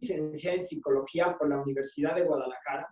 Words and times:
licenciada 0.00 0.56
en 0.56 0.62
psicología 0.62 1.36
por 1.38 1.48
la 1.48 1.60
Universidad 1.60 2.14
de 2.14 2.24
Guadalajara. 2.24 2.88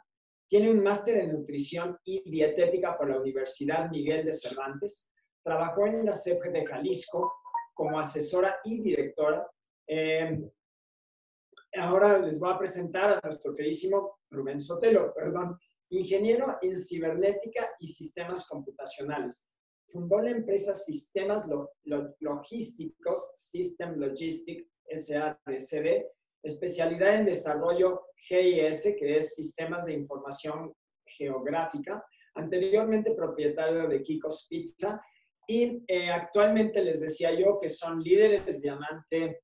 Tiene 0.48 0.70
un 0.70 0.82
máster 0.82 1.18
en 1.18 1.32
nutrición 1.32 1.98
y 2.04 2.28
dietética 2.30 2.96
por 2.96 3.08
la 3.10 3.18
Universidad 3.18 3.90
Miguel 3.90 4.24
de 4.24 4.32
Cervantes. 4.32 5.08
Trabajó 5.42 5.86
en 5.86 6.04
la 6.04 6.12
CEP 6.12 6.42
de 6.44 6.66
Jalisco 6.66 7.32
como 7.74 7.98
asesora 7.98 8.56
y 8.64 8.80
directora. 8.80 9.46
Eh, 9.86 10.40
ahora 11.76 12.18
les 12.18 12.38
voy 12.38 12.52
a 12.52 12.58
presentar 12.58 13.10
a 13.10 13.26
nuestro 13.26 13.54
queridísimo 13.54 14.18
Rubén 14.30 14.60
Sotelo, 14.60 15.12
perdón, 15.14 15.58
ingeniero 15.90 16.58
en 16.62 16.78
cibernética 16.78 17.70
y 17.78 17.88
sistemas 17.88 18.46
computacionales. 18.46 19.46
Fundó 19.90 20.20
la 20.20 20.30
empresa 20.30 20.74
Sistemas 20.74 21.46
Logísticos, 22.20 23.30
System 23.34 23.96
Logistic 23.96 24.66
SADCB, 24.92 26.04
especialidad 26.44 27.16
en 27.16 27.26
desarrollo 27.26 28.02
GIS, 28.16 28.94
que 28.98 29.16
es 29.16 29.34
Sistemas 29.34 29.86
de 29.86 29.94
Información 29.94 30.72
Geográfica, 31.04 32.04
anteriormente 32.34 33.12
propietario 33.14 33.88
de 33.88 34.02
Kiko's 34.02 34.46
Pizza, 34.48 35.00
y 35.46 35.82
eh, 35.88 36.10
actualmente 36.10 36.82
les 36.82 37.00
decía 37.00 37.32
yo 37.32 37.58
que 37.60 37.68
son 37.68 38.02
líderes 38.02 38.60
diamante 38.60 39.42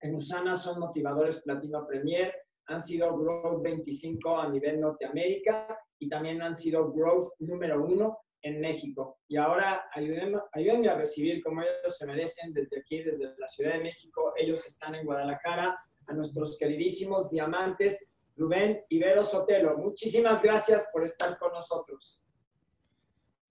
en 0.00 0.14
Usana, 0.14 0.54
son 0.56 0.80
motivadores 0.80 1.42
Platino 1.42 1.86
Premier, 1.86 2.34
han 2.66 2.80
sido 2.80 3.16
Growth 3.18 3.62
25 3.62 4.38
a 4.38 4.48
nivel 4.48 4.80
Norteamérica 4.80 5.78
y 5.98 6.08
también 6.08 6.40
han 6.42 6.54
sido 6.54 6.92
Growth 6.92 7.32
número 7.40 7.84
uno 7.84 8.18
en 8.42 8.60
México. 8.60 9.18
Y 9.28 9.36
ahora 9.36 9.88
ayúdenme, 9.92 10.38
ayúdenme, 10.52 10.88
a 10.88 10.94
recibir 10.94 11.42
como 11.42 11.62
ellos 11.62 11.96
se 11.96 12.06
merecen 12.06 12.52
desde 12.52 12.78
aquí, 12.78 13.02
desde 13.02 13.34
la 13.36 13.48
Ciudad 13.48 13.72
de 13.74 13.84
México. 13.84 14.32
Ellos 14.36 14.64
están 14.66 14.94
en 14.94 15.04
Guadalajara, 15.04 15.78
a 16.06 16.14
nuestros 16.14 16.56
queridísimos 16.58 17.30
diamantes 17.30 18.06
Rubén 18.36 18.80
Ibero 18.88 19.22
Sotelo. 19.22 19.76
Muchísimas 19.78 20.42
gracias 20.42 20.88
por 20.92 21.04
estar 21.04 21.38
con 21.38 21.52
nosotros. 21.52 22.22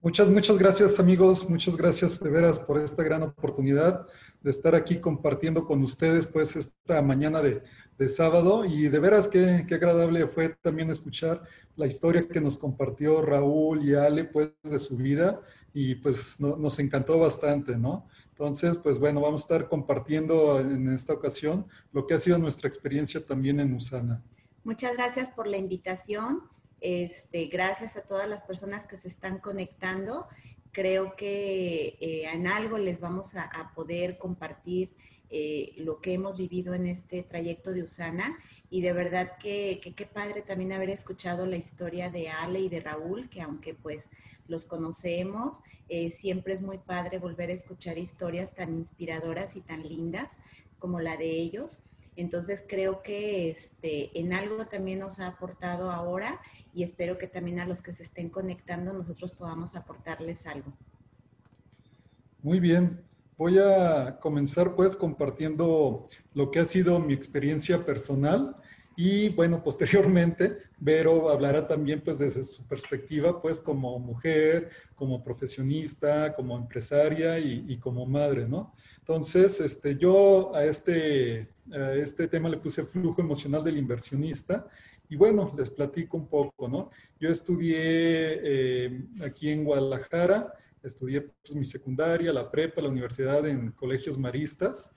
Muchas, 0.02 0.30
muchas 0.30 0.58
gracias 0.58 0.98
amigos, 0.98 1.50
muchas 1.50 1.76
gracias 1.76 2.18
de 2.22 2.30
veras 2.30 2.58
por 2.58 2.78
esta 2.78 3.04
gran 3.04 3.22
oportunidad 3.22 4.08
de 4.40 4.50
estar 4.50 4.74
aquí 4.74 4.98
compartiendo 5.02 5.66
con 5.66 5.84
ustedes 5.84 6.26
pues 6.26 6.56
esta 6.56 7.02
mañana 7.02 7.42
de, 7.42 7.62
de 7.98 8.08
sábado 8.08 8.64
y 8.64 8.88
de 8.88 8.98
veras 8.98 9.28
qué, 9.28 9.66
qué, 9.68 9.76
agradable 9.76 10.26
fue 10.26 10.56
también 10.62 10.90
escuchar 10.90 11.44
la 11.76 11.86
historia 11.86 12.30
que 12.30 12.40
nos 12.40 12.56
compartió 12.56 13.22
Raúl 13.22 13.84
y 13.84 13.94
Ale 13.94 14.24
pues 14.24 14.54
de 14.64 14.80
su 14.80 14.96
vida 14.96 15.42
y 15.74 15.96
pues 15.96 16.40
nos 16.40 16.80
encantó 16.80 17.20
bastante, 17.20 17.78
¿no? 17.78 18.08
Entonces, 18.40 18.78
pues 18.78 19.00
bueno, 19.00 19.20
vamos 19.20 19.42
a 19.42 19.44
estar 19.44 19.68
compartiendo 19.68 20.62
en 20.62 20.88
esta 20.88 21.12
ocasión 21.12 21.68
lo 21.92 22.08
que 22.08 22.14
ha 22.14 22.20
sido 22.20 22.38
nuestra 22.38 22.70
experiencia 22.70 23.20
también 23.26 23.60
en 23.60 23.74
Usana. 23.74 24.24
Muchas 24.64 24.96
gracias 24.96 25.30
por 25.30 25.46
la 25.46 25.58
invitación. 25.58 26.44
Este, 26.80 27.48
gracias 27.48 27.98
a 27.98 28.02
todas 28.04 28.30
las 28.30 28.44
personas 28.44 28.88
que 28.88 28.96
se 28.96 29.10
están 29.10 29.40
conectando. 29.40 30.30
Creo 30.72 31.18
que 31.18 31.98
eh, 32.00 32.30
en 32.32 32.48
algo 32.48 32.78
les 32.78 33.02
vamos 33.02 33.36
a, 33.36 33.74
poder 33.76 34.18
compartir 34.18 34.96
eh, 35.30 35.74
lo 35.78 36.02
que 36.02 36.14
hemos 36.14 36.38
vivido 36.38 36.74
en 36.74 36.88
este 36.88 37.24
trayecto 37.24 37.72
de 37.72 37.84
Usana 37.84 38.38
y 38.70 38.82
de 38.82 38.94
verdad 38.94 39.38
que 39.40 39.80
qué 39.96 40.06
padre 40.06 40.42
también 40.42 40.72
haber 40.72 40.90
escuchado 40.90 41.46
la 41.46 41.58
historia 41.58 42.10
de 42.10 42.30
Ale 42.30 42.60
y 42.60 42.70
de 42.70 42.80
Raúl, 42.80 43.30
que 43.30 43.42
aunque 43.42 43.74
pues 43.74 44.06
los 44.48 44.66
conocemos, 44.66 45.62
eh, 45.88 46.12
siempre 46.12 46.54
es 46.54 46.62
muy 46.62 46.80
padre 46.80 47.20
volver 47.20 47.50
a 47.50 47.54
escuchar 47.54 47.98
historias 47.98 48.54
tan 48.54 48.74
inspiradoras 48.74 49.56
y 49.56 49.62
tan 49.62 49.88
lindas 49.88 50.38
como 50.80 51.00
la 51.00 51.16
de 51.18 51.30
ellos. 51.30 51.82
Entonces 52.16 52.66
creo 52.68 53.02
que 53.02 53.50
este, 53.50 54.20
en 54.20 54.34
algo 54.34 54.68
también 54.68 55.00
nos 55.00 55.20
ha 55.20 55.28
aportado 55.28 55.92
ahora 55.92 56.42
y 56.74 56.84
espero 56.84 57.18
que 57.18 57.28
también 57.28 57.60
a 57.60 57.66
los 57.66 57.82
que 57.82 57.94
se 57.94 58.04
estén 58.04 58.30
conectando 58.30 58.92
nosotros 58.94 59.32
podamos 59.32 59.76
aportarles 59.76 60.46
algo. 60.46 60.74
Muy 62.42 62.60
bien, 62.60 63.04
voy 63.40 63.58
a 63.58 64.20
comenzar 64.20 64.76
pues 64.76 64.98
compartiendo 64.98 66.06
lo 66.34 66.52
que 66.52 66.60
ha 66.60 66.66
sido 66.66 67.00
mi 67.00 67.14
experiencia 67.14 67.86
personal 67.86 68.58
y 68.98 69.30
bueno, 69.30 69.64
posteriormente 69.64 70.58
Vero 70.78 71.30
hablará 71.30 71.66
también 71.66 72.02
pues 72.02 72.20
desde 72.20 72.44
su 72.44 72.64
perspectiva 72.64 73.42
pues 73.42 73.62
como 73.62 73.98
mujer, 73.98 74.70
como 74.94 75.24
profesionista, 75.24 76.34
como 76.34 76.58
empresaria 76.58 77.40
y, 77.40 77.78
como 77.78 78.06
madre, 78.06 78.46
¿no? 78.46 78.74
Entonces, 79.00 79.62
este, 79.62 79.96
yo 79.96 80.54
a 80.54 80.66
este 80.66 81.50
este 81.96 82.28
tema 82.28 82.50
le 82.50 82.58
puse 82.58 82.84
flujo 82.84 83.22
emocional 83.22 83.64
del 83.64 83.78
inversionista. 83.78 84.68
Y 85.10 85.16
bueno, 85.16 85.54
les 85.58 85.70
platico 85.70 86.18
un 86.18 86.28
poco, 86.28 86.68
¿no? 86.68 86.90
Yo 87.20 87.30
estudié 87.30 87.76
eh, 87.78 89.02
aquí 89.24 89.50
en 89.50 89.64
Guadalajara, 89.64 90.54
estudié 90.84 91.22
pues, 91.22 91.56
mi 91.56 91.66
secundaria, 91.66 92.34
la 92.34 92.50
prepa, 92.50 92.82
la 92.82 92.90
universidad 92.90 93.48
en 93.48 93.72
colegios 93.72 94.18
maristas. 94.18 94.92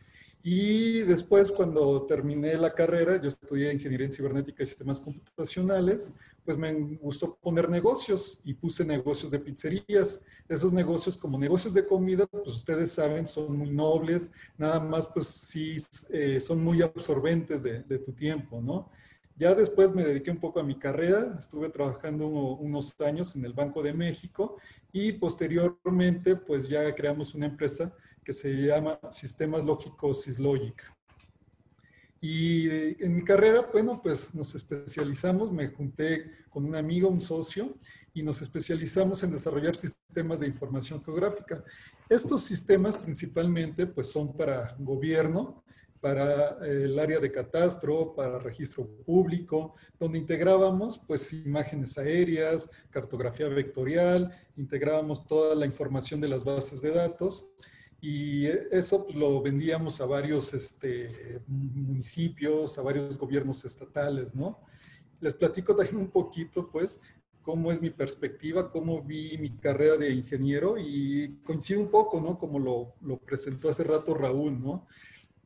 Y 0.44 1.00
después, 1.00 1.52
cuando 1.52 2.04
terminé 2.04 2.54
la 2.56 2.74
carrera, 2.74 3.20
yo 3.20 3.28
estudié 3.28 3.72
Ingeniería 3.72 4.06
en 4.06 4.12
Cibernética 4.12 4.62
y 4.62 4.66
Sistemas 4.66 5.00
Computacionales, 5.00 6.12
pues 6.44 6.58
me 6.58 6.72
gustó 7.00 7.36
poner 7.36 7.68
negocios 7.68 8.40
y 8.44 8.54
puse 8.54 8.84
negocios 8.84 9.30
de 9.30 9.38
pizzerías. 9.38 10.20
Esos 10.48 10.72
negocios 10.72 11.16
como 11.16 11.38
negocios 11.38 11.74
de 11.74 11.86
comida, 11.86 12.26
pues 12.26 12.48
ustedes 12.48 12.90
saben, 12.90 13.26
son 13.26 13.56
muy 13.56 13.70
nobles, 13.70 14.32
nada 14.58 14.80
más 14.80 15.06
pues 15.06 15.28
sí 15.28 15.76
eh, 16.12 16.40
son 16.40 16.62
muy 16.62 16.82
absorbentes 16.82 17.62
de, 17.62 17.98
tu 17.98 18.12
tiempo, 18.12 18.60
¿no? 18.60 18.90
Ya 19.36 19.54
después 19.54 19.92
me 19.92 20.04
dediqué 20.04 20.30
un 20.30 20.40
poco 20.40 20.60
a 20.60 20.62
mi 20.62 20.78
carrera, 20.78 21.34
estuve 21.38 21.68
trabajando 21.70 22.26
unos 22.26 22.94
años 23.00 23.34
en 23.34 23.44
el 23.44 23.52
Banco 23.52 23.82
de 23.82 23.92
México 23.92 24.58
y 24.92 25.12
posteriormente 25.12 26.36
pues 26.36 26.68
ya 26.68 26.94
creamos 26.94 27.34
una 27.34 27.46
empresa 27.46 27.94
que 28.22 28.32
se 28.32 28.50
llama 28.50 29.00
Sistemas 29.10 29.64
Lógicos 29.64 30.22
Syslogic. 30.22 30.82
Y 32.20 32.68
en 33.02 33.16
mi 33.16 33.24
carrera, 33.24 33.68
bueno, 33.72 34.00
pues 34.00 34.32
nos 34.32 34.54
especializamos, 34.54 35.50
me 35.50 35.66
junté 35.68 36.30
con 36.50 36.64
un 36.64 36.76
amigo, 36.76 37.08
un 37.08 37.20
socio, 37.20 37.76
y 38.14 38.22
nos 38.22 38.42
especializamos 38.42 39.22
en 39.22 39.30
desarrollar 39.30 39.74
sistemas 39.74 40.40
de 40.40 40.46
información 40.46 41.02
geográfica. 41.02 41.64
Estos 42.08 42.42
sistemas 42.42 42.96
principalmente 42.96 43.86
pues 43.86 44.08
son 44.08 44.36
para 44.36 44.76
gobierno, 44.78 45.64
para 46.02 46.58
eh, 46.66 46.82
el 46.84 46.98
área 46.98 47.20
de 47.20 47.30
catastro, 47.30 48.12
para 48.12 48.40
registro 48.40 48.86
público, 49.06 49.76
donde 50.00 50.18
integrábamos 50.18 50.98
pues 50.98 51.32
imágenes 51.32 51.96
aéreas, 51.96 52.68
cartografía 52.90 53.48
vectorial, 53.48 54.36
integrábamos 54.56 55.24
toda 55.24 55.54
la 55.54 55.64
información 55.64 56.20
de 56.20 56.26
las 56.26 56.42
bases 56.42 56.82
de 56.82 56.90
datos 56.90 57.52
y 58.00 58.46
eso 58.46 59.04
pues, 59.04 59.16
lo 59.16 59.40
vendíamos 59.40 60.00
a 60.00 60.06
varios 60.06 60.52
este, 60.54 61.40
municipios, 61.46 62.76
a 62.78 62.82
varios 62.82 63.16
gobiernos 63.16 63.64
estatales, 63.64 64.34
¿no? 64.34 64.58
Les 65.20 65.36
platico 65.36 65.76
también 65.76 65.98
un 65.98 66.10
poquito, 66.10 66.68
pues, 66.68 67.00
cómo 67.42 67.70
es 67.70 67.80
mi 67.80 67.90
perspectiva, 67.90 68.72
cómo 68.72 69.04
vi 69.04 69.38
mi 69.38 69.50
carrera 69.50 69.96
de 69.98 70.12
ingeniero 70.12 70.74
y 70.78 71.38
coincide 71.44 71.78
un 71.78 71.92
poco, 71.92 72.20
¿no? 72.20 72.36
Como 72.36 72.58
lo, 72.58 72.94
lo 73.02 73.18
presentó 73.18 73.68
hace 73.68 73.84
rato 73.84 74.14
Raúl, 74.14 74.60
¿no? 74.60 74.88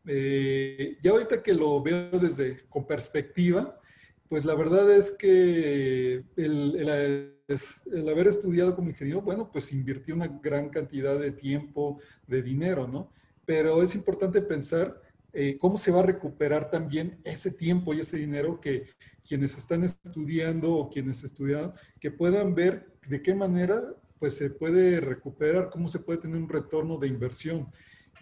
Eh, 0.07 0.99
ya 1.03 1.11
ahorita 1.11 1.43
que 1.43 1.55
lo 1.55 1.83
veo 1.83 2.11
desde, 2.11 2.65
con 2.69 2.87
perspectiva, 2.87 3.81
pues 4.29 4.45
la 4.45 4.55
verdad 4.55 4.91
es 4.91 5.13
que 5.13 6.25
el, 6.37 6.77
el 6.77 7.37
el 7.49 8.09
haber 8.09 8.27
estudiado 8.27 8.75
como 8.75 8.91
ingeniero, 8.91 9.23
bueno, 9.23 9.51
pues 9.53 9.73
invirtió 9.73 10.15
una 10.15 10.27
gran 10.27 10.69
cantidad 10.69 11.19
de 11.19 11.31
tiempo, 11.31 12.01
de 12.27 12.43
dinero, 12.43 12.89
¿no? 12.89 13.13
Pero 13.45 13.83
es 13.83 13.95
importante 13.95 14.43
pensar 14.43 15.01
eh, 15.33 15.57
cómo 15.61 15.77
se 15.77 15.93
va 15.93 16.01
a 16.01 16.07
recuperar 16.07 16.71
también 16.71 17.21
ese 17.25 17.53
tiempo 17.53 17.95
y 17.95 18.01
ese 18.01 18.17
dinero 18.17 18.61
que 18.61 18.89
quienes 19.27 19.57
están 19.57 19.85
estudiando 19.85 20.73
o 20.73 20.91
quienes 20.91 21.23
estudian, 21.23 21.73
que 22.01 22.11
puedan 22.11 22.55
ver 22.55 22.87
de 23.09 23.23
qué 23.23 23.35
manera 23.35 23.95
pues 24.19 24.35
se 24.35 24.51
puede 24.51 25.01
recuperar, 25.01 25.69
cómo 25.71 25.89
se 25.89 25.99
puede 25.99 26.21
tener 26.21 26.41
un 26.41 26.49
retorno 26.49 26.97
de 26.97 27.07
inversión. 27.07 27.71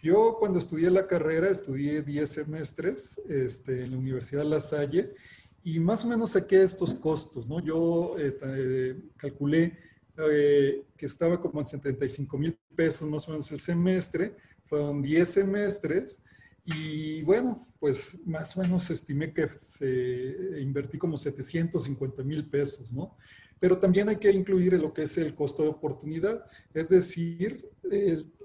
Yo 0.04 0.36
cuando 0.38 0.58
estudié 0.58 0.90
la 0.90 1.06
carrera, 1.06 1.48
estudié 1.48 2.02
10 2.02 2.28
semestres 2.28 3.16
este, 3.26 3.84
en 3.84 3.92
la 3.92 3.96
Universidad 3.96 4.44
La 4.44 4.60
Salle 4.60 5.14
y 5.62 5.80
más 5.80 6.04
o 6.04 6.08
menos 6.08 6.32
saqué 6.32 6.62
estos 6.62 6.92
costos, 6.92 7.48
¿no? 7.48 7.58
Yo 7.58 8.14
eh, 8.18 8.36
eh, 8.42 9.02
calculé 9.16 9.78
eh, 10.30 10.84
que 10.94 11.06
estaba 11.06 11.40
como 11.40 11.58
en 11.58 11.66
75 11.66 12.36
mil 12.36 12.54
pesos 12.76 13.08
más 13.08 13.26
o 13.26 13.30
menos 13.30 13.50
el 13.50 13.60
semestre, 13.60 14.36
fueron 14.64 15.00
10 15.00 15.26
semestres 15.26 16.20
y 16.66 17.22
bueno, 17.22 17.66
pues 17.80 18.18
más 18.26 18.54
o 18.58 18.60
menos 18.60 18.90
estimé 18.90 19.32
que 19.32 19.48
se 19.56 20.60
invertí 20.60 20.98
como 20.98 21.16
750 21.16 22.22
mil 22.24 22.44
pesos, 22.46 22.92
¿no? 22.92 23.16
Pero 23.60 23.78
también 23.78 24.08
hay 24.08 24.16
que 24.16 24.30
incluir 24.30 24.74
lo 24.74 24.92
que 24.92 25.02
es 25.02 25.16
el 25.18 25.34
costo 25.34 25.62
de 25.62 25.70
oportunidad, 25.70 26.44
es 26.72 26.88
decir, 26.88 27.70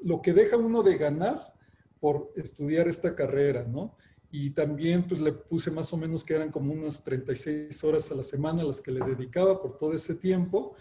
lo 0.02 0.22
que 0.22 0.34
deja 0.34 0.58
uno 0.58 0.84
de 0.84 0.98
ganar 0.98 1.54
por 2.00 2.32
estudiar 2.36 2.88
esta 2.88 3.16
carrera, 3.16 3.66
¿no? 3.68 3.98
y 4.32 4.52
también 4.52 5.08
pues 5.08 5.20
le 5.20 5.32
puse 5.32 5.72
más 5.72 5.92
o 5.92 5.98
menos 5.98 6.24
que 6.24 6.36
eran 6.36 6.52
como 6.52 6.72
unas 6.72 7.04
36 7.04 7.84
horas 7.84 8.12
a 8.12 8.16
la 8.16 8.24
semana 8.24 8.64
las 8.64 8.80
que 8.80 8.92
le 8.92 9.04
dedicaba 9.04 9.62
por 9.62 9.78
todo 9.78 9.94
ese 9.94 10.16
tiempo 10.16 10.76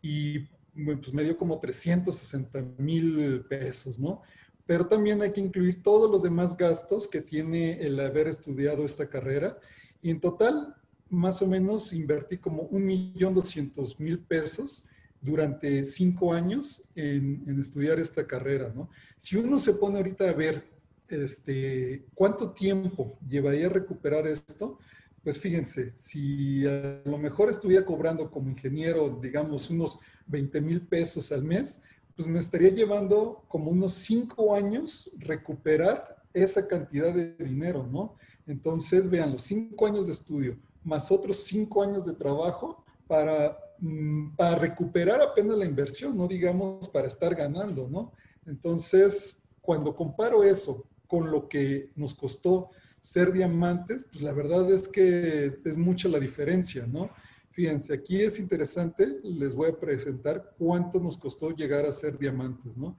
y 0.00 0.40
pues 0.74 1.12
me 1.12 1.24
dio 1.24 1.36
como 1.36 1.58
360 1.58 2.62
mil 2.78 3.44
pesos, 3.48 3.98
¿no? 3.98 4.22
Pero 4.64 4.86
también 4.86 5.20
hay 5.20 5.32
que 5.32 5.40
incluir 5.40 5.82
todos 5.82 6.10
los 6.10 6.22
demás 6.22 6.56
gastos 6.56 7.08
que 7.08 7.20
tiene 7.20 7.80
el 7.84 7.98
haber 7.98 8.28
estudiado 8.28 8.84
esta 8.84 9.08
carrera 9.08 9.58
y 10.00 10.10
en 10.10 10.20
total 10.20 10.76
más 11.12 11.42
o 11.42 11.46
menos 11.46 11.92
invertí 11.92 12.38
como 12.38 12.62
un 12.62 12.86
millón 12.86 13.34
doscientos 13.34 14.00
mil 14.00 14.18
pesos 14.18 14.84
durante 15.20 15.84
cinco 15.84 16.32
años 16.32 16.82
en, 16.96 17.44
en, 17.46 17.60
estudiar 17.60 18.00
esta 18.00 18.26
carrera, 18.26 18.72
¿no? 18.74 18.88
Si 19.18 19.36
uno 19.36 19.58
se 19.58 19.74
pone 19.74 19.98
ahorita 19.98 20.28
a 20.28 20.32
ver 20.32 20.64
este, 21.08 22.06
cuánto 22.14 22.50
tiempo 22.50 23.18
llevaría 23.28 23.66
a 23.66 23.70
recuperar 23.70 24.26
esto, 24.26 24.78
pues 25.22 25.38
fíjense, 25.38 25.92
si 25.94 26.66
a 26.66 27.02
lo 27.04 27.18
mejor 27.18 27.50
estuviera 27.50 27.84
cobrando 27.84 28.30
como 28.30 28.50
ingeniero, 28.50 29.20
digamos, 29.22 29.70
unos 29.70 30.00
20 30.26 30.60
mil 30.60 30.80
pesos 30.80 31.30
al 31.30 31.44
mes, 31.44 31.78
pues 32.16 32.26
me 32.26 32.40
estaría 32.40 32.70
llevando 32.70 33.44
como 33.48 33.70
unos 33.70 33.92
cinco 33.92 34.54
años 34.54 35.10
recuperar 35.18 36.24
esa 36.34 36.66
cantidad 36.66 37.14
de 37.14 37.34
dinero, 37.36 37.86
¿no? 37.86 38.16
Entonces, 38.46 39.08
vean, 39.08 39.32
los 39.32 39.42
cinco 39.42 39.86
años 39.86 40.06
de 40.06 40.12
estudio 40.12 40.58
más 40.84 41.10
otros 41.10 41.44
cinco 41.44 41.82
años 41.82 42.06
de 42.06 42.14
trabajo 42.14 42.84
para, 43.06 43.58
mm, 43.78 44.36
para 44.36 44.56
recuperar 44.56 45.20
apenas 45.20 45.56
la 45.58 45.64
inversión, 45.64 46.16
no 46.16 46.26
digamos 46.26 46.88
para 46.88 47.08
estar 47.08 47.34
ganando, 47.34 47.88
¿no? 47.88 48.12
Entonces, 48.46 49.36
cuando 49.60 49.94
comparo 49.94 50.42
eso 50.42 50.86
con 51.06 51.30
lo 51.30 51.48
que 51.48 51.90
nos 51.94 52.14
costó 52.14 52.70
ser 53.00 53.32
diamantes, 53.32 54.04
pues 54.10 54.22
la 54.22 54.32
verdad 54.32 54.70
es 54.70 54.88
que 54.88 55.58
es 55.64 55.76
mucha 55.76 56.08
la 56.08 56.18
diferencia, 56.18 56.86
¿no? 56.86 57.10
Fíjense, 57.50 57.92
aquí 57.92 58.20
es 58.20 58.38
interesante, 58.40 59.18
les 59.22 59.54
voy 59.54 59.68
a 59.68 59.78
presentar 59.78 60.54
cuánto 60.58 60.98
nos 61.00 61.18
costó 61.18 61.50
llegar 61.50 61.84
a 61.84 61.92
ser 61.92 62.18
diamantes, 62.18 62.78
¿no? 62.78 62.96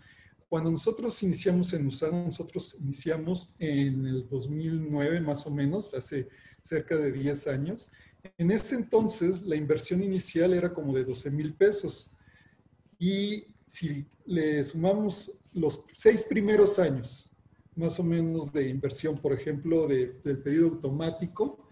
Cuando 0.48 0.70
nosotros 0.70 1.24
iniciamos 1.24 1.74
en 1.74 1.88
USANA, 1.88 2.26
nosotros 2.26 2.78
iniciamos 2.80 3.50
en 3.58 4.06
el 4.06 4.30
2009 4.30 5.22
más 5.22 5.48
o 5.48 5.50
menos, 5.50 5.96
hace 5.96 6.30
cerca 6.64 6.98
de 6.98 7.12
10 7.12 7.48
años. 7.48 7.92
En 8.38 8.52
ese 8.52 8.76
entonces 8.76 9.42
la 9.44 9.56
inversión 9.56 10.02
inicial 10.02 10.54
era 10.54 10.74
como 10.74 10.96
de 10.96 11.04
12 11.04 11.30
mil 11.30 11.54
pesos. 11.54 12.10
Y 12.98 13.46
si 13.68 14.06
le 14.26 14.64
sumamos 14.64 15.32
los 15.54 15.84
seis 15.94 16.26
primeros 16.28 16.80
años, 16.80 17.30
más 17.76 18.00
o 18.00 18.04
menos 18.04 18.52
de 18.52 18.70
inversión, 18.70 19.18
por 19.18 19.34
ejemplo, 19.34 19.88
de, 19.88 20.20
del 20.24 20.40
pedido 20.40 20.70
automático, 20.70 21.68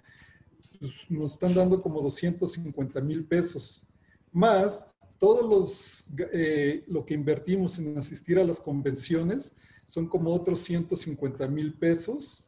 pues 0.79 0.91
nos 1.09 1.33
están 1.33 1.53
dando 1.53 1.81
como 1.81 2.01
250 2.01 3.01
mil 3.01 3.23
pesos, 3.25 3.85
más 4.31 4.91
todos 5.19 5.47
los, 5.47 6.05
eh, 6.33 6.83
lo 6.87 7.05
que 7.05 7.13
invertimos 7.13 7.77
en 7.77 7.95
asistir 7.95 8.39
a 8.39 8.43
las 8.43 8.59
convenciones 8.59 9.53
son 9.85 10.07
como 10.07 10.33
otros 10.33 10.59
150 10.61 11.47
mil 11.47 11.75
pesos, 11.75 12.47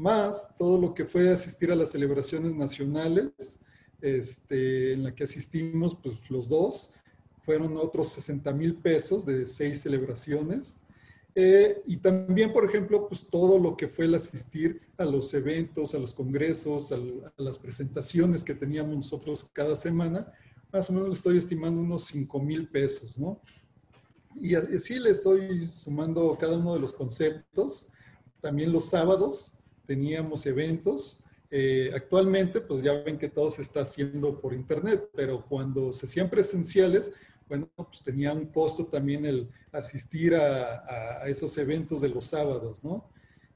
más 0.00 0.56
todo 0.56 0.80
lo 0.80 0.94
que 0.94 1.04
fue 1.04 1.30
asistir 1.30 1.70
a 1.70 1.76
las 1.76 1.90
celebraciones 1.90 2.54
nacionales, 2.56 3.60
este, 4.00 4.94
en 4.94 5.02
la 5.02 5.14
que 5.14 5.24
asistimos 5.24 5.94
pues 5.94 6.30
los 6.30 6.48
dos, 6.48 6.90
fueron 7.42 7.76
otros 7.76 8.08
60 8.08 8.52
mil 8.54 8.76
pesos 8.76 9.26
de 9.26 9.44
seis 9.44 9.82
celebraciones, 9.82 10.80
eh, 11.34 11.80
y 11.86 11.98
también, 11.98 12.52
por 12.52 12.64
ejemplo, 12.64 13.06
pues 13.06 13.26
todo 13.26 13.58
lo 13.58 13.76
que 13.76 13.88
fue 13.88 14.06
el 14.06 14.14
asistir 14.14 14.80
a 14.96 15.04
los 15.04 15.32
eventos, 15.34 15.94
a 15.94 15.98
los 15.98 16.12
congresos, 16.12 16.92
a, 16.92 16.98
las 17.36 17.58
presentaciones 17.58 18.42
que 18.42 18.54
teníamos 18.54 18.96
nosotros 18.96 19.48
cada 19.52 19.76
semana, 19.76 20.32
más 20.72 20.90
o 20.90 20.92
menos 20.92 21.16
estoy 21.16 21.38
estimando 21.38 21.80
unos 21.80 22.04
5 22.04 22.40
mil 22.40 22.68
pesos, 22.68 23.18
¿no? 23.18 23.40
Y 24.34 24.54
así 24.54 24.98
le 24.98 25.10
estoy 25.10 25.68
sumando 25.68 26.36
cada 26.40 26.56
uno 26.56 26.74
de 26.74 26.80
los 26.80 26.92
conceptos. 26.92 27.86
También 28.40 28.72
los 28.72 28.86
sábados 28.86 29.54
teníamos 29.90 30.46
eventos. 30.46 31.18
Eh, 31.50 31.90
actualmente, 31.92 32.60
pues 32.60 32.80
ya 32.80 32.92
ven 33.02 33.18
que 33.18 33.28
todo 33.28 33.50
se 33.50 33.62
está 33.62 33.80
haciendo 33.80 34.40
por 34.40 34.54
internet, 34.54 35.10
pero 35.16 35.44
cuando 35.48 35.92
se 35.92 36.06
hacían 36.06 36.30
presenciales, 36.30 37.10
bueno, 37.48 37.68
pues 37.76 38.00
tenía 38.04 38.32
un 38.32 38.46
costo 38.46 38.86
también 38.86 39.26
el 39.26 39.50
asistir 39.72 40.36
a, 40.36 41.24
esos 41.26 41.58
eventos 41.58 42.02
de 42.02 42.08
los 42.08 42.26
sábados, 42.26 42.84
¿no? 42.84 43.10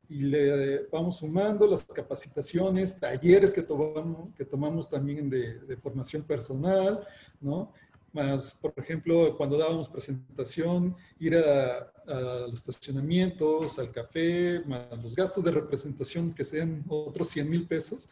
Y 0.08 0.22
le 0.22 0.88
vamos 0.88 1.19
sumando 1.19 1.69
las 1.69 1.84
capacitaciones, 1.84 2.98
talleres 2.98 3.54
que 3.54 3.62
tomamos, 3.62 4.34
que 4.34 4.44
tomamos 4.44 4.88
también 4.88 5.31
de, 5.31 5.76
formación 5.76 6.25
personal, 6.25 7.06
¿no? 7.40 7.72
Más, 8.14 8.55
por 8.55 8.72
ejemplo, 8.76 9.37
cuando 9.37 9.58
dábamos 9.58 9.90
presentación, 9.90 10.96
ir 11.19 11.37
a, 11.37 11.93
a, 12.06 12.46
los 12.49 12.55
estacionamientos, 12.55 13.78
al 13.78 13.90
café, 13.90 14.62
más 14.66 14.87
los 15.02 15.14
gastos 15.14 15.44
de 15.44 15.50
representación 15.50 16.32
que 16.32 16.44
sean 16.44 16.82
otros 16.88 17.28
100 17.28 17.50
mil 17.50 17.66
pesos. 17.66 18.08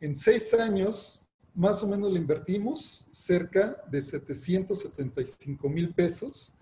En 0.00 0.16
seis 0.16 0.52
años 0.54 1.22
más 1.54 1.82
o 1.82 1.86
menos 1.86 2.10
le 2.10 2.18
invertimos 2.18 3.06
cerca 3.10 3.82
de 3.90 4.00
775 4.00 5.68
mil 5.68 5.92
pesos 5.92 6.52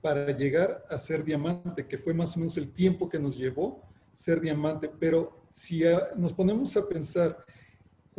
para 0.00 0.36
llegar 0.36 0.84
a 0.88 0.98
ser 0.98 1.24
diamante, 1.24 1.86
que 1.86 1.98
fue 1.98 2.14
más 2.14 2.36
o 2.36 2.40
menos 2.40 2.56
el 2.56 2.72
tiempo 2.72 3.08
que 3.08 3.18
nos 3.18 3.36
llevó 3.36 3.82
ser 4.14 4.40
diamante. 4.40 4.90
Pero 4.98 5.42
si 5.46 5.82
nos 6.16 6.32
ponemos 6.32 6.76
a 6.76 6.88
pensar 6.88 7.44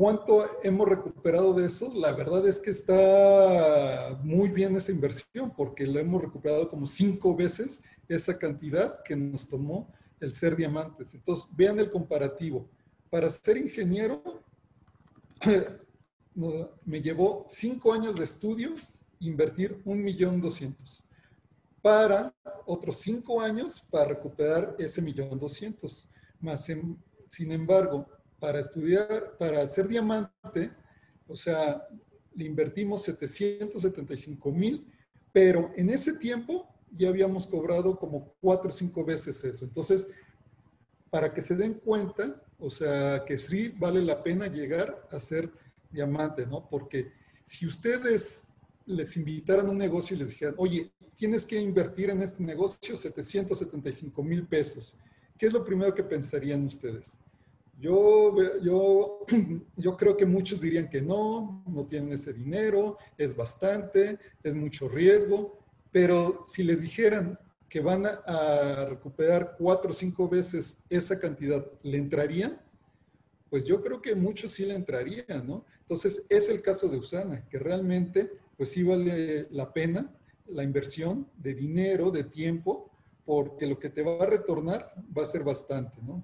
cuánto 0.01 0.43
hemos 0.63 0.89
recuperado 0.89 1.53
de 1.53 1.67
eso, 1.67 1.93
la 1.93 2.11
verdad 2.11 2.47
es 2.47 2.59
que 2.59 2.71
está 2.71 4.19
muy 4.23 4.49
bien 4.49 4.75
esa 4.75 4.91
inversión, 4.91 5.53
porque 5.55 5.85
lo 5.85 5.99
hemos 5.99 6.23
recuperado 6.23 6.67
como 6.71 6.87
cinco 6.87 7.35
veces 7.35 7.83
esa 8.07 8.39
cantidad 8.39 9.03
que 9.03 9.15
nos 9.15 9.47
tomó 9.47 9.93
el 10.19 10.33
ser 10.33 10.55
diamantes. 10.55 11.13
Entonces, 11.13 11.45
vean 11.55 11.77
el 11.77 11.91
comparativo. 11.91 12.67
Para 13.11 13.29
ser 13.29 13.57
ingeniero, 13.57 14.23
me 16.83 16.99
llevó 16.99 17.45
cinco 17.47 17.93
años 17.93 18.15
de 18.15 18.23
estudio 18.23 18.73
invertir 19.19 19.83
un 19.85 20.01
millón 20.03 20.41
doscientos 20.41 21.03
para 21.79 22.33
otros 22.65 22.97
cinco 22.97 23.39
años 23.39 23.79
para 23.91 24.05
recuperar 24.05 24.75
ese 24.79 24.99
millón 24.99 25.37
doscientos. 25.37 26.07
Más, 26.39 26.65
sin 27.27 27.51
embargo, 27.51 28.07
para 28.41 28.59
estudiar, 28.59 29.37
para 29.37 29.65
ser 29.67 29.87
diamante, 29.87 30.71
o 31.27 31.37
sea, 31.37 31.87
le 32.33 32.45
invertimos 32.45 33.03
775 33.03 34.51
mil, 34.51 34.91
pero 35.31 35.71
en 35.75 35.91
ese 35.91 36.17
tiempo 36.17 36.67
ya 36.91 37.09
habíamos 37.09 37.45
cobrado 37.45 37.97
como 37.97 38.33
cuatro 38.41 38.71
o 38.71 38.73
cinco 38.73 39.05
veces 39.05 39.43
eso. 39.43 39.63
Entonces, 39.63 40.07
para 41.11 41.31
que 41.31 41.43
se 41.43 41.55
den 41.55 41.75
cuenta, 41.75 42.43
o 42.57 42.71
sea, 42.71 43.23
que 43.25 43.37
sí 43.37 43.69
vale 43.77 44.01
la 44.01 44.23
pena 44.23 44.47
llegar 44.47 45.07
a 45.11 45.19
ser 45.19 45.51
diamante, 45.91 46.47
¿no? 46.47 46.67
Porque 46.67 47.11
si 47.43 47.67
ustedes 47.67 48.47
les 48.87 49.15
invitaran 49.17 49.67
a 49.67 49.71
un 49.71 49.77
negocio 49.77 50.15
y 50.15 50.19
les 50.19 50.29
dijeran, 50.29 50.55
oye, 50.57 50.91
tienes 51.15 51.45
que 51.45 51.61
invertir 51.61 52.09
en 52.09 52.23
este 52.23 52.41
negocio 52.41 52.95
775 52.95 54.23
mil 54.23 54.47
pesos, 54.47 54.97
¿qué 55.37 55.45
es 55.45 55.53
lo 55.53 55.63
primero 55.63 55.93
que 55.93 56.03
pensarían 56.03 56.65
ustedes? 56.65 57.20
Yo, 57.81 58.35
yo, 58.61 59.25
yo 59.75 59.97
creo 59.97 60.15
que 60.15 60.25
muchos 60.25 60.61
dirían 60.61 60.87
que 60.87 61.01
no, 61.01 61.63
no 61.67 61.85
tienen 61.87 62.13
ese 62.13 62.31
dinero, 62.31 62.97
es 63.17 63.35
bastante, 63.35 64.19
es 64.43 64.53
mucho 64.53 64.87
riesgo, 64.87 65.57
pero 65.91 66.43
si 66.47 66.63
les 66.63 66.81
dijeran 66.81 67.39
que 67.67 67.79
van 67.79 68.05
a, 68.05 68.85
recuperar 68.85 69.55
cuatro 69.57 69.89
o 69.91 69.93
cinco 69.93 70.29
veces 70.29 70.77
esa 70.89 71.19
cantidad, 71.19 71.65
¿le 71.81 71.97
entrarían? 71.97 72.61
pues 73.49 73.65
yo 73.65 73.81
creo 73.81 74.01
que 74.01 74.15
muchos 74.15 74.53
sí 74.53 74.65
le 74.65 74.75
entrarían, 74.75 75.45
¿no? 75.45 75.65
Entonces, 75.81 76.25
es 76.29 76.47
el 76.47 76.61
caso 76.61 76.87
de 76.87 76.97
Usana, 76.97 77.45
que 77.49 77.59
realmente, 77.59 78.31
pues 78.55 78.71
sí 78.71 78.81
vale 78.81 79.47
la 79.51 79.73
pena 79.73 80.09
la 80.47 80.63
inversión 80.63 81.27
de 81.37 81.53
dinero, 81.53 82.11
de 82.11 82.23
tiempo, 82.23 82.89
porque 83.25 83.67
lo 83.67 83.77
que 83.77 83.89
te 83.89 84.03
va 84.03 84.23
a 84.23 84.25
retornar 84.25 84.93
va 85.17 85.23
a 85.23 85.25
ser 85.25 85.43
bastante, 85.43 86.01
¿no? 86.01 86.23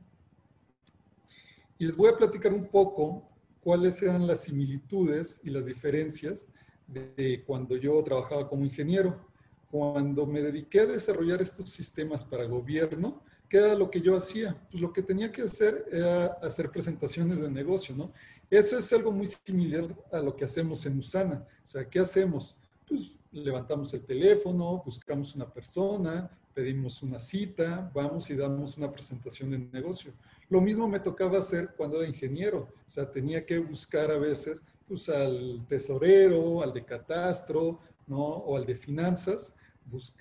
Y 1.77 1.85
les 1.85 1.95
voy 1.95 2.09
a 2.09 2.17
platicar 2.17 2.53
un 2.53 2.67
poco 2.67 3.29
cuáles 3.61 4.01
eran 4.01 4.25
las 4.25 4.45
similitudes 4.45 5.39
y 5.43 5.49
las 5.49 5.65
diferencias 5.65 6.47
de 6.87 7.43
cuando 7.45 7.75
yo 7.75 8.01
trabajaba 8.03 8.47
como 8.47 8.65
ingeniero. 8.65 9.27
Cuando 9.69 10.25
me 10.25 10.41
dediqué 10.41 10.81
a 10.81 10.85
desarrollar 10.85 11.41
estos 11.41 11.69
sistemas 11.69 12.23
para 12.23 12.45
gobierno, 12.45 13.21
¿qué 13.49 13.57
era 13.57 13.75
lo 13.75 13.91
que 13.91 14.01
yo 14.01 14.15
hacía? 14.15 14.57
Pues 14.71 14.81
lo 14.81 14.93
que 14.93 15.03
tenía 15.03 15.31
que 15.31 15.41
hacer 15.41 15.85
era 15.91 16.25
hacer 16.41 16.71
presentaciones 16.71 17.41
de 17.41 17.51
negocio, 17.51 17.93
¿no? 17.95 18.11
Eso 18.49 18.77
es 18.77 18.91
algo 18.93 19.11
muy 19.11 19.27
similar 19.27 19.93
a 20.11 20.19
lo 20.19 20.35
que 20.35 20.45
hacemos 20.45 20.85
en 20.85 20.97
Usana. 20.97 21.45
O 21.63 21.67
sea, 21.67 21.87
¿qué 21.89 21.99
hacemos? 21.99 22.55
Pues 22.87 23.11
levantamos 23.31 23.93
el 23.93 24.05
teléfono, 24.05 24.81
buscamos 24.85 25.35
una 25.35 25.51
persona, 25.51 26.31
pedimos 26.53 27.03
una 27.03 27.19
cita, 27.19 27.91
vamos 27.93 28.29
y 28.29 28.35
damos 28.35 28.77
una 28.77 28.91
presentación 28.91 29.51
de 29.51 29.59
negocio. 29.59 30.13
Lo 30.49 30.61
mismo 30.61 30.87
me 30.87 30.99
tocaba 30.99 31.39
hacer 31.39 31.73
cuando 31.75 31.99
era 31.99 32.07
ingeniero, 32.07 32.69
o 32.87 32.89
sea, 32.89 33.11
tenía 33.11 33.45
que 33.45 33.59
buscar 33.59 34.11
a 34.11 34.17
veces 34.17 34.63
pues, 34.87 35.09
al 35.09 35.65
tesorero, 35.67 36.61
al 36.61 36.73
de 36.73 36.85
catastro, 36.85 37.79
¿no? 38.07 38.23
O 38.23 38.55
al 38.55 38.65
de 38.65 38.75
finanzas, 38.75 39.55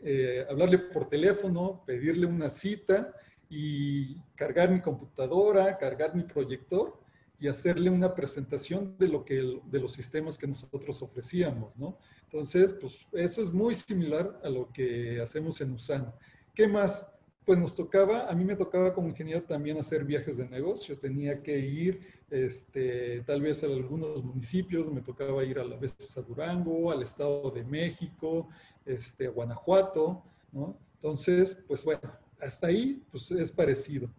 eh, 0.02 0.44
hablarle 0.48 0.78
por 0.78 1.08
teléfono, 1.08 1.82
pedirle 1.86 2.26
una 2.26 2.50
cita 2.50 3.14
y 3.48 4.20
cargar 4.34 4.70
mi 4.70 4.80
computadora, 4.80 5.78
cargar 5.78 6.14
mi 6.14 6.24
proyector 6.24 6.98
y 7.38 7.48
hacerle 7.48 7.90
una 7.90 8.14
presentación 8.14 8.96
de, 8.98 9.08
lo 9.08 9.24
que, 9.24 9.60
de 9.64 9.80
los 9.80 9.92
sistemas 9.92 10.38
que 10.38 10.46
nosotros 10.46 11.02
ofrecíamos, 11.02 11.76
¿no? 11.76 11.98
Entonces, 12.24 12.72
pues 12.72 13.06
eso 13.12 13.42
es 13.42 13.52
muy 13.52 13.74
similar 13.74 14.40
a 14.42 14.48
lo 14.48 14.72
que 14.72 15.20
hacemos 15.20 15.60
en 15.60 15.72
Usana. 15.72 16.14
¿Qué 16.54 16.66
más? 16.66 17.08
Pues 17.46 17.60
nos 17.60 17.76
tocaba, 17.76 18.28
a 18.28 18.34
mí 18.34 18.44
me 18.44 18.56
tocaba 18.56 18.92
como 18.92 19.06
ingeniero 19.08 19.40
también 19.44 19.78
hacer 19.78 20.04
viajes 20.04 20.36
de 20.36 20.48
negocio. 20.48 20.98
Tenía 20.98 21.44
que 21.44 21.56
ir, 21.56 22.00
este, 22.28 23.20
tal 23.20 23.40
vez 23.40 23.62
a 23.62 23.66
algunos 23.66 24.24
municipios, 24.24 24.92
me 24.92 25.00
tocaba 25.00 25.44
ir 25.44 25.60
a 25.60 25.64
la 25.64 25.76
vez 25.76 25.94
a 26.16 26.22
Durango, 26.22 26.90
al 26.90 27.02
Estado 27.02 27.52
de 27.52 27.62
México, 27.62 28.48
este, 28.84 29.28
a 29.28 29.30
Guanajuato, 29.30 30.24
¿no? 30.50 30.76
Entonces, 30.94 31.64
pues 31.68 31.84
bueno, 31.84 32.00
hasta 32.40 32.66
ahí, 32.66 33.00
pues 33.12 33.30
es 33.30 33.52
parecido. 33.52 34.10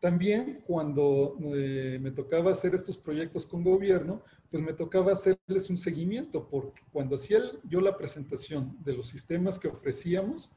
También 0.00 0.64
cuando 0.66 1.38
eh, 1.54 2.00
me 2.02 2.10
tocaba 2.10 2.50
hacer 2.50 2.74
estos 2.74 2.98
proyectos 2.98 3.46
con 3.46 3.62
gobierno, 3.62 4.22
pues 4.50 4.60
me 4.60 4.72
tocaba 4.72 5.12
hacerles 5.12 5.70
un 5.70 5.76
seguimiento, 5.76 6.48
porque 6.48 6.82
cuando 6.92 7.14
hacía 7.14 7.38
yo 7.62 7.80
la 7.80 7.96
presentación 7.96 8.76
de 8.84 8.94
los 8.94 9.06
sistemas 9.06 9.60
que 9.60 9.68
ofrecíamos, 9.68 10.50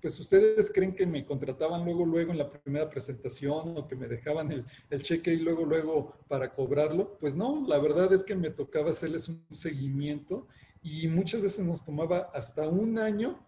pues 0.00 0.18
ustedes 0.20 0.70
creen 0.72 0.94
que 0.94 1.06
me 1.06 1.24
contrataban 1.24 1.84
luego, 1.84 2.04
luego 2.04 2.32
en 2.32 2.38
la 2.38 2.50
primera 2.50 2.88
presentación 2.88 3.76
o 3.76 3.88
que 3.88 3.96
me 3.96 4.06
dejaban 4.06 4.50
el, 4.52 5.02
cheque 5.02 5.32
y 5.32 5.38
luego, 5.38 5.64
luego 5.64 6.14
para 6.28 6.54
cobrarlo. 6.54 7.16
Pues 7.18 7.36
no, 7.36 7.64
la 7.66 7.78
verdad 7.78 8.12
es 8.12 8.22
que 8.22 8.36
me 8.36 8.50
tocaba 8.50 8.90
hacerles 8.90 9.28
un 9.28 9.42
seguimiento 9.52 10.46
y 10.82 11.08
muchas 11.08 11.42
veces 11.42 11.64
nos 11.64 11.84
tomaba 11.84 12.30
hasta 12.32 12.68
un 12.68 12.98
año 12.98 13.38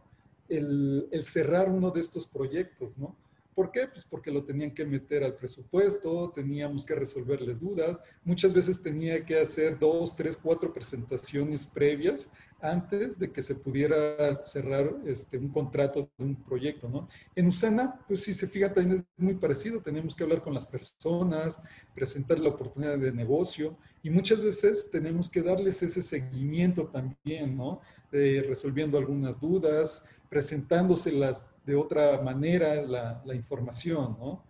el, 0.49 1.09
el 1.12 1.25
cerrar 1.25 1.69
uno 1.69 1.90
de 1.90 2.00
estos 2.00 2.26
proyectos, 2.26 2.99
¿no? 2.99 3.16
¿Por 3.54 3.73
qué? 3.73 3.87
Pues 3.88 4.04
porque 4.04 4.30
lo 4.30 4.45
tenían 4.45 4.71
que 4.71 4.87
meter 4.87 5.23
al 5.23 5.35
presupuesto, 5.35 6.33
teníamos 6.35 6.85
que 6.85 6.95
resolverles 6.95 7.61
dudas. 7.61 8.00
Muchas 8.25 8.52
veces 8.52 8.80
tenía 8.80 9.25
que 9.25 9.38
hacer 9.38 9.78
dos, 9.78 10.16
tres, 10.16 10.38
cuatro 10.40 10.73
presentaciones 10.73 11.66
previas 11.66 12.30
antes 12.62 13.19
de 13.19 13.31
que 13.33 13.43
se 13.43 13.55
pudiera 13.55 14.35
cerrar 14.45 14.95
este, 15.07 15.38
un 15.38 15.49
contrato 15.49 16.11
de 16.19 16.25
un 16.25 16.37
proyecto, 16.37 16.88
¿no? 16.88 17.09
En 17.35 17.47
Usana, 17.47 18.00
pues 18.07 18.23
si 18.23 18.35
se 18.35 18.47
fija, 18.47 18.73
también 18.73 19.00
es 19.00 19.05
muy 19.17 19.35
parecido. 19.35 19.81
Tenemos 19.81 20.14
que 20.14 20.25
hablar 20.25 20.43
con 20.43 20.55
las 20.55 20.67
personas, 20.67 21.61
presentar 21.95 22.38
la 22.38 22.50
oportunidad 22.50 22.99
de 22.99 23.12
negocio 23.12 23.76
y 24.02 24.11
muchas 24.11 24.43
veces 24.43 24.90
tenemos 24.90 25.31
que 25.31 25.43
darles 25.43 25.83
ese 25.83 26.02
seguimiento 26.02 26.88
también, 26.88 27.57
¿no? 27.57 27.81
resolviendo 28.12 28.99
algunas 28.99 29.38
dudas, 29.38 30.05
presentándoselas 30.29 31.52
de 31.64 31.76
otra 31.76 32.21
manera 32.21 32.83
la, 32.83 33.23
la 33.25 33.35
información, 33.37 34.17
¿no? 34.19 34.45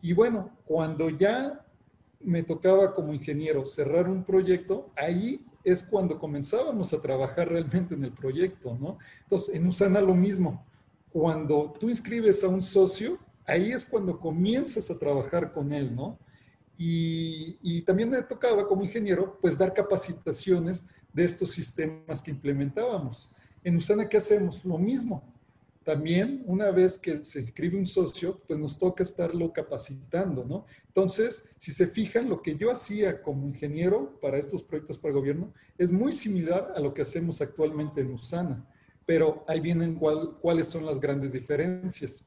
Y 0.00 0.14
bueno, 0.14 0.56
cuando 0.64 1.10
ya 1.10 1.64
me 2.20 2.42
tocaba 2.42 2.94
como 2.94 3.12
ingeniero 3.12 3.66
cerrar 3.66 4.08
un 4.08 4.24
proyecto, 4.24 4.90
ahí 4.96 5.44
es 5.64 5.82
cuando 5.82 6.18
comenzábamos 6.18 6.92
a 6.92 7.00
trabajar 7.00 7.48
realmente 7.48 7.94
en 7.94 8.04
el 8.04 8.12
proyecto, 8.12 8.76
¿no? 8.80 8.98
Entonces, 9.22 9.54
en 9.54 9.66
Usana 9.66 10.00
lo 10.00 10.14
mismo. 10.14 10.64
Cuando 11.10 11.74
tú 11.78 11.88
inscribes 11.88 12.42
a 12.42 12.48
un 12.48 12.62
socio, 12.62 13.18
ahí 13.46 13.72
es 13.72 13.84
cuando 13.84 14.18
comienzas 14.18 14.90
a 14.90 14.98
trabajar 14.98 15.52
con 15.52 15.72
él, 15.72 15.94
¿no? 15.94 16.18
Y, 16.78 17.82
también 17.82 18.10
me 18.10 18.20
tocaba 18.22 18.66
como 18.66 18.82
ingeniero, 18.82 19.38
pues 19.40 19.56
dar 19.56 19.72
capacitaciones 19.72 20.84
de 21.12 21.24
estos 21.24 21.50
sistemas 21.50 22.22
que 22.22 22.30
implementábamos. 22.30 23.30
En 23.62 23.76
Usana, 23.76 24.08
¿qué 24.08 24.16
hacemos? 24.16 24.64
Lo 24.64 24.78
mismo. 24.78 25.31
También, 25.84 26.44
una 26.46 26.70
vez 26.70 26.96
que 26.96 27.24
se 27.24 27.40
inscribe 27.40 27.76
un 27.76 27.86
socio, 27.86 28.40
pues 28.46 28.58
nos 28.58 28.78
toca 28.78 29.02
estarlo 29.02 29.52
capacitando, 29.52 30.44
¿no? 30.44 30.66
Entonces, 30.86 31.44
si 31.56 31.72
se 31.72 31.88
fijan, 31.88 32.28
lo 32.28 32.40
que 32.40 32.56
yo 32.56 32.70
hacía 32.70 33.20
como 33.20 33.48
ingeniero 33.48 34.20
para 34.20 34.38
estos 34.38 34.62
proyectos 34.62 34.96
para 34.96 35.12
el 35.12 35.18
gobierno 35.18 35.52
es 35.78 35.90
muy 35.90 36.12
similar 36.12 36.72
a 36.76 36.80
lo 36.80 36.94
que 36.94 37.02
hacemos 37.02 37.40
actualmente 37.40 38.00
en 38.00 38.12
Usana, 38.12 38.64
pero 39.04 39.42
ahí 39.48 39.58
vienen 39.58 39.98
cuáles 40.40 40.68
son 40.68 40.86
las 40.86 41.00
grandes 41.00 41.32
diferencias. 41.32 42.26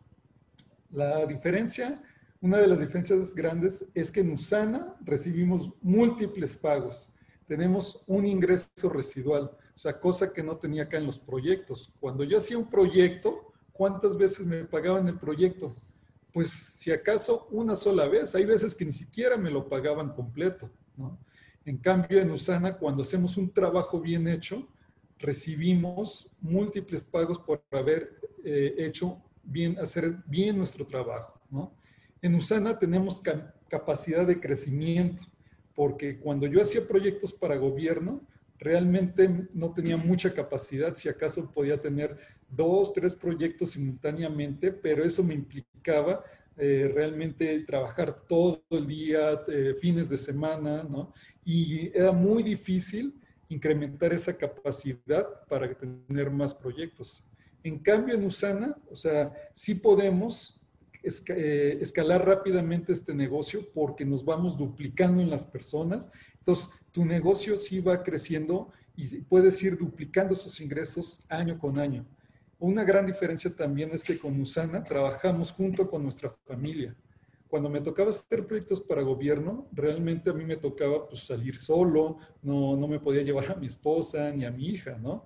La 0.92 1.26
diferencia, 1.26 2.04
una 2.42 2.58
de 2.58 2.68
las 2.68 2.82
diferencias 2.82 3.34
grandes 3.34 3.86
es 3.94 4.12
que 4.12 4.20
en 4.20 4.32
Usana 4.32 4.98
recibimos 5.02 5.72
múltiples 5.82 6.58
pagos. 6.58 7.10
Tenemos 7.48 8.04
un 8.08 8.26
ingreso 8.26 8.90
residual. 8.90 9.52
O 9.76 9.80
sea, 9.80 10.00
cosa 10.00 10.32
que 10.32 10.42
no 10.42 10.58
tenía 10.58 10.84
acá 10.84 10.98
en 10.98 11.06
los 11.06 11.20
proyectos. 11.20 11.94
Cuando 12.00 12.24
yo 12.24 12.38
hacía 12.38 12.58
un 12.58 12.70
proyecto, 12.70 13.45
¿cuántas 13.76 14.18
veces 14.18 14.46
me 14.46 14.64
pagaban 14.64 15.08
el 15.08 15.20
proyecto? 15.20 15.76
Pues 16.34 16.50
si 16.50 16.92
acaso 16.92 17.48
una 17.52 17.76
sola 17.76 18.08
vez. 18.08 18.34
Hay 18.36 18.46
veces 18.46 18.76
que 18.76 18.86
ni 18.86 18.94
siquiera 18.94 19.38
me 19.38 19.52
lo 19.52 19.68
pagaban 19.68 20.14
completo. 20.14 20.70
En 21.66 21.78
cambio, 21.78 22.20
en 22.20 22.32
Usana, 22.32 22.78
cuando 22.78 23.04
hacemos 23.04 23.38
un 23.38 23.52
trabajo 23.52 24.00
bien 24.00 24.28
hecho, 24.28 24.68
recibimos 25.20 26.30
múltiples 26.42 27.04
pagos 27.04 27.40
por 27.40 27.64
haber 27.72 28.20
eh, 28.44 28.76
hecho 28.78 29.22
bien, 29.44 29.78
hacer 29.80 30.18
bien 30.26 30.58
nuestro 30.58 30.86
trabajo. 30.86 31.40
En 32.22 32.36
Usana 32.36 32.78
tenemos 32.78 33.22
capacidad 33.70 34.26
de 34.26 34.40
crecimiento, 34.40 35.24
porque 35.74 36.20
cuando 36.20 36.48
yo 36.48 36.62
hacía 36.62 36.88
proyectos 36.88 37.34
para 37.34 37.58
gobierno, 37.58 38.22
realmente 38.60 39.48
no 39.54 39.74
tenía 39.74 39.98
mucha 39.98 40.34
capacidad, 40.34 40.96
si 40.96 41.10
acaso 41.10 41.52
podía 41.52 41.80
tener 41.82 42.18
dos, 42.50 42.94
tres 42.94 43.16
proyectos 43.16 43.72
simultáneamente, 43.72 44.72
pero 44.72 45.04
eso 45.04 45.24
me 45.24 45.34
implicaba 45.34 46.24
eh, 46.58 46.90
realmente 46.94 47.60
trabajar 47.62 48.26
todo 48.28 48.64
el 48.70 48.88
día, 48.88 49.42
eh, 49.48 49.76
fines 49.80 50.08
de 50.08 50.18
semana, 50.18 50.84
¿no? 50.84 51.14
Y 51.44 51.92
era 51.96 52.12
muy 52.12 52.44
difícil 52.44 53.14
incrementar 53.50 54.14
esa 54.14 54.36
capacidad 54.36 55.28
para 55.48 55.74
tener 55.78 56.32
más 56.32 56.56
proyectos. 56.56 57.24
En 57.62 57.80
cambio, 57.80 58.16
en 58.16 58.26
Usana, 58.26 58.78
o 58.90 58.96
sea, 58.96 59.34
sí 59.54 59.76
podemos 59.76 60.62
eh, 61.04 61.78
escalar 61.82 62.26
rápidamente 62.26 62.94
este 62.94 63.14
negocio 63.14 63.68
porque 63.74 64.06
nos 64.06 64.26
vamos 64.26 64.58
duplicando 64.58 65.22
en 65.22 65.30
las 65.30 65.46
personas. 65.46 66.10
Entonces, 66.46 66.70
tu 66.92 67.04
negocio 67.06 67.58
sí 67.58 67.80
va 67.80 68.04
creciendo 68.04 68.70
y 68.96 69.22
puedes 69.22 69.62
ir 69.64 69.78
duplicando 69.78 70.34
esos 70.34 70.62
ingresos 70.62 71.24
año 71.28 71.58
con 71.58 71.80
año. 71.80 72.06
Una 72.60 72.84
gran 72.84 73.08
diferencia 73.08 73.54
también 73.54 73.90
es 73.92 74.04
que 74.04 74.20
con 74.20 74.40
Usana 74.40 74.84
trabajamos 74.84 75.52
junto 75.52 75.90
con 75.90 76.04
nuestra 76.04 76.30
familia. 76.48 76.96
Cuando 77.48 77.70
me 77.70 77.82
tocaba 77.82 78.12
hacer 78.12 78.46
proyectos 78.46 78.80
para 78.80 79.02
gobierno, 79.02 79.68
realmente 79.72 80.30
a 80.30 80.34
mí 80.34 80.46
me 80.46 80.56
tocaba 80.56 81.10
pues, 81.10 81.26
salir 81.26 81.58
solo, 81.58 82.18
no, 82.44 82.78
no 82.78 82.88
me 82.88 83.00
podía 83.00 83.24
llevar 83.24 83.52
a 83.52 83.56
mi 83.56 83.66
esposa 83.66 84.32
ni 84.32 84.46
a 84.46 84.52
mi 84.52 84.68
hija, 84.68 84.98
¿no? 85.02 85.26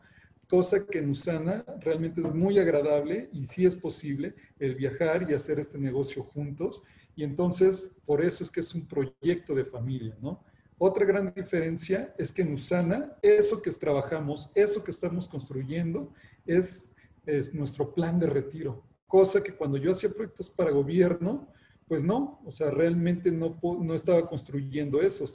cosa 0.50 0.88
que 0.88 0.98
en 0.98 1.12
Usana 1.12 1.64
realmente 1.80 2.22
es 2.22 2.34
muy 2.34 2.58
agradable 2.58 3.30
y 3.32 3.46
sí 3.46 3.68
es 3.68 3.76
posible 3.76 4.34
el 4.58 4.74
viajar 4.74 5.28
y 5.30 5.34
hacer 5.36 5.60
este 5.60 5.78
negocio 5.78 6.24
juntos. 6.24 6.82
Y 7.16 7.24
entonces, 7.24 7.98
por 8.06 8.22
eso 8.22 8.44
es 8.44 8.50
que 8.50 8.62
es 8.62 8.74
un 8.74 8.88
proyecto 8.88 9.54
de 9.54 9.64
familia, 9.64 10.18
¿no? 10.20 10.44
Otra 10.82 11.06
gran 11.06 11.34
diferencia 11.36 12.14
es 12.18 12.32
que 12.32 12.42
en 12.42 12.54
Usana, 12.54 13.18
eso 13.22 13.62
que 13.62 13.70
trabajamos, 13.70 14.50
eso 14.56 14.82
que 14.82 14.92
estamos 14.92 15.28
construyendo, 15.28 16.14
es, 16.46 16.96
es 17.26 17.54
nuestro 17.54 17.94
plan 17.94 18.18
de 18.18 18.28
retiro. 18.28 18.82
Cosa 19.06 19.44
que 19.44 19.54
cuando 19.54 19.78
yo 19.78 19.92
hacía 19.92 20.10
proyectos 20.10 20.50
para 20.50 20.72
gobierno, 20.72 21.50
pues 21.86 22.02
no, 22.06 22.42
o 22.46 22.52
sea, 22.52 22.72
realmente 22.72 23.30
no, 23.30 23.60
no 23.62 23.94
estaba 23.94 24.26
construyendo 24.30 25.02
eso 25.02 25.28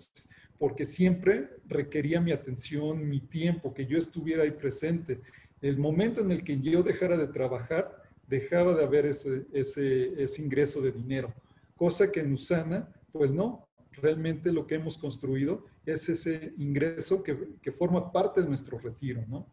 porque 0.58 0.86
siempre 0.86 1.50
requería 1.66 2.22
mi 2.22 2.32
atención, 2.32 3.06
mi 3.06 3.20
tiempo, 3.20 3.74
que 3.74 3.84
yo 3.84 3.98
estuviera 3.98 4.44
ahí 4.44 4.52
presente. 4.52 5.20
El 5.60 5.76
momento 5.76 6.22
en 6.22 6.30
el 6.30 6.42
que 6.42 6.58
yo 6.58 6.82
dejara 6.82 7.18
de 7.18 7.26
trabajar, 7.26 8.02
dejaba 8.26 8.74
de 8.74 8.82
haber 8.82 9.04
ese, 9.04 9.44
ese, 9.52 10.22
ese 10.22 10.40
ingreso 10.40 10.80
de 10.80 10.92
dinero, 10.92 11.34
cosa 11.76 12.10
que 12.10 12.20
en 12.20 12.32
Usana, 12.32 12.88
pues 13.12 13.30
no, 13.30 13.68
realmente 14.00 14.52
lo 14.52 14.66
que 14.66 14.76
hemos 14.76 14.98
construido 14.98 15.64
es 15.84 16.08
ese 16.08 16.54
ingreso 16.58 17.22
que, 17.22 17.56
que 17.60 17.72
forma 17.72 18.12
parte 18.12 18.42
de 18.42 18.48
nuestro 18.48 18.78
retiro, 18.78 19.24
¿no? 19.28 19.46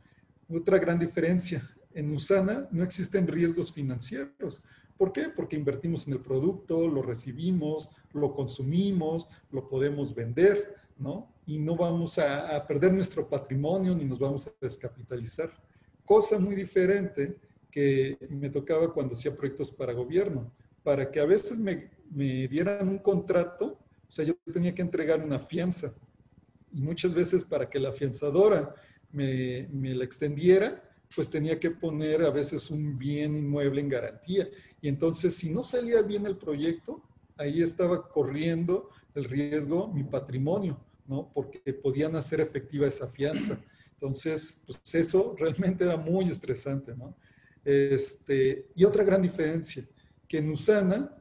Otra 0.49 0.79
gran 0.79 0.99
diferencia, 0.99 1.61
en 1.93 2.13
Usana 2.13 2.67
no 2.71 2.83
existen 2.83 3.27
riesgos 3.27 3.71
financieros. 3.71 4.63
¿Por 4.97 5.11
qué? 5.11 5.29
Porque 5.29 5.55
invertimos 5.55 6.07
en 6.07 6.13
el 6.13 6.19
producto, 6.19 6.87
lo 6.87 7.01
recibimos, 7.01 7.89
lo 8.13 8.33
consumimos, 8.33 9.29
lo 9.51 9.67
podemos 9.67 10.13
vender. 10.13 10.75
Y 11.47 11.57
no 11.57 11.75
vamos 11.75 12.19
a, 12.19 12.65
perder 12.67 12.93
nuestro 12.93 13.27
patrimonio 13.27 13.95
ni 13.95 14.05
nos 14.05 14.19
vamos 14.19 14.47
a 14.47 14.51
descapitalizar. 14.61 15.49
Cosa 16.05 16.37
muy 16.37 16.55
diferente 16.55 17.37
que 17.71 18.17
me 18.29 18.49
tocaba 18.49 18.93
cuando 18.93 19.13
hacía 19.13 19.35
proyectos 19.35 19.71
para 19.71 19.93
gobierno. 19.93 20.51
para 20.83 21.11
que 21.11 21.19
a 21.19 21.25
veces 21.25 21.59
me, 21.59 21.91
me 22.09 22.47
dieran 22.47 22.87
un 22.89 22.97
contrato, 22.97 23.77
o 24.11 24.13
sea, 24.13 24.25
yo 24.25 24.35
tenía 24.51 24.75
que 24.75 24.81
entregar 24.81 25.23
una 25.23 25.39
fianza. 25.39 25.93
Y 26.73 26.81
muchas 26.81 27.13
veces 27.13 27.45
para 27.45 27.69
que 27.69 27.79
la 27.79 27.89
afianzadora 27.89 28.75
me, 29.09 29.69
me 29.71 29.95
la 29.95 30.03
extendiera, 30.03 30.83
pues 31.15 31.29
tenía 31.29 31.57
que 31.57 31.71
poner 31.71 32.21
a 32.23 32.29
veces 32.29 32.69
un 32.71 32.97
bien 32.97 33.37
inmueble 33.37 33.79
en 33.79 33.87
garantía. 33.87 34.49
Y 34.81 34.89
entonces, 34.89 35.35
si 35.35 35.49
no 35.49 35.63
salía 35.63 36.01
bien 36.01 36.25
el 36.25 36.35
proyecto, 36.35 37.01
ahí 37.37 37.61
estaba 37.61 38.09
corriendo 38.09 38.89
el 39.15 39.23
riesgo 39.23 39.87
mi 39.87 40.03
patrimonio, 40.03 40.77
¿no? 41.07 41.31
Porque 41.33 41.73
podían 41.73 42.13
hacer 42.17 42.41
efectiva 42.41 42.87
esa 42.87 43.07
fianza. 43.07 43.63
Entonces, 43.93 44.61
pues 44.65 44.81
eso 44.93 45.37
realmente 45.39 45.85
era 45.85 45.95
muy 45.95 46.25
estresante, 46.25 46.93
¿no? 46.97 47.15
Este, 47.63 48.67
y 48.75 48.83
otra 48.83 49.05
gran 49.05 49.21
diferencia, 49.21 49.85
que 50.27 50.39
en 50.39 50.49
Usana, 50.49 51.20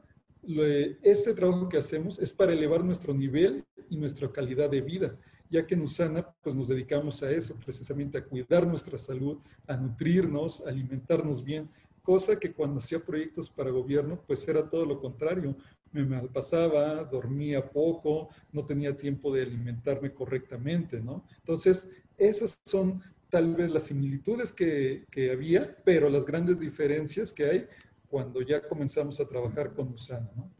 este 1.03 1.33
trabajo 1.33 1.69
que 1.69 1.77
hacemos 1.77 2.19
es 2.19 2.33
para 2.33 2.53
elevar 2.53 2.83
nuestro 2.83 3.13
nivel 3.13 3.63
y 3.89 3.97
nuestra 3.97 4.31
calidad 4.31 4.69
de 4.69 4.81
vida 4.81 5.17
ya 5.51 5.67
que 5.67 5.75
en 5.75 5.81
Usana 5.81 6.33
pues 6.41 6.55
nos 6.55 6.69
dedicamos 6.69 7.21
a 7.21 7.29
eso, 7.29 7.55
precisamente 7.63 8.17
a 8.17 8.23
cuidar 8.23 8.65
nuestra 8.65 8.97
salud, 8.97 9.37
a 9.67 9.75
nutrirnos, 9.75 10.65
a 10.65 10.69
alimentarnos 10.69 11.43
bien, 11.43 11.69
cosa 12.01 12.39
que 12.39 12.53
cuando 12.53 12.79
hacía 12.79 12.99
proyectos 12.99 13.49
para 13.49 13.69
gobierno 13.69 14.23
pues 14.25 14.47
era 14.47 14.67
todo 14.67 14.85
lo 14.85 14.99
contrario. 14.99 15.55
Me 15.91 16.05
malpasaba, 16.05 17.03
dormía 17.03 17.69
poco, 17.69 18.29
no 18.53 18.65
tenía 18.65 18.97
tiempo 18.97 19.33
de 19.33 19.41
alimentarme 19.41 20.13
correctamente, 20.13 21.01
¿no? 21.01 21.25
Entonces, 21.39 21.89
esas 22.17 22.61
son 22.63 23.01
tal 23.29 23.53
vez 23.55 23.69
las 23.69 23.83
similitudes 23.83 24.53
que, 24.53 25.05
que 25.11 25.31
había, 25.31 25.75
pero 25.83 26.09
las 26.09 26.25
grandes 26.25 26.61
diferencias 26.61 27.33
que 27.33 27.43
hay 27.43 27.67
cuando 28.11 28.41
ya 28.41 28.61
comenzamos 28.61 29.19
a 29.21 29.27
trabajar 29.27 29.73
con 29.73 29.87
Usana, 29.87 30.29
¿no? 30.35 30.51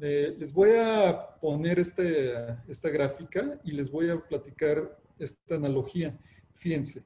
Eh, 0.00 0.34
les 0.38 0.52
voy 0.52 0.70
a 0.78 1.38
poner 1.40 1.78
este, 1.78 2.32
esta 2.68 2.88
gráfica 2.90 3.58
y 3.64 3.72
les 3.72 3.90
voy 3.90 4.10
a 4.10 4.18
platicar 4.18 4.98
esta 5.18 5.54
analogía. 5.54 6.18
Fíjense, 6.54 7.02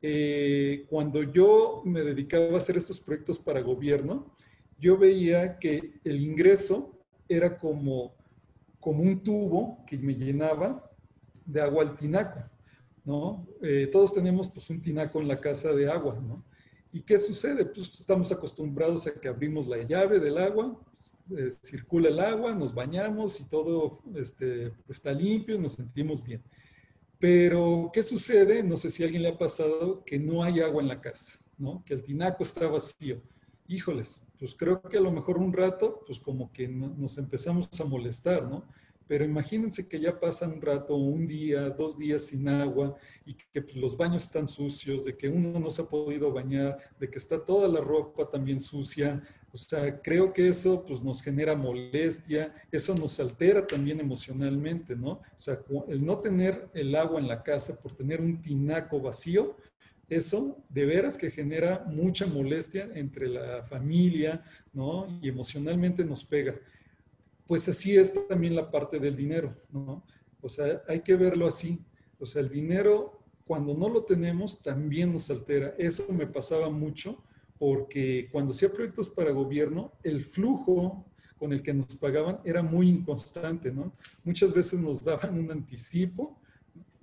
eh, 0.00 0.86
cuando 0.88 1.22
yo 1.22 1.82
me 1.84 2.02
dedicaba 2.02 2.54
a 2.54 2.58
hacer 2.58 2.76
estos 2.76 3.00
proyectos 3.00 3.38
para 3.38 3.60
gobierno, 3.60 4.34
yo 4.78 4.96
veía 4.96 5.58
que 5.58 6.00
el 6.04 6.20
ingreso 6.20 6.98
era 7.28 7.58
como, 7.58 8.14
como 8.80 9.02
un 9.02 9.22
tubo 9.22 9.84
que 9.86 9.98
me 9.98 10.14
llenaba 10.14 10.90
de 11.44 11.60
agua 11.60 11.82
al 11.84 11.96
tinaco, 11.96 12.40
¿no? 13.04 13.46
Eh, 13.62 13.88
todos 13.92 14.14
tenemos 14.14 14.48
pues 14.48 14.70
un 14.70 14.80
tinaco 14.80 15.20
en 15.20 15.28
la 15.28 15.40
casa 15.40 15.72
de 15.72 15.90
agua, 15.90 16.18
¿no? 16.20 16.44
¿Y 16.92 17.00
qué 17.00 17.18
sucede? 17.18 17.64
Pues 17.64 17.98
estamos 17.98 18.30
acostumbrados 18.30 19.06
a 19.06 19.14
que 19.14 19.26
abrimos 19.26 19.66
la 19.66 19.78
llave 19.78 20.18
del 20.18 20.36
agua, 20.36 20.78
eh, 21.30 21.50
circula 21.62 22.10
el 22.10 22.20
agua, 22.20 22.54
nos 22.54 22.74
bañamos 22.74 23.40
y 23.40 23.44
todo 23.44 24.02
este, 24.14 24.72
está 24.88 25.12
limpio 25.12 25.54
y 25.54 25.58
nos 25.58 25.72
sentimos 25.72 26.22
bien. 26.22 26.42
Pero, 27.18 27.90
¿qué 27.94 28.02
sucede? 28.02 28.62
No 28.62 28.76
sé 28.76 28.90
si 28.90 29.02
a 29.02 29.06
alguien 29.06 29.22
le 29.22 29.30
ha 29.30 29.38
pasado 29.38 30.04
que 30.04 30.18
no 30.18 30.42
hay 30.42 30.60
agua 30.60 30.82
en 30.82 30.88
la 30.88 31.00
casa, 31.00 31.38
¿no? 31.56 31.82
Que 31.86 31.94
el 31.94 32.02
tinaco 32.02 32.42
está 32.42 32.66
vacío. 32.68 33.22
Híjoles, 33.68 34.20
pues 34.38 34.54
creo 34.54 34.82
que 34.82 34.98
a 34.98 35.00
lo 35.00 35.12
mejor 35.12 35.38
un 35.38 35.52
rato, 35.52 36.02
pues 36.06 36.20
como 36.20 36.52
que 36.52 36.68
nos 36.68 37.16
empezamos 37.16 37.80
a 37.80 37.84
molestar, 37.84 38.42
¿no? 38.44 38.64
Pero 39.06 39.24
imagínense 39.24 39.88
que 39.88 40.00
ya 40.00 40.18
pasa 40.18 40.48
un 40.48 40.60
rato, 40.60 40.96
un 40.96 41.26
día, 41.26 41.70
dos 41.70 41.98
días 41.98 42.26
sin 42.26 42.48
agua 42.48 42.96
y 43.24 43.34
que 43.34 43.62
pues, 43.62 43.76
los 43.76 43.96
baños 43.96 44.24
están 44.24 44.46
sucios, 44.46 45.04
de 45.04 45.16
que 45.16 45.28
uno 45.28 45.58
no 45.58 45.70
se 45.70 45.82
ha 45.82 45.86
podido 45.86 46.32
bañar, 46.32 46.78
de 46.98 47.10
que 47.10 47.18
está 47.18 47.44
toda 47.44 47.68
la 47.68 47.80
ropa 47.80 48.30
también 48.30 48.60
sucia. 48.60 49.22
O 49.52 49.56
sea, 49.56 50.00
creo 50.00 50.32
que 50.32 50.48
eso 50.48 50.84
pues 50.86 51.02
nos 51.02 51.22
genera 51.22 51.54
molestia, 51.54 52.54
eso 52.70 52.94
nos 52.94 53.20
altera 53.20 53.66
también 53.66 54.00
emocionalmente, 54.00 54.96
¿no? 54.96 55.10
O 55.10 55.38
sea, 55.38 55.60
el 55.88 56.04
no 56.04 56.20
tener 56.20 56.70
el 56.72 56.94
agua 56.94 57.20
en 57.20 57.28
la 57.28 57.42
casa 57.42 57.78
por 57.80 57.94
tener 57.94 58.20
un 58.20 58.40
tinaco 58.40 58.98
vacío, 59.00 59.56
eso 60.08 60.62
de 60.68 60.84
veras 60.86 61.16
que 61.16 61.30
genera 61.30 61.84
mucha 61.86 62.26
molestia 62.26 62.88
entre 62.94 63.28
la 63.28 63.64
familia, 63.64 64.42
¿no? 64.72 65.06
Y 65.22 65.28
emocionalmente 65.28 66.04
nos 66.04 66.24
pega 66.24 66.54
pues 67.52 67.68
así 67.68 67.94
es 67.94 68.14
también 68.28 68.56
la 68.56 68.70
parte 68.70 68.98
del 68.98 69.14
dinero, 69.14 69.54
¿no? 69.70 70.02
O 70.40 70.48
sea, 70.48 70.82
hay 70.88 71.00
que 71.00 71.16
verlo 71.16 71.46
así. 71.46 71.84
O 72.18 72.24
sea, 72.24 72.40
el 72.40 72.48
dinero, 72.48 73.20
cuando 73.44 73.74
no 73.74 73.90
lo 73.90 74.04
tenemos, 74.04 74.62
también 74.62 75.12
nos 75.12 75.28
altera. 75.28 75.74
Eso 75.76 76.06
me 76.08 76.26
pasaba 76.26 76.70
mucho 76.70 77.22
porque 77.58 78.30
cuando 78.32 78.52
hacía 78.52 78.72
proyectos 78.72 79.10
para 79.10 79.32
gobierno, 79.32 79.92
el 80.02 80.22
flujo 80.22 81.04
con 81.36 81.52
el 81.52 81.62
que 81.62 81.74
nos 81.74 81.94
pagaban 81.96 82.40
era 82.42 82.62
muy 82.62 82.88
inconstante, 82.88 83.70
¿no? 83.70 83.92
Muchas 84.24 84.54
veces 84.54 84.80
nos 84.80 85.04
daban 85.04 85.38
un 85.38 85.50
anticipo. 85.50 86.40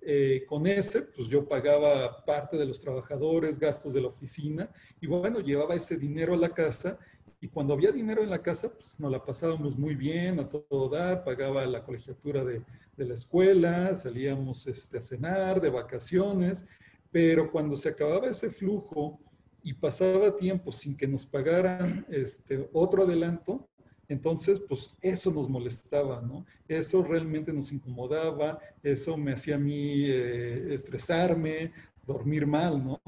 Eh, 0.01 0.45
con 0.47 0.65
ese, 0.65 1.03
pues 1.03 1.27
yo 1.27 1.47
pagaba 1.47 2.25
parte 2.25 2.57
de 2.57 2.65
los 2.65 2.79
trabajadores, 2.79 3.59
gastos 3.59 3.93
de 3.93 4.01
la 4.01 4.07
oficina, 4.07 4.67
y 4.99 5.05
bueno, 5.05 5.41
llevaba 5.41 5.75
ese 5.75 5.95
dinero 5.95 6.33
a 6.33 6.37
la 6.37 6.49
casa 6.55 6.97
y 7.41 7.47
cuando 7.47 7.73
había 7.73 7.91
dinero 7.91 8.21
en 8.21 8.29
la 8.29 8.41
casa, 8.41 8.69
pues 8.73 8.99
nos 8.99 9.11
la 9.11 9.23
pasábamos 9.23 9.77
muy 9.77 9.95
bien, 9.95 10.39
a 10.39 10.49
todo 10.49 10.89
dar, 10.89 11.23
pagaba 11.23 11.65
la 11.65 11.83
colegiatura 11.83 12.43
de, 12.43 12.61
de 12.97 13.05
la 13.05 13.13
escuela, 13.13 13.95
salíamos 13.95 14.67
este, 14.67 14.97
a 14.97 15.01
cenar, 15.01 15.61
de 15.61 15.69
vacaciones, 15.69 16.65
pero 17.11 17.49
cuando 17.49 17.77
se 17.77 17.89
acababa 17.89 18.27
ese 18.27 18.49
flujo 18.51 19.19
y 19.63 19.73
pasaba 19.73 20.35
tiempo 20.35 20.71
sin 20.71 20.97
que 20.97 21.07
nos 21.07 21.25
pagaran 21.25 22.05
este, 22.09 22.69
otro 22.73 23.03
adelanto, 23.03 23.69
entonces, 24.09 24.59
pues 24.59 24.95
eso 25.01 25.31
nos 25.31 25.47
molestaba, 25.47 26.19
¿no? 26.19 26.43
Eso 26.67 27.03
realmente 27.03 27.53
nos 27.53 27.71
incomodaba, 27.71 28.59
eso 28.81 29.15
me 29.17 29.33
hacía 29.33 29.55
a 29.55 29.59
mí 29.59 30.05
eh, 30.05 30.73
estresarme, 30.73 31.71
dormir 32.07 32.47
mal, 32.47 32.83
¿no? 32.83 32.99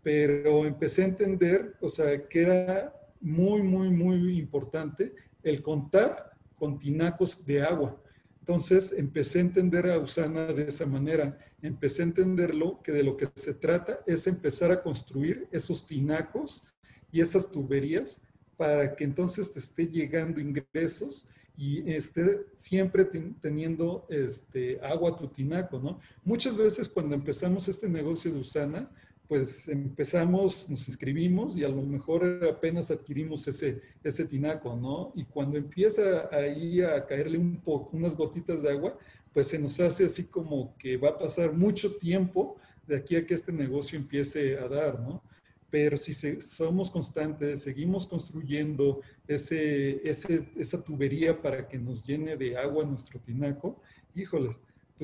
Pero 0.00 0.64
empecé 0.64 1.02
a 1.02 1.06
entender, 1.06 1.74
o 1.80 1.88
sea, 1.88 2.28
que 2.28 2.42
era 2.42 2.94
muy, 3.24 3.62
muy, 3.62 3.90
muy 3.90 4.38
importante 4.38 5.14
el 5.42 5.62
contar 5.62 6.32
con 6.56 6.78
tinacos 6.78 7.44
de 7.44 7.62
agua. 7.62 8.00
Entonces 8.38 8.92
empecé 8.96 9.38
a 9.38 9.42
entender 9.42 9.90
a 9.90 9.98
Usana 9.98 10.46
de 10.46 10.68
esa 10.68 10.84
manera. 10.84 11.38
Empecé 11.62 12.02
a 12.02 12.06
entenderlo 12.06 12.82
que 12.82 12.92
de 12.92 13.02
lo 13.02 13.16
que 13.16 13.28
se 13.34 13.54
trata 13.54 14.00
es 14.06 14.26
empezar 14.26 14.70
a 14.70 14.82
construir 14.82 15.48
esos 15.50 15.86
tinacos 15.86 16.64
y 17.10 17.22
esas 17.22 17.50
tuberías 17.50 18.20
para 18.58 18.94
que 18.94 19.04
entonces 19.04 19.50
te 19.50 19.58
esté 19.58 19.86
llegando 19.86 20.40
ingresos 20.40 21.26
y 21.56 21.90
esté 21.90 22.46
siempre 22.54 23.06
teniendo 23.40 24.06
este, 24.10 24.78
agua 24.82 25.10
a 25.10 25.16
tu 25.16 25.28
tinaco, 25.28 25.78
¿no? 25.78 26.00
Muchas 26.24 26.56
veces 26.56 26.88
cuando 26.88 27.14
empezamos 27.14 27.68
este 27.68 27.88
negocio 27.88 28.32
de 28.32 28.40
Usana, 28.40 28.90
pues 29.26 29.68
empezamos, 29.68 30.68
nos 30.68 30.86
inscribimos 30.88 31.56
y 31.56 31.64
a 31.64 31.68
lo 31.68 31.82
mejor 31.82 32.40
apenas 32.48 32.90
adquirimos 32.90 33.48
ese, 33.48 33.80
ese 34.02 34.26
tinaco, 34.26 34.76
¿no? 34.76 35.12
Y 35.14 35.24
cuando 35.24 35.56
empieza 35.56 36.28
ahí 36.30 36.82
a 36.82 37.06
caerle 37.06 37.38
un 37.38 37.56
poco, 37.56 37.96
unas 37.96 38.16
gotitas 38.16 38.62
de 38.62 38.70
agua, 38.70 38.98
pues 39.32 39.48
se 39.48 39.58
nos 39.58 39.80
hace 39.80 40.04
así 40.04 40.24
como 40.24 40.76
que 40.78 40.96
va 40.96 41.10
a 41.10 41.18
pasar 41.18 41.52
mucho 41.52 41.96
tiempo 41.96 42.56
de 42.86 42.96
aquí 42.96 43.16
a 43.16 43.26
que 43.26 43.34
este 43.34 43.52
negocio 43.52 43.98
empiece 43.98 44.58
a 44.58 44.68
dar, 44.68 45.00
¿no? 45.00 45.22
Pero 45.70 45.96
si 45.96 46.12
somos 46.40 46.90
constantes, 46.90 47.62
seguimos 47.62 48.06
construyendo 48.06 49.00
ese, 49.26 50.08
ese, 50.08 50.48
esa 50.54 50.84
tubería 50.84 51.40
para 51.40 51.66
que 51.66 51.78
nos 51.78 52.04
llene 52.04 52.36
de 52.36 52.56
agua 52.56 52.84
nuestro 52.84 53.18
tinaco, 53.18 53.80
híjoles, 54.14 54.60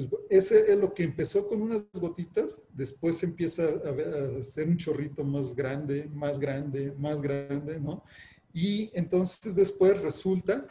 pues 0.07 0.23
ese 0.31 0.73
es 0.73 0.79
lo 0.79 0.93
que 0.95 1.03
empezó 1.03 1.49
con 1.49 1.63
unas 1.63 1.85
gotitas, 1.95 2.63
después 2.73 3.23
empieza 3.23 3.65
a, 3.65 4.39
hacer 4.39 4.69
un 4.69 4.77
chorrito 4.77 5.25
más 5.25 5.55
grande, 5.55 6.09
más 6.13 6.39
grande, 6.39 6.93
más 6.99 7.21
grande, 7.21 7.81
¿no? 7.81 8.05
Y 8.53 8.91
entonces 8.95 9.55
después 9.55 10.01
resulta 10.01 10.67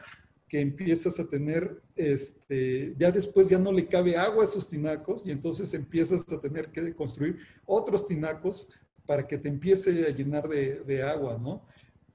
que 0.48 0.60
empiezas 0.60 1.20
a 1.20 1.28
tener, 1.28 1.82
este, 1.96 2.96
ya 2.98 3.12
después 3.12 3.50
ya 3.50 3.60
no 3.60 3.72
le 3.72 3.86
cabe 3.86 4.18
agua 4.18 4.44
a 4.44 4.46
esos 4.46 4.68
tinacos 4.68 5.26
y 5.26 5.32
entonces 5.32 5.74
empiezas 5.74 6.30
a 6.32 6.40
tener 6.40 6.72
que 6.72 6.94
construir 6.96 7.38
otros 7.66 8.06
tinacos 8.06 8.70
para 9.06 9.26
que 9.26 9.38
te 9.38 9.48
empiece 9.48 10.06
a 10.08 10.10
llenar 10.10 10.48
de, 10.48 11.04
agua, 11.04 11.38
¿no? 11.40 11.66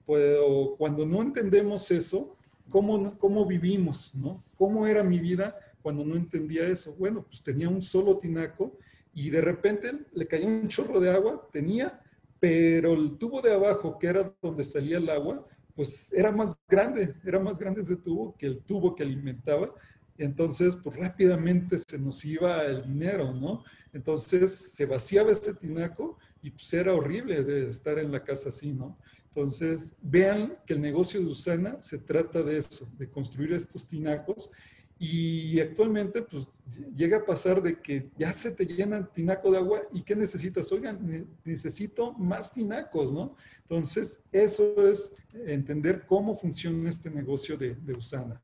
Pues 0.05 0.37
cuando 0.77 1.07
no 1.07 1.23
entendemos 1.23 1.91
eso, 1.91 2.37
¿cómo, 2.69 3.19
¿cómo 3.19 3.47
vivimos, 3.47 4.15
no? 4.15 4.45
¿Cómo 4.57 4.87
era 4.87 5.03
mi 5.03 5.19
vida? 5.19 5.55
Cuando 5.85 6.03
no 6.03 6.17
entendía 6.17 6.67
eso. 6.67 6.95
Bueno, 6.95 7.27
pues 7.27 7.43
tenía 7.43 7.69
un 7.69 7.83
solo 7.83 8.17
tinaco 8.17 8.79
y 9.13 9.29
de 9.29 9.43
repente 9.43 9.93
le 10.15 10.27
cayó 10.27 10.47
un 10.47 10.67
chorro 10.67 10.99
de 10.99 11.11
agua, 11.11 11.47
tenía, 11.53 12.03
pero 12.41 12.95
el 12.95 13.19
tubo 13.19 13.43
de 13.43 13.53
abajo, 13.53 13.99
que 13.99 14.07
era 14.07 14.35
donde 14.41 14.65
salía 14.65 14.97
el 14.97 15.11
agua, 15.11 15.47
pues 15.77 16.11
era 16.15 16.33
más 16.33 16.57
grande, 16.67 17.15
era 17.23 17.39
más 17.39 17.59
grande 17.59 17.83
ese 17.83 17.97
tubo 17.97 18.35
que 18.39 18.47
el 18.47 18.63
tubo 18.63 18.95
que 18.95 19.03
alimentaba. 19.03 19.75
Entonces, 20.17 20.75
pues 20.75 20.97
rápidamente 20.97 21.77
se 21.79 21.99
nos 21.99 22.25
iba 22.25 22.65
el 22.65 22.85
dinero, 22.85 23.35
¿no? 23.35 23.63
Entonces 23.93 24.55
se 24.55 24.87
vaciaba 24.87 25.33
ese 25.33 25.53
tinaco 25.53 26.17
y 26.41 26.51
pues 26.51 26.73
era 26.73 26.95
horrible 26.95 27.45
de 27.45 27.69
estar 27.69 27.99
en 27.99 28.11
la 28.11 28.25
casa 28.25 28.49
así, 28.49 28.73
¿no? 28.73 28.99
Entonces, 29.29 29.97
vean 30.01 30.57
que 30.65 30.73
el 30.73 30.81
negocio 30.81 31.21
de 31.21 31.27
Usana 31.27 31.79
se 31.83 31.99
trata 31.99 32.43
de 32.43 32.57
eso, 32.57 32.89
de 32.97 33.11
construir 33.11 33.53
estos 33.53 33.87
tinacos 33.87 34.51
y 34.99 35.61
actualmente, 35.61 36.23
pues, 36.23 36.49
llega 36.95 37.19
a 37.19 37.25
pasar 37.25 37.63
de 37.63 37.81
que 37.81 38.11
ya 38.17 38.33
se 38.33 38.53
te 38.53 38.65
llena 38.65 38.97
el 38.99 39.09
tinaco 39.09 39.51
de 39.51 39.59
agua 39.59 39.83
y 39.93 40.03
¿qué 40.03 40.15
necesitas? 40.15 40.71
Oigan, 40.73 41.29
necesito 41.45 42.13
más 42.13 42.53
tinacos, 42.53 43.13
¿no? 43.13 43.35
Entonces, 43.63 44.23
eso 44.31 44.89
es 44.89 45.15
entender 45.33 46.07
cómo 46.07 46.37
funciona 46.37 46.89
este 46.89 47.11
negocio 47.11 47.57
de, 47.57 47.77
Usana. 47.95 48.41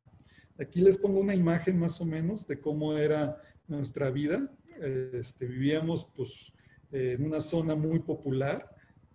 Aquí 0.59 0.81
les 0.81 0.99
pongo 0.99 1.21
una 1.21 1.35
imagen 1.35 1.79
más 1.79 2.01
o 2.01 2.05
menos 2.05 2.47
de 2.47 2.61
cómo 2.61 2.97
era 2.97 3.41
nuestra 3.69 4.11
vida. 4.11 4.51
Este, 5.13 5.47
vivíamos, 5.47 6.07
pues, 6.17 6.53
en 6.91 7.25
una 7.25 7.41
zona 7.41 7.77
muy 7.77 8.01
popular 8.01 8.69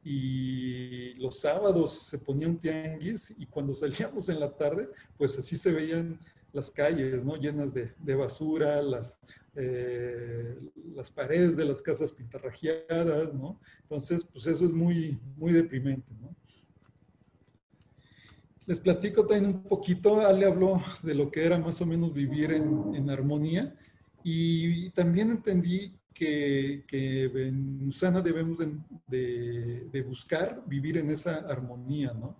y 0.03 1.15
los 1.15 1.39
sábados 1.39 2.07
se 2.07 2.19
ponía 2.19 2.47
un 2.47 2.59
tianguis 2.59 3.33
y 3.37 3.47
cuando 3.47 3.73
salíamos 3.73 4.29
en 4.29 4.39
la 4.39 4.55
tarde, 4.55 4.87
pues 5.17 5.37
así 5.37 5.57
se 5.57 5.71
veían 5.73 6.19
las 6.55 6.71
calles, 6.71 7.25
¿no? 7.25 7.35
Llenas 7.35 7.73
de, 7.73 8.15
basura, 8.15 8.81
las, 8.81 9.19
eh, 9.55 10.57
las 10.95 11.11
paredes 11.11 11.57
de 11.57 11.65
las 11.65 11.81
casas 11.81 12.13
pintarrajeadas, 12.13 13.33
¿no? 13.33 13.59
Entonces, 13.81 14.25
pues 14.25 14.47
eso 14.47 14.65
es 14.65 14.71
muy, 14.71 15.19
muy 15.35 15.51
deprimente, 15.51 16.13
¿no? 16.21 16.33
Les 18.65 18.79
platico 18.79 19.27
también 19.27 19.53
un 19.53 19.63
poquito, 19.63 20.21
Ale 20.21 20.45
habló 20.45 20.81
de 21.03 21.13
lo 21.13 21.29
que 21.29 21.45
era 21.45 21.59
más 21.59 21.81
o 21.81 21.85
menos 21.85 22.13
vivir 22.13 22.51
en, 22.51 23.09
armonía 23.09 23.75
y, 24.23 24.89
también 24.91 25.29
entendí 25.29 25.93
que, 26.13 26.83
que, 26.87 27.25
en 27.25 27.87
Usana 27.87 28.21
debemos 28.21 28.57
de, 29.07 29.87
de, 29.91 30.01
buscar 30.01 30.63
vivir 30.65 30.97
en 30.97 31.09
esa 31.11 31.45
armonía, 31.47 32.13
¿no? 32.13 32.39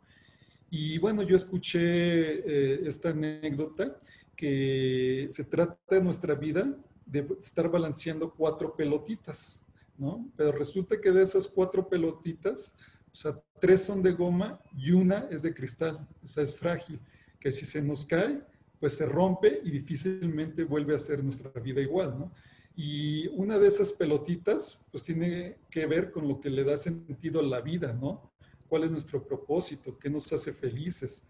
Y 0.77 0.97
bueno, 0.97 1.21
yo 1.21 1.37
escuché 1.37 1.79
eh, 1.79 2.81
esta 2.85 3.11
anécdota 3.11 3.97
que 4.35 5.25
se 5.29 5.45
trata 5.45 5.95
de 5.95 6.01
nuestra 6.01 6.35
vida 6.35 6.67
de 7.05 7.25
estar 7.39 7.71
balanceando 7.71 8.33
cuatro 8.33 8.75
pelotitas, 8.75 9.57
¿no? 9.97 10.29
Pero 10.35 10.51
resulta 10.51 10.99
que 10.99 11.13
de 11.13 11.23
esas 11.23 11.47
cuatro 11.47 11.87
pelotitas, 11.87 12.73
o 13.09 13.15
sea, 13.15 13.41
tres 13.61 13.83
son 13.83 14.03
de 14.03 14.11
goma 14.11 14.59
y 14.75 14.91
una 14.91 15.29
es 15.31 15.43
de 15.43 15.53
cristal, 15.53 16.05
o 16.21 16.27
sea, 16.27 16.43
es 16.43 16.53
frágil, 16.57 16.99
que 17.39 17.53
si 17.53 17.65
se 17.65 17.81
nos 17.81 18.03
cae, 18.03 18.43
pues 18.77 18.95
se 18.95 19.05
rompe 19.05 19.61
y 19.63 19.71
difícilmente 19.71 20.65
vuelve 20.65 20.93
a 20.93 20.99
ser 20.99 21.23
nuestra 21.23 21.51
vida 21.51 21.79
igual, 21.79 22.19
¿no? 22.19 22.33
Y 22.75 23.29
una 23.29 23.57
de 23.57 23.69
esas 23.69 23.93
pelotitas, 23.93 24.77
pues 24.91 25.05
tiene 25.05 25.55
que 25.69 25.85
ver 25.85 26.11
con 26.11 26.27
lo 26.27 26.41
que 26.41 26.49
le 26.49 26.65
da 26.65 26.75
sentido 26.75 27.39
a 27.39 27.43
la 27.43 27.61
vida, 27.61 27.93
¿no? 27.93 28.34
¿Cuál 28.75 28.83
es 28.83 28.91
nuestro 28.91 29.25
propósito? 29.25 29.97
¿Qué 29.97 30.09
nos 30.09 30.33
hace 30.33 30.51
felices? 30.51 31.23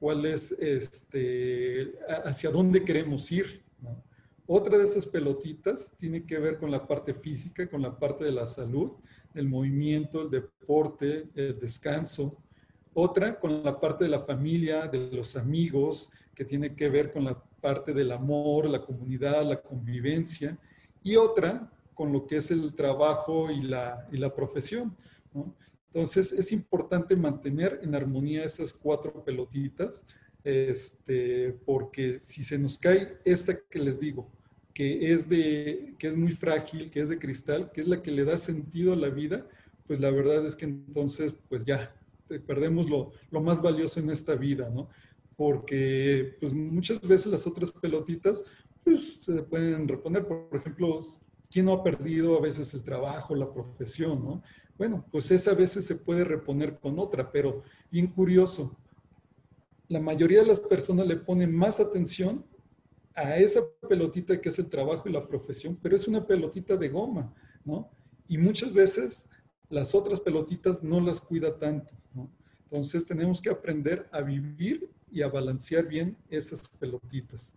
¿Cuál 0.00 0.26
es, 0.26 0.50
este, 0.50 1.92
hacia 2.24 2.50
dónde 2.50 2.84
queremos 2.84 3.30
ir? 3.30 3.62
¿no? 3.80 4.02
Otra 4.48 4.76
de 4.76 4.84
esas 4.84 5.06
pelotitas 5.06 5.92
tiene 5.96 6.26
que 6.26 6.40
ver 6.40 6.58
con 6.58 6.72
la 6.72 6.88
parte 6.88 7.14
física, 7.14 7.70
con 7.70 7.82
la 7.82 7.96
parte 7.96 8.24
de 8.24 8.32
la 8.32 8.48
salud, 8.48 8.94
el 9.32 9.48
movimiento, 9.48 10.22
el 10.22 10.30
deporte, 10.30 11.28
el 11.36 11.60
descanso. 11.60 12.36
Otra 12.94 13.38
con 13.38 13.62
la 13.62 13.78
parte 13.78 14.02
de 14.02 14.10
la 14.10 14.18
familia, 14.18 14.88
de 14.88 15.12
los 15.12 15.36
amigos, 15.36 16.10
que 16.34 16.44
tiene 16.44 16.74
que 16.74 16.88
ver 16.88 17.12
con 17.12 17.22
la 17.22 17.40
parte 17.60 17.94
del 17.94 18.10
amor, 18.10 18.68
la 18.68 18.84
comunidad, 18.84 19.44
la 19.44 19.62
convivencia 19.62 20.58
y 21.04 21.14
otra 21.14 21.70
con 21.94 22.12
lo 22.12 22.26
que 22.26 22.38
es 22.38 22.50
el 22.50 22.74
trabajo 22.74 23.52
y 23.52 23.60
la, 23.60 24.08
y 24.10 24.16
la 24.16 24.34
profesión. 24.34 24.96
Entonces 25.92 26.32
es 26.32 26.52
importante 26.52 27.16
mantener 27.16 27.80
en 27.82 27.94
armonía 27.94 28.44
esas 28.44 28.72
cuatro 28.72 29.24
pelotitas, 29.24 30.02
este, 30.44 31.52
porque 31.64 32.20
si 32.20 32.42
se 32.42 32.58
nos 32.58 32.78
cae 32.78 33.18
esta 33.24 33.58
que 33.58 33.78
les 33.78 33.98
digo, 33.98 34.30
que 34.74 35.12
es, 35.12 35.28
de, 35.28 35.94
que 35.98 36.08
es 36.08 36.16
muy 36.16 36.32
frágil, 36.32 36.90
que 36.90 37.00
es 37.00 37.08
de 37.08 37.18
cristal, 37.18 37.72
que 37.72 37.80
es 37.80 37.88
la 37.88 38.02
que 38.02 38.12
le 38.12 38.24
da 38.24 38.38
sentido 38.38 38.92
a 38.92 38.96
la 38.96 39.08
vida, 39.08 39.46
pues 39.86 39.98
la 39.98 40.10
verdad 40.10 40.46
es 40.46 40.54
que 40.54 40.66
entonces 40.66 41.34
pues 41.48 41.64
ya 41.64 41.94
perdemos 42.46 42.88
lo, 42.88 43.10
lo 43.30 43.40
más 43.40 43.62
valioso 43.62 44.00
en 44.00 44.10
esta 44.10 44.34
vida, 44.36 44.68
¿no? 44.70 44.88
Porque 45.36 46.36
pues 46.40 46.52
muchas 46.52 47.00
veces 47.00 47.26
las 47.32 47.46
otras 47.46 47.70
pelotitas 47.70 48.44
pues, 48.84 49.18
se 49.20 49.42
pueden 49.42 49.88
reponer. 49.88 50.26
Por 50.26 50.48
ejemplo, 50.52 51.00
¿quién 51.50 51.66
no 51.66 51.72
ha 51.72 51.82
perdido 51.82 52.36
a 52.36 52.40
veces 52.40 52.72
el 52.74 52.82
trabajo, 52.82 53.34
la 53.34 53.52
profesión, 53.52 54.24
no? 54.24 54.42
Bueno, 54.78 55.04
pues 55.10 55.30
esa 55.32 55.50
a 55.50 55.54
veces 55.54 55.84
se 55.84 55.96
puede 55.96 56.22
reponer 56.22 56.78
con 56.78 57.00
otra, 57.00 57.32
pero 57.32 57.62
bien 57.90 58.06
curioso, 58.06 58.76
la 59.88 59.98
mayoría 59.98 60.40
de 60.40 60.46
las 60.46 60.60
personas 60.60 61.06
le 61.08 61.16
ponen 61.16 61.52
más 61.52 61.80
atención 61.80 62.44
a 63.12 63.36
esa 63.36 63.60
pelotita 63.88 64.40
que 64.40 64.50
es 64.50 64.58
el 64.60 64.68
trabajo 64.68 65.08
y 65.08 65.12
la 65.12 65.26
profesión, 65.26 65.76
pero 65.82 65.96
es 65.96 66.06
una 66.06 66.24
pelotita 66.24 66.76
de 66.76 66.88
goma, 66.88 67.34
¿no? 67.64 67.90
Y 68.28 68.38
muchas 68.38 68.72
veces 68.72 69.26
las 69.68 69.96
otras 69.96 70.20
pelotitas 70.20 70.84
no 70.84 71.00
las 71.00 71.20
cuida 71.20 71.58
tanto, 71.58 71.94
¿no? 72.14 72.30
Entonces 72.70 73.04
tenemos 73.04 73.42
que 73.42 73.50
aprender 73.50 74.08
a 74.12 74.20
vivir 74.20 74.88
y 75.10 75.22
a 75.22 75.28
balancear 75.28 75.88
bien 75.88 76.16
esas 76.30 76.68
pelotitas. 76.68 77.54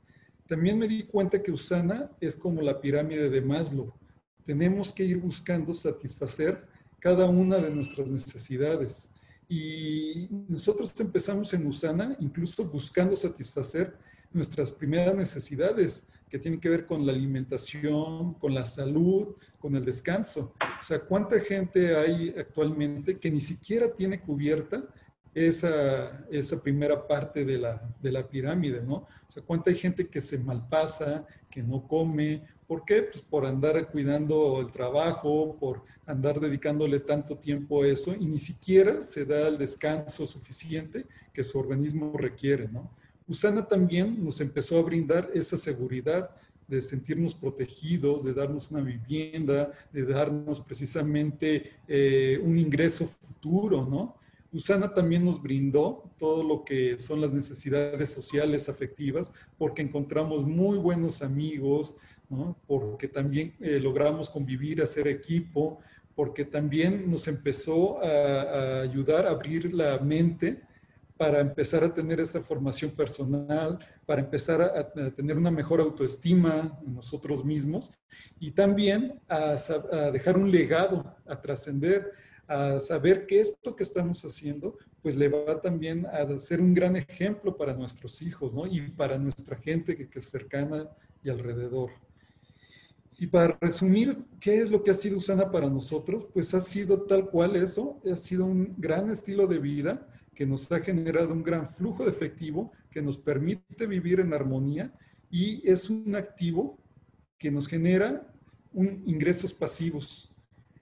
También 0.48 0.80
me 0.80 0.88
di 0.88 1.04
cuenta 1.04 1.44
que 1.44 1.52
Usana 1.52 2.10
es 2.20 2.36
como 2.36 2.62
la 2.62 2.82
pirámide 2.82 3.30
de 3.30 3.42
Maslow. 3.42 3.94
Tenemos 4.44 4.92
que 4.92 5.04
ir 5.04 5.18
buscando 5.18 5.74
satisfacer 5.74 6.71
cada 7.02 7.26
una 7.26 7.58
de 7.58 7.72
nuestras 7.72 8.08
necesidades. 8.08 9.10
Y 9.50 10.30
nosotros 10.48 10.98
empezamos 11.02 11.54
en 11.54 11.68
Usana 11.68 12.16
incluso 12.22 12.64
buscando 12.64 13.18
satisfacer 13.18 13.98
nuestras 14.32 14.72
primeras 14.72 15.14
necesidades 15.14 16.04
que 16.30 16.40
tienen 16.40 16.62
que 16.62 16.70
ver 16.70 16.86
con 16.86 17.06
la 17.06 17.12
alimentación, 17.12 18.36
con 18.36 18.54
la 18.54 18.66
salud, 18.66 19.36
con 19.60 19.76
el 19.76 19.84
descanso. 19.84 20.54
O 20.62 20.84
sea, 20.84 21.02
¿cuánta 21.02 21.38
gente 21.42 21.94
hay 21.98 22.34
actualmente 22.38 23.20
que 23.20 23.30
ni 23.30 23.42
siquiera 23.42 23.94
tiene 23.94 24.22
cubierta 24.22 24.88
esa, 25.34 26.26
esa 26.30 26.62
primera 26.62 27.08
parte 27.08 27.44
de 27.44 27.58
la, 27.58 27.82
de 28.02 28.12
la 28.12 28.28
pirámide, 28.28 28.82
¿no? 28.82 28.96
O 28.96 29.32
sea, 29.32 29.44
cuánta 29.44 29.70
hay 29.70 29.78
gente 29.78 30.08
que 30.08 30.22
se 30.22 30.38
malpasa, 30.38 31.26
que 31.50 31.64
no 31.64 31.88
come. 31.88 32.44
¿Por 32.72 32.86
qué? 32.86 33.02
Pues 33.02 33.22
por 33.22 33.46
andar 33.46 33.92
cuidando 33.92 34.62
el 34.62 34.72
trabajo, 34.72 35.58
por 35.60 35.84
andar 36.06 36.40
dedicándole 36.40 37.02
tanto 37.02 37.38
tiempo 37.38 37.84
a 37.84 37.88
eso 37.88 38.16
y 38.18 38.26
ni 38.26 38.38
siquiera 38.38 39.04
se 39.04 39.26
da 39.26 39.50
el 39.50 39.58
descanso 39.58 40.26
suficiente 40.26 41.06
que 41.34 41.44
su 41.44 41.60
organismo 41.60 42.16
requiere, 42.18 42.70
¿no? 42.70 42.90
Usana 43.28 43.68
también 43.68 44.24
nos 44.24 44.40
empezó 44.40 44.80
a 44.80 44.84
brindar 44.84 45.30
esa 45.34 45.58
seguridad 45.58 46.30
de 46.66 46.82
sentirnos 46.82 47.36
protegidos, 47.36 48.24
de 48.24 48.34
darnos 48.34 48.72
una 48.72 48.80
vivienda, 48.80 49.74
de 49.92 50.06
darnos 50.06 50.62
precisamente 50.62 51.74
eh, 51.90 52.40
un 52.42 52.58
ingreso 52.58 53.06
futuro, 53.06 53.86
¿no? 53.86 54.16
Usana 54.54 54.94
también 54.94 55.24
nos 55.24 55.42
brindó 55.42 56.04
todo 56.20 56.44
lo 56.44 56.66
que 56.66 57.00
son 57.00 57.22
las 57.22 57.32
necesidades 57.32 58.10
sociales, 58.10 58.68
afectivas, 58.68 59.32
porque 59.58 59.82
encontramos 59.82 60.46
muy 60.46 60.78
buenos 60.78 61.22
amigos, 61.22 61.96
¿no? 62.32 62.58
porque 62.66 63.08
también 63.08 63.54
eh, 63.60 63.80
logramos 63.80 64.30
convivir, 64.30 64.82
hacer 64.82 65.08
equipo, 65.08 65.80
porque 66.16 66.46
también 66.46 67.10
nos 67.10 67.28
empezó 67.28 68.02
a, 68.04 68.82
ayudar 68.82 69.26
a 69.26 69.32
abrir 69.32 69.74
la 69.74 70.00
mente 70.00 70.62
para 71.18 71.40
empezar 71.40 71.84
a 71.84 71.94
tener 71.94 72.20
esa 72.20 72.42
formación 72.42 72.92
personal, 72.92 73.78
para 74.06 74.22
empezar 74.22 74.62
a, 74.62 74.80
a 74.80 75.12
tener 75.12 75.38
una 75.38 75.52
mejor 75.52 75.80
autoestima 75.80 76.80
en 76.86 76.96
nosotros 76.96 77.46
mismos 77.46 77.92
y 78.40 78.52
también 78.52 79.20
a, 79.30 79.56
a 79.92 80.12
dejar 80.12 80.38
un 80.38 80.50
legado, 80.50 81.16
a 81.28 81.40
trascender, 81.40 82.12
a 82.48 82.80
saber 82.80 83.26
que 83.26 83.40
esto 83.40 83.76
que 83.76 83.84
estamos 83.84 84.24
haciendo, 84.26 84.78
pues 85.02 85.16
le 85.16 85.30
va 85.30 85.62
también 85.62 86.06
a 86.06 86.38
ser 86.38 86.62
un 86.62 86.74
gran 86.74 86.96
ejemplo 86.96 87.56
para 87.56 87.74
nuestros 87.74 88.22
hijos, 88.22 88.54
¿no? 88.54 88.68
Y 88.68 88.82
para 88.92 89.18
nuestra 89.18 89.56
gente 89.58 89.96
que, 89.96 90.20
es 90.20 90.30
cercana 90.30 90.90
y 91.24 91.30
alrededor. 91.30 91.92
Y 93.22 93.28
para 93.28 93.56
resumir, 93.62 94.18
¿qué 94.40 94.62
es 94.62 94.72
lo 94.72 94.82
que 94.82 94.90
ha 94.90 94.96
sido 94.96 95.20
Usana 95.20 95.52
para 95.52 95.70
nosotros? 95.70 96.26
Pues 96.34 96.56
ha 96.56 96.60
sido 96.60 97.04
tal 97.04 97.30
cual 97.30 97.56
eso, 97.56 98.00
ha 98.12 98.16
sido 98.16 98.46
un 98.46 98.74
gran 98.80 99.12
estilo 99.12 99.46
de 99.46 99.60
vida 99.60 100.08
que 100.34 100.48
nos 100.48 100.72
ha 100.72 100.80
generado 100.80 101.32
un 101.32 101.44
gran 101.44 101.68
flujo 101.68 102.04
de 102.04 102.10
efectivo 102.10 102.72
que 102.90 103.00
nos 103.00 103.20
permite 103.20 103.86
vivir 103.86 104.22
en 104.22 104.34
armonía 104.34 104.92
y 105.30 105.62
es 105.70 105.88
un 105.92 106.16
activo 106.16 106.80
que 107.38 107.52
nos 107.52 107.68
genera 107.68 108.34
un 108.74 109.04
ingresos 109.06 109.54
pasivos. 109.54 110.34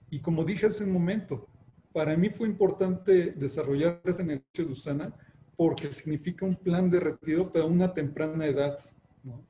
Y 0.08 0.20
como 0.20 0.42
dije 0.42 0.64
hace 0.64 0.84
un 0.84 0.92
momento, 0.92 1.46
para 1.92 2.16
mí 2.16 2.30
fue 2.30 2.48
importante 2.48 3.32
desarrollar 3.32 4.00
ese 4.06 4.24
negocio 4.24 4.64
de 4.64 4.72
Usana 4.72 5.14
porque 5.58 5.92
significa 5.92 6.46
un 6.46 6.56
plan 6.56 6.88
de 6.88 7.00
retiro 7.00 7.52
para 7.52 7.66
una 7.66 7.92
temprana 7.92 8.46
edad. 8.46 8.78
¿no? 9.24 9.44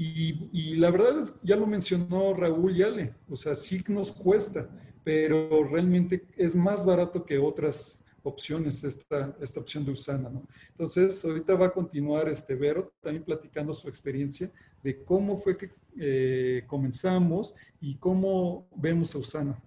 Y, 0.00 0.48
y, 0.52 0.76
la 0.76 0.90
verdad 0.90 1.20
es, 1.20 1.34
ya 1.42 1.56
lo 1.56 1.66
mencionó 1.66 2.32
Raúl 2.32 2.74
Yale, 2.74 3.14
o 3.28 3.36
sea, 3.36 3.56
sí 3.56 3.82
nos 3.88 4.12
cuesta, 4.12 4.70
pero 5.02 5.64
realmente 5.64 6.24
es 6.36 6.54
más 6.54 6.86
barato 6.86 7.26
que 7.26 7.36
otras, 7.36 8.00
opciones 8.28 8.84
esta, 8.84 9.36
esta 9.40 9.60
opción 9.60 9.84
de 9.84 9.92
Usana, 9.92 10.28
¿no? 10.28 10.46
Entonces, 10.70 11.24
ahorita 11.24 11.54
va 11.54 11.66
a 11.66 11.72
continuar 11.72 12.28
este 12.28 12.54
Vero 12.54 12.92
también 13.00 13.24
platicando 13.24 13.74
su 13.74 13.88
experiencia 13.88 14.50
de 14.82 15.02
cómo 15.04 15.36
fue 15.36 15.56
que 15.56 15.70
eh, 15.98 16.64
comenzamos 16.66 17.54
y 17.80 17.96
cómo 17.96 18.68
vemos 18.76 19.14
a 19.14 19.18
Usana. 19.18 19.60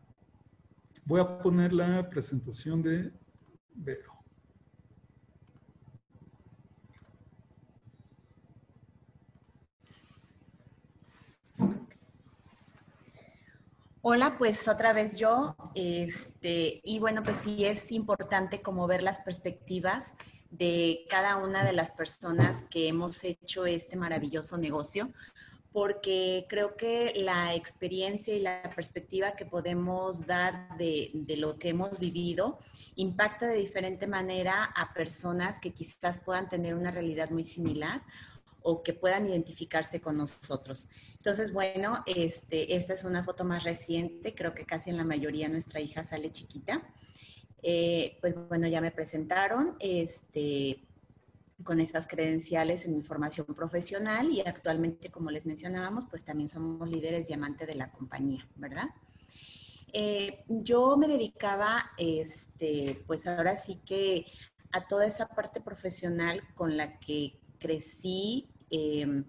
Voy 1.06 1.20
a 1.20 1.40
poner 1.40 1.74
la 1.74 2.08
presentación 2.10 2.82
de 2.82 3.12
Vero. 3.74 4.21
Hola, 14.04 14.36
pues 14.40 14.68
otra 14.68 14.94
vez 14.94 15.18
yo, 15.18 15.56
este, 15.76 16.82
y 16.84 16.98
bueno, 16.98 17.22
pues 17.22 17.38
sí 17.38 17.66
es 17.66 17.92
importante 17.92 18.64
como 18.64 18.88
ver 18.88 19.04
las 19.04 19.20
perspectivas 19.20 20.16
de 20.50 21.06
cada 21.08 21.38
una 21.38 21.64
de 21.64 21.74
las 21.74 21.92
personas 21.92 22.64
que 22.72 22.88
hemos 22.88 23.24
hecho 23.24 23.68
este 23.68 23.98
maravilloso 23.98 24.58
negocio, 24.58 25.14
porque 25.72 26.48
creo 26.50 26.76
que 26.76 27.14
la 27.16 27.54
experiencia 27.54 28.34
y 28.34 28.40
la 28.40 28.64
perspectiva 28.76 29.34
que 29.34 29.46
podemos 29.46 30.26
dar 30.26 30.76
de, 30.80 31.12
de, 31.14 31.38
lo 31.38 31.60
que 31.60 31.70
hemos 31.70 32.00
vivido 32.00 32.58
impacta 32.96 33.46
de 33.46 33.58
diferente 33.58 34.08
manera 34.08 34.64
a 34.64 34.96
personas 34.96 35.60
que 35.60 35.74
quizás 35.74 36.18
puedan 36.18 36.50
tener 36.50 36.74
una 36.74 36.90
realidad 36.90 37.30
muy 37.30 37.44
similar 37.44 38.02
o 38.62 38.84
que 38.84 38.94
puedan 38.94 39.26
identificarse 39.26 40.02
con 40.02 40.18
nosotros. 40.18 40.90
Entonces, 41.14 41.54
bueno, 41.54 42.04
este, 42.06 42.76
esta 42.76 42.94
es 42.94 43.04
una 43.04 43.24
foto 43.24 43.44
más 43.44 43.64
reciente, 43.64 44.36
creo 44.36 44.54
que 44.54 44.66
casi 44.66 44.90
en 44.90 44.98
la 44.98 45.04
mayoría 45.04 45.50
nuestra 45.50 45.80
hija 45.80 46.04
sale 46.04 46.32
chiquita. 46.32 46.82
Eh, 47.64 48.18
pues 48.22 48.36
bueno, 48.50 48.68
ya 48.68 48.82
me 48.82 48.92
presentaron 48.92 49.76
este, 49.80 50.84
con 51.64 51.80
esas 51.80 52.08
credenciales 52.08 52.86
en 52.86 52.96
mi 52.96 53.04
formación 53.04 53.46
profesional 53.48 54.30
y 54.32 54.42
actualmente, 54.42 55.10
como 55.12 55.30
les 55.30 55.46
mencionábamos, 55.46 56.06
pues 56.06 56.24
también 56.24 56.50
somos 56.50 56.90
líderes 56.90 57.28
diamante 57.28 57.66
de 57.66 57.76
la 57.76 57.92
compañía, 57.92 58.48
¿verdad? 58.56 58.90
Eh, 59.94 60.44
yo 60.48 60.96
me 60.98 61.08
dedicaba, 61.08 61.92
este, 61.98 63.04
pues 63.06 63.28
ahora 63.28 63.58
sí 63.58 63.82
que 63.86 64.26
a 64.72 64.88
toda 64.88 65.06
esa 65.06 65.28
parte 65.28 65.62
profesional 65.62 66.42
con 66.56 66.78
la 66.78 66.98
que 67.00 67.40
crecí, 67.60 68.51
eh, 68.72 69.24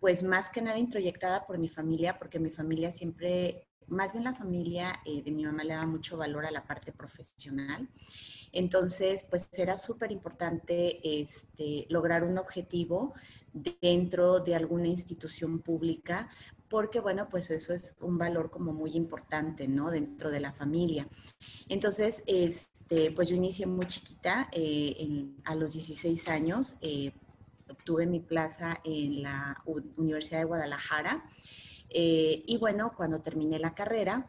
pues 0.00 0.22
más 0.22 0.48
que 0.48 0.62
nada 0.62 0.78
introyectada 0.78 1.46
por 1.46 1.58
mi 1.58 1.68
familia, 1.68 2.18
porque 2.18 2.40
mi 2.40 2.50
familia 2.50 2.90
siempre, 2.90 3.68
más 3.86 4.12
bien 4.12 4.24
la 4.24 4.34
familia 4.34 4.98
eh, 5.04 5.22
de 5.22 5.30
mi 5.30 5.44
mamá 5.44 5.62
le 5.62 5.74
daba 5.74 5.86
mucho 5.86 6.16
valor 6.16 6.46
a 6.46 6.50
la 6.50 6.64
parte 6.64 6.90
profesional. 6.90 7.88
Entonces, 8.52 9.26
pues 9.30 9.48
era 9.52 9.78
súper 9.78 10.10
importante 10.10 11.20
este, 11.20 11.86
lograr 11.88 12.24
un 12.24 12.38
objetivo 12.38 13.14
dentro 13.52 14.40
de 14.40 14.54
alguna 14.54 14.88
institución 14.88 15.60
pública, 15.60 16.30
porque 16.68 17.00
bueno, 17.00 17.28
pues 17.28 17.50
eso 17.50 17.74
es 17.74 17.96
un 18.00 18.16
valor 18.16 18.50
como 18.50 18.72
muy 18.72 18.92
importante, 18.92 19.68
¿no? 19.68 19.90
Dentro 19.90 20.30
de 20.30 20.40
la 20.40 20.52
familia. 20.52 21.08
Entonces, 21.68 22.22
este, 22.26 23.10
pues 23.12 23.28
yo 23.28 23.36
inicié 23.36 23.66
muy 23.66 23.86
chiquita, 23.86 24.48
eh, 24.52 25.26
a 25.44 25.54
los 25.54 25.72
16 25.74 26.28
años, 26.28 26.76
eh, 26.80 27.12
obtuve 27.70 28.06
mi 28.06 28.20
plaza 28.20 28.80
en 28.84 29.22
la 29.22 29.62
Universidad 29.96 30.40
de 30.40 30.44
Guadalajara. 30.44 31.24
Eh, 31.88 32.42
y 32.46 32.56
bueno, 32.58 32.92
cuando 32.96 33.20
terminé 33.20 33.58
la 33.58 33.74
carrera, 33.74 34.28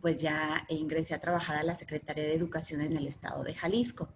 pues 0.00 0.20
ya 0.20 0.64
ingresé 0.68 1.14
a 1.14 1.20
trabajar 1.20 1.56
a 1.56 1.62
la 1.62 1.74
Secretaría 1.76 2.24
de 2.24 2.34
Educación 2.34 2.80
en 2.80 2.96
el 2.96 3.06
estado 3.06 3.44
de 3.44 3.54
Jalisco. 3.54 4.08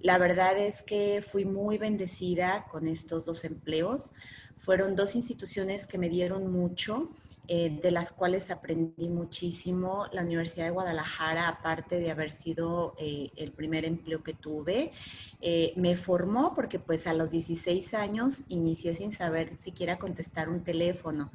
La 0.00 0.18
verdad 0.18 0.58
es 0.58 0.82
que 0.82 1.22
fui 1.22 1.44
muy 1.44 1.78
bendecida 1.78 2.66
con 2.70 2.88
estos 2.88 3.24
dos 3.26 3.44
empleos. 3.44 4.10
Fueron 4.56 4.96
dos 4.96 5.14
instituciones 5.14 5.86
que 5.86 5.98
me 5.98 6.08
dieron 6.08 6.50
mucho 6.50 7.10
eh, 7.48 7.80
de 7.82 7.90
las 7.90 8.12
cuales 8.12 8.52
aprendí 8.52 9.08
muchísimo. 9.08 10.06
La 10.12 10.22
Universidad 10.22 10.66
de 10.66 10.70
Guadalajara, 10.70 11.48
aparte 11.48 11.98
de 11.98 12.12
haber 12.12 12.30
sido 12.30 12.94
eh, 12.98 13.30
el 13.36 13.50
primer 13.50 13.84
empleo 13.84 14.22
que 14.22 14.32
tuve, 14.32 14.92
eh, 15.40 15.72
me 15.74 15.96
formó 15.96 16.54
porque 16.54 16.78
pues 16.78 17.08
a 17.08 17.14
los 17.14 17.32
16 17.32 17.94
años 17.94 18.44
inicié 18.48 18.94
sin 18.94 19.10
saber 19.10 19.58
siquiera 19.58 19.98
contestar 19.98 20.48
un 20.48 20.62
teléfono. 20.62 21.32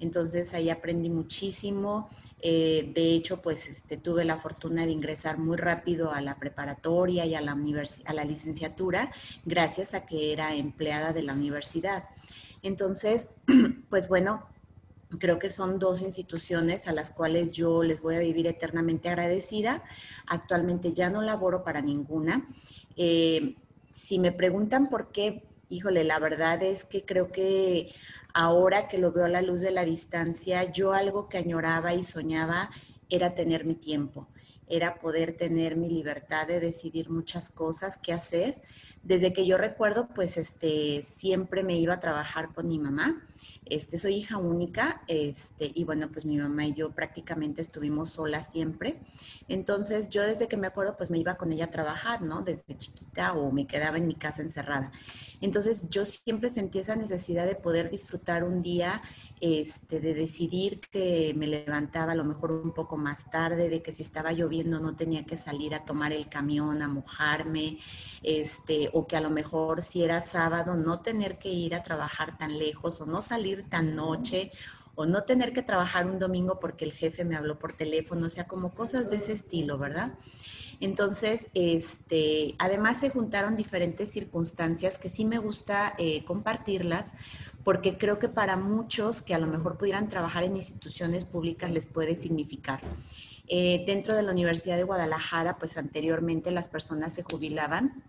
Entonces 0.00 0.54
ahí 0.54 0.70
aprendí 0.70 1.10
muchísimo. 1.10 2.08
de 2.42 3.14
hecho, 3.14 3.42
pues 3.42 3.68
este, 3.68 3.98
tuve 3.98 4.24
la 4.24 4.38
fortuna 4.38 4.86
de 4.86 4.92
ingresar 4.92 5.36
muy 5.36 5.58
rápido 5.58 6.10
a 6.10 6.22
la 6.22 6.36
preparatoria 6.38 7.26
y 7.26 7.34
a 7.34 7.42
la, 7.42 7.54
a 8.06 8.14
la 8.14 8.24
licenciatura 8.24 9.12
gracias 9.44 9.92
a 9.92 10.06
que 10.06 10.32
era 10.32 10.54
empleada 10.54 11.12
de 11.12 11.22
la 11.22 11.34
universidad. 11.34 12.04
Entonces, 12.62 13.28
pues 13.90 14.08
bueno, 14.08 14.46
Creo 15.18 15.38
que 15.38 15.48
son 15.48 15.78
dos 15.78 16.02
instituciones 16.02 16.86
a 16.86 16.92
las 16.92 17.10
cuales 17.10 17.52
yo 17.52 17.82
les 17.82 18.00
voy 18.00 18.14
a 18.14 18.20
vivir 18.20 18.46
eternamente 18.46 19.08
agradecida. 19.08 19.82
Actualmente 20.26 20.92
ya 20.92 21.10
no 21.10 21.20
laboro 21.22 21.64
para 21.64 21.80
ninguna. 21.80 22.48
Eh, 22.96 23.56
si 23.92 24.18
me 24.18 24.32
preguntan 24.32 24.88
por 24.88 25.10
qué, 25.10 25.44
híjole, 25.68 26.04
la 26.04 26.18
verdad 26.18 26.62
es 26.62 26.84
que 26.84 27.04
creo 27.04 27.32
que 27.32 27.92
ahora 28.34 28.88
que 28.88 28.98
lo 28.98 29.12
veo 29.12 29.24
a 29.24 29.28
la 29.28 29.42
luz 29.42 29.60
de 29.60 29.70
la 29.70 29.84
distancia, 29.84 30.70
yo 30.70 30.92
algo 30.92 31.28
que 31.28 31.38
añoraba 31.38 31.94
y 31.94 32.04
soñaba 32.04 32.70
era 33.08 33.34
tener 33.34 33.64
mi 33.64 33.74
tiempo, 33.74 34.28
era 34.70 34.98
poder 34.98 35.36
tener 35.36 35.76
mi 35.76 35.90
libertad 35.90 36.46
de 36.46 36.60
decidir 36.60 37.10
muchas 37.10 37.50
cosas, 37.50 37.98
qué 38.02 38.12
hacer. 38.12 38.62
Desde 39.02 39.32
que 39.32 39.46
yo 39.46 39.56
recuerdo, 39.56 40.08
pues 40.14 40.36
este, 40.36 41.02
siempre 41.02 41.64
me 41.64 41.78
iba 41.78 41.94
a 41.94 42.00
trabajar 42.00 42.52
con 42.52 42.68
mi 42.68 42.78
mamá 42.78 43.26
este, 43.70 43.98
soy 43.98 44.16
hija 44.16 44.36
única, 44.36 45.02
este, 45.06 45.70
y 45.72 45.84
bueno, 45.84 46.10
pues 46.12 46.26
mi 46.26 46.36
mamá 46.36 46.66
y 46.66 46.74
yo 46.74 46.90
prácticamente 46.90 47.60
estuvimos 47.60 48.10
solas 48.10 48.50
siempre. 48.50 49.00
Entonces, 49.48 50.10
yo 50.10 50.22
desde 50.22 50.48
que 50.48 50.56
me 50.56 50.66
acuerdo, 50.66 50.96
pues 50.96 51.10
me 51.10 51.18
iba 51.18 51.36
con 51.36 51.52
ella 51.52 51.66
a 51.66 51.70
trabajar, 51.70 52.20
¿no? 52.20 52.42
Desde 52.42 52.76
chiquita 52.76 53.32
o 53.34 53.52
me 53.52 53.68
quedaba 53.68 53.96
en 53.98 54.08
mi 54.08 54.14
casa 54.14 54.42
encerrada. 54.42 54.90
Entonces, 55.40 55.88
yo 55.88 56.04
siempre 56.04 56.50
sentí 56.50 56.80
esa 56.80 56.96
necesidad 56.96 57.46
de 57.46 57.54
poder 57.54 57.90
disfrutar 57.90 58.42
un 58.42 58.60
día, 58.60 59.02
este, 59.40 60.00
de 60.00 60.14
decidir 60.14 60.80
que 60.80 61.32
me 61.36 61.46
levantaba 61.46 62.12
a 62.12 62.16
lo 62.16 62.24
mejor 62.24 62.50
un 62.50 62.74
poco 62.74 62.96
más 62.96 63.30
tarde, 63.30 63.68
de 63.68 63.82
que 63.82 63.92
si 63.92 64.02
estaba 64.02 64.32
lloviendo 64.32 64.59
no 64.64 64.96
tenía 64.96 65.24
que 65.24 65.36
salir 65.36 65.74
a 65.74 65.84
tomar 65.84 66.12
el 66.12 66.28
camión, 66.28 66.82
a 66.82 66.88
mojarme, 66.88 67.78
este, 68.22 68.90
o 68.92 69.06
que 69.06 69.16
a 69.16 69.20
lo 69.20 69.30
mejor 69.30 69.82
si 69.82 70.02
era 70.02 70.20
sábado 70.20 70.76
no 70.76 71.00
tener 71.00 71.38
que 71.38 71.48
ir 71.48 71.74
a 71.74 71.82
trabajar 71.82 72.36
tan 72.36 72.58
lejos 72.58 73.00
o 73.00 73.06
no 73.06 73.22
salir 73.22 73.68
tan 73.68 73.94
noche 73.96 74.52
o 74.94 75.06
no 75.06 75.22
tener 75.22 75.52
que 75.52 75.62
trabajar 75.62 76.06
un 76.06 76.18
domingo 76.18 76.60
porque 76.60 76.84
el 76.84 76.92
jefe 76.92 77.24
me 77.24 77.36
habló 77.36 77.58
por 77.58 77.72
teléfono, 77.72 78.26
o 78.26 78.30
sea, 78.30 78.46
como 78.46 78.74
cosas 78.74 79.10
de 79.10 79.16
ese 79.16 79.32
estilo, 79.32 79.78
¿verdad? 79.78 80.18
Entonces, 80.80 81.48
este, 81.52 82.54
además 82.58 83.00
se 83.00 83.10
juntaron 83.10 83.54
diferentes 83.54 84.10
circunstancias 84.10 84.98
que 84.98 85.10
sí 85.10 85.26
me 85.26 85.38
gusta 85.38 85.94
eh, 85.98 86.24
compartirlas, 86.24 87.12
porque 87.64 87.98
creo 87.98 88.18
que 88.18 88.28
para 88.28 88.56
muchos 88.56 89.20
que 89.20 89.34
a 89.34 89.38
lo 89.38 89.46
mejor 89.46 89.76
pudieran 89.76 90.08
trabajar 90.08 90.44
en 90.44 90.56
instituciones 90.56 91.26
públicas 91.26 91.70
les 91.70 91.86
puede 91.86 92.16
significar. 92.16 92.80
Eh, 93.52 93.82
dentro 93.84 94.14
de 94.14 94.22
la 94.22 94.30
Universidad 94.30 94.76
de 94.76 94.84
Guadalajara, 94.84 95.58
pues 95.58 95.76
anteriormente 95.76 96.52
las 96.52 96.68
personas 96.68 97.12
se 97.12 97.24
jubilaban 97.24 98.04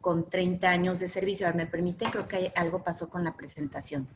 con 0.00 0.28
30 0.28 0.68
años 0.68 0.98
de 0.98 1.08
servicio. 1.08 1.46
Ahora, 1.46 1.56
¿me 1.56 1.66
permiten? 1.66 2.10
Creo 2.10 2.26
que 2.26 2.52
algo 2.56 2.82
pasó 2.82 3.08
con 3.08 3.22
la 3.22 3.36
presentación. 3.36 4.08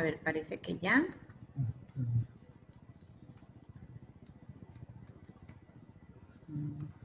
A 0.00 0.02
ver, 0.02 0.18
parece 0.18 0.58
que 0.58 0.78
ya. 0.78 1.04
Mm. 6.48 6.99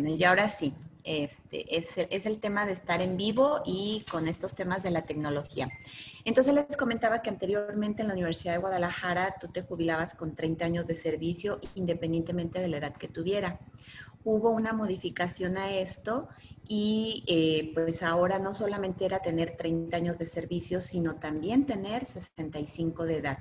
Bueno, 0.00 0.14
y 0.14 0.22
ahora 0.22 0.48
sí, 0.48 0.72
este, 1.02 1.76
es, 1.76 1.86
es, 1.96 2.24
el 2.24 2.38
tema 2.38 2.64
de 2.66 2.72
estar 2.72 3.02
en 3.02 3.16
vivo 3.16 3.62
y 3.66 4.04
con 4.08 4.28
estos 4.28 4.54
temas 4.54 4.84
de 4.84 4.92
la 4.92 5.02
tecnología. 5.02 5.68
Entonces 6.24 6.54
les 6.54 6.76
comentaba 6.76 7.20
que 7.20 7.30
anteriormente 7.30 8.02
en 8.02 8.08
la 8.08 8.14
Universidad 8.14 8.52
de 8.52 8.60
Guadalajara 8.60 9.34
tú 9.40 9.48
te 9.48 9.62
jubilabas 9.62 10.14
con 10.14 10.36
30 10.36 10.64
años 10.64 10.86
de 10.86 10.94
servicio 10.94 11.60
independientemente 11.74 12.60
de 12.60 12.68
la 12.68 12.76
edad 12.76 12.96
que 12.96 13.08
tuviera. 13.08 13.58
Hubo 14.22 14.50
una 14.50 14.72
modificación 14.72 15.56
a 15.56 15.68
esto 15.68 16.28
y 16.68 17.24
eh, 17.26 17.72
pues 17.74 18.04
ahora 18.04 18.38
no 18.38 18.54
solamente 18.54 19.04
era 19.04 19.18
tener 19.18 19.56
30 19.56 19.96
años 19.96 20.18
de 20.18 20.26
servicio, 20.26 20.80
sino 20.80 21.16
también 21.16 21.66
tener 21.66 22.04
65 22.04 23.04
de 23.04 23.16
edad. 23.16 23.38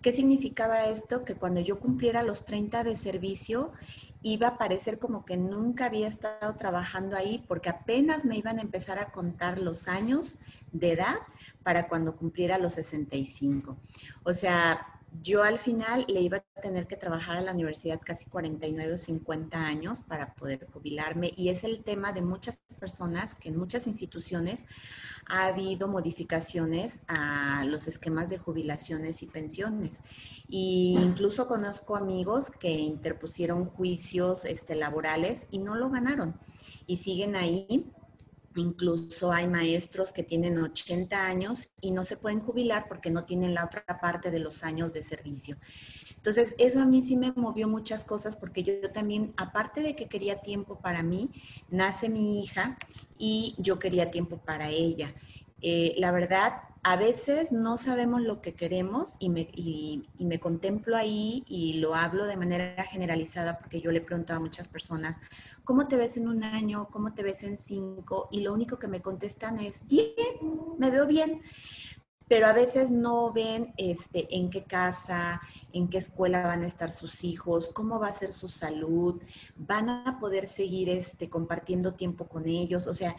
¿Qué 0.00 0.12
significaba 0.12 0.86
esto? 0.86 1.24
Que 1.24 1.34
cuando 1.34 1.60
yo 1.60 1.80
cumpliera 1.80 2.22
los 2.22 2.44
30 2.44 2.84
de 2.84 2.96
servicio, 2.96 3.72
iba 4.22 4.48
a 4.48 4.58
parecer 4.58 4.98
como 4.98 5.24
que 5.24 5.36
nunca 5.36 5.86
había 5.86 6.08
estado 6.08 6.54
trabajando 6.56 7.16
ahí 7.16 7.44
porque 7.46 7.68
apenas 7.68 8.24
me 8.24 8.36
iban 8.36 8.58
a 8.58 8.62
empezar 8.62 8.98
a 8.98 9.12
contar 9.12 9.58
los 9.58 9.88
años 9.88 10.38
de 10.72 10.92
edad 10.92 11.16
para 11.62 11.88
cuando 11.88 12.16
cumpliera 12.16 12.58
los 12.58 12.74
65. 12.74 13.76
O 14.24 14.34
sea, 14.34 14.97
yo 15.22 15.42
al 15.42 15.58
final 15.58 16.04
le 16.08 16.20
iba 16.20 16.38
a 16.38 16.60
tener 16.60 16.86
que 16.86 16.96
trabajar 16.96 17.38
a 17.38 17.40
la 17.40 17.52
universidad 17.52 18.00
casi 18.02 18.26
49 18.26 18.94
o 18.94 18.98
50 18.98 19.66
años 19.66 20.00
para 20.00 20.34
poder 20.34 20.66
jubilarme 20.72 21.32
y 21.36 21.48
es 21.48 21.64
el 21.64 21.82
tema 21.82 22.12
de 22.12 22.22
muchas 22.22 22.58
personas 22.78 23.34
que 23.34 23.48
en 23.48 23.56
muchas 23.56 23.86
instituciones 23.86 24.64
ha 25.26 25.46
habido 25.46 25.88
modificaciones 25.88 27.00
a 27.08 27.64
los 27.66 27.86
esquemas 27.86 28.30
de 28.30 28.38
jubilaciones 28.38 29.22
y 29.22 29.26
pensiones. 29.26 30.00
Y 30.48 30.96
incluso 31.02 31.46
conozco 31.48 31.96
amigos 31.96 32.50
que 32.50 32.70
interpusieron 32.70 33.66
juicios 33.66 34.44
este, 34.44 34.74
laborales 34.74 35.46
y 35.50 35.58
no 35.58 35.74
lo 35.74 35.90
ganaron 35.90 36.38
y 36.86 36.96
siguen 36.96 37.36
ahí 37.36 37.92
Incluso 38.54 39.30
hay 39.32 39.46
maestros 39.46 40.12
que 40.12 40.22
tienen 40.22 40.58
80 40.58 41.26
años 41.26 41.68
y 41.80 41.92
no 41.92 42.04
se 42.04 42.16
pueden 42.16 42.40
jubilar 42.40 42.86
porque 42.88 43.10
no 43.10 43.24
tienen 43.24 43.54
la 43.54 43.64
otra 43.64 43.84
parte 44.00 44.30
de 44.30 44.40
los 44.40 44.64
años 44.64 44.92
de 44.92 45.02
servicio. 45.02 45.56
Entonces, 46.16 46.54
eso 46.58 46.80
a 46.80 46.84
mí 46.84 47.02
sí 47.02 47.16
me 47.16 47.32
movió 47.32 47.68
muchas 47.68 48.04
cosas 48.04 48.36
porque 48.36 48.64
yo, 48.64 48.90
también, 48.90 49.32
aparte 49.36 49.82
de 49.82 49.94
que 49.94 50.08
quería 50.08 50.40
tiempo 50.40 50.80
para 50.80 51.02
mí, 51.02 51.30
nace 51.70 52.08
mi 52.08 52.42
hija 52.42 52.78
y 53.18 53.54
yo 53.58 53.78
quería 53.78 54.10
tiempo 54.10 54.38
para 54.38 54.68
ella. 54.68 55.14
Eh, 55.62 55.94
la 55.96 56.10
verdad, 56.10 56.62
a 56.90 56.96
veces 56.96 57.52
no 57.52 57.76
sabemos 57.76 58.22
lo 58.22 58.40
que 58.40 58.54
queremos 58.54 59.16
y 59.18 59.28
me, 59.28 59.46
y, 59.54 60.08
me, 60.20 60.40
contemplo 60.40 60.96
ahí 60.96 61.44
y 61.46 61.74
lo 61.74 61.94
hablo 61.94 62.24
de 62.24 62.38
manera 62.38 62.82
generalizada 62.84 63.58
porque 63.58 63.82
yo 63.82 63.92
le 63.92 64.00
pregunto 64.00 64.32
a 64.32 64.40
muchas 64.40 64.68
personas, 64.68 65.18
¿cómo 65.64 65.86
te 65.86 65.98
ves 65.98 66.16
en 66.16 66.28
un 66.28 66.42
año? 66.42 66.88
¿Cómo 66.90 67.12
te 67.12 67.22
ves 67.22 67.42
en 67.42 67.58
cinco? 67.58 68.30
Y 68.32 68.40
lo 68.40 68.54
único 68.54 68.78
que 68.78 68.88
me 68.88 69.02
contestan 69.02 69.58
es, 69.58 69.86
bien, 69.86 70.14
me 70.78 70.90
veo 70.90 71.06
bien 71.06 71.42
pero 72.28 72.46
a 72.46 72.52
veces 72.52 72.90
no 72.90 73.32
ven 73.32 73.72
este, 73.76 74.36
en 74.36 74.50
qué 74.50 74.64
casa, 74.64 75.40
en 75.72 75.88
qué 75.88 75.98
escuela 75.98 76.46
van 76.46 76.62
a 76.62 76.66
estar 76.66 76.90
sus 76.90 77.24
hijos, 77.24 77.70
cómo 77.72 77.98
va 77.98 78.08
a 78.08 78.18
ser 78.18 78.32
su 78.32 78.48
salud, 78.48 79.20
van 79.56 79.88
a 79.88 80.18
poder 80.20 80.46
seguir 80.46 80.90
este, 80.90 81.30
compartiendo 81.30 81.94
tiempo 81.94 82.28
con 82.28 82.46
ellos. 82.46 82.86
O 82.86 82.94
sea, 82.94 83.16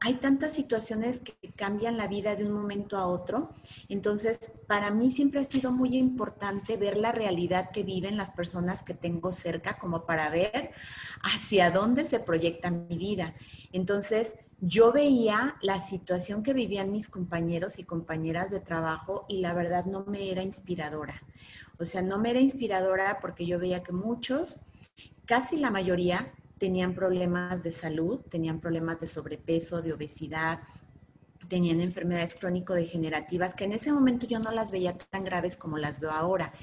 hay 0.00 0.14
tantas 0.14 0.52
situaciones 0.52 1.20
que 1.20 1.52
cambian 1.52 1.96
la 1.96 2.06
vida 2.06 2.36
de 2.36 2.46
un 2.46 2.52
momento 2.52 2.96
a 2.96 3.06
otro. 3.06 3.50
Entonces, 3.88 4.38
para 4.68 4.90
mí 4.90 5.10
siempre 5.10 5.40
ha 5.40 5.44
sido 5.44 5.72
muy 5.72 5.96
importante 5.96 6.76
ver 6.76 6.96
la 6.96 7.12
realidad 7.12 7.70
que 7.70 7.82
viven 7.82 8.16
las 8.16 8.30
personas 8.30 8.82
que 8.82 8.94
tengo 8.94 9.32
cerca 9.32 9.78
como 9.78 10.06
para 10.06 10.30
ver 10.30 10.70
hacia 11.22 11.70
dónde 11.70 12.04
se 12.04 12.20
proyecta 12.20 12.70
mi 12.70 12.96
vida. 12.96 13.34
Entonces, 13.72 14.36
yo 14.66 14.92
veía 14.92 15.56
la 15.60 15.78
situación 15.78 16.42
que 16.42 16.54
vivían 16.54 16.90
mis 16.90 17.08
compañeros 17.10 17.78
y 17.78 17.84
compañeras 17.84 18.50
de 18.50 18.60
trabajo 18.60 19.26
y 19.28 19.40
la 19.40 19.52
verdad 19.52 19.84
no 19.84 20.04
me 20.06 20.30
era 20.30 20.42
inspiradora. 20.42 21.22
O 21.78 21.84
sea, 21.84 22.00
no 22.00 22.18
me 22.18 22.30
era 22.30 22.40
inspiradora 22.40 23.18
porque 23.20 23.44
yo 23.44 23.58
veía 23.58 23.82
que 23.82 23.92
muchos, 23.92 24.60
casi 25.26 25.58
la 25.58 25.70
mayoría, 25.70 26.32
tenían 26.56 26.94
problemas 26.94 27.62
de 27.62 27.72
salud, 27.72 28.20
tenían 28.30 28.60
problemas 28.60 29.00
de 29.00 29.06
sobrepeso, 29.06 29.82
de 29.82 29.92
obesidad, 29.92 30.60
tenían 31.48 31.82
enfermedades 31.82 32.34
crónico-degenerativas 32.34 33.54
que 33.54 33.64
en 33.64 33.72
ese 33.72 33.92
momento 33.92 34.26
yo 34.26 34.38
no 34.38 34.50
las 34.50 34.70
veía 34.70 34.96
tan 34.96 35.24
graves 35.24 35.56
como 35.56 35.76
las 35.76 36.00
veo 36.00 36.10
ahora. 36.10 36.54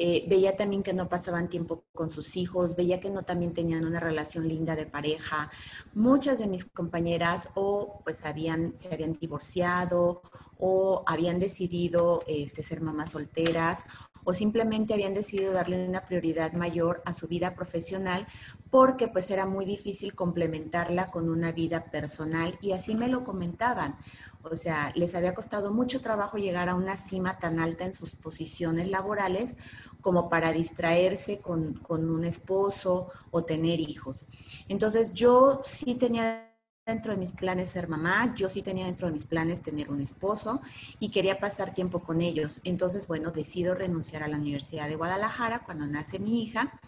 Eh, 0.00 0.24
veía 0.28 0.56
también 0.56 0.84
que 0.84 0.94
no 0.94 1.08
pasaban 1.08 1.48
tiempo 1.48 1.84
con 1.92 2.12
sus 2.12 2.36
hijos, 2.36 2.76
veía 2.76 3.00
que 3.00 3.10
no 3.10 3.24
también 3.24 3.52
tenían 3.52 3.84
una 3.84 3.98
relación 3.98 4.46
linda 4.46 4.76
de 4.76 4.86
pareja. 4.86 5.50
Muchas 5.92 6.38
de 6.38 6.46
mis 6.46 6.64
compañeras 6.64 7.48
o 7.56 8.00
pues 8.04 8.24
habían, 8.24 8.78
se 8.78 8.94
habían 8.94 9.14
divorciado 9.14 10.22
o 10.56 11.02
habían 11.04 11.40
decidido 11.40 12.22
este, 12.28 12.62
ser 12.62 12.80
mamás 12.80 13.10
solteras 13.10 13.84
o 14.28 14.34
simplemente 14.34 14.92
habían 14.92 15.14
decidido 15.14 15.54
darle 15.54 15.88
una 15.88 16.04
prioridad 16.04 16.52
mayor 16.52 17.00
a 17.06 17.14
su 17.14 17.28
vida 17.28 17.54
profesional 17.54 18.26
porque 18.68 19.08
pues 19.08 19.30
era 19.30 19.46
muy 19.46 19.64
difícil 19.64 20.14
complementarla 20.14 21.10
con 21.10 21.30
una 21.30 21.50
vida 21.50 21.86
personal 21.90 22.58
y 22.60 22.72
así 22.72 22.94
me 22.94 23.08
lo 23.08 23.24
comentaban. 23.24 23.96
O 24.42 24.54
sea, 24.54 24.92
les 24.94 25.14
había 25.14 25.32
costado 25.32 25.72
mucho 25.72 26.02
trabajo 26.02 26.36
llegar 26.36 26.68
a 26.68 26.74
una 26.74 26.98
cima 26.98 27.38
tan 27.38 27.58
alta 27.58 27.86
en 27.86 27.94
sus 27.94 28.16
posiciones 28.16 28.88
laborales 28.88 29.56
como 30.02 30.28
para 30.28 30.52
distraerse 30.52 31.40
con, 31.40 31.78
con 31.78 32.10
un 32.10 32.26
esposo 32.26 33.08
o 33.30 33.44
tener 33.44 33.80
hijos. 33.80 34.26
Entonces 34.68 35.14
yo 35.14 35.62
sí 35.64 35.94
tenía 35.94 36.47
dentro 36.88 37.12
de 37.12 37.18
mis 37.18 37.32
planes 37.32 37.70
ser 37.70 37.86
mamá, 37.86 38.34
yo 38.34 38.48
sí 38.48 38.62
tenía 38.62 38.86
dentro 38.86 39.08
de 39.08 39.12
mis 39.12 39.26
planes 39.26 39.62
tener 39.62 39.90
un 39.90 40.00
esposo 40.00 40.62
y 40.98 41.10
quería 41.10 41.38
pasar 41.38 41.74
tiempo 41.74 42.00
con 42.00 42.22
ellos. 42.22 42.60
Entonces, 42.64 43.06
bueno, 43.06 43.30
decido 43.30 43.74
renunciar 43.74 44.22
a 44.22 44.28
la 44.28 44.38
Universidad 44.38 44.88
de 44.88 44.96
Guadalajara 44.96 45.60
cuando 45.64 45.86
nace 45.86 46.18
mi 46.18 46.42
hija. 46.42 46.80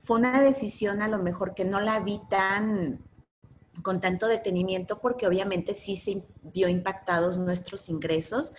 Fue 0.00 0.18
una 0.18 0.40
decisión 0.40 1.02
a 1.02 1.08
lo 1.08 1.18
mejor 1.18 1.54
que 1.54 1.64
no 1.64 1.80
la 1.80 1.98
vi 2.00 2.20
tan 2.30 3.00
con 3.82 4.00
tanto 4.00 4.28
detenimiento 4.28 5.00
porque 5.00 5.26
obviamente 5.26 5.74
sí 5.74 5.96
se 5.96 6.22
vio 6.42 6.68
impactados 6.68 7.38
nuestros 7.38 7.88
ingresos, 7.88 8.52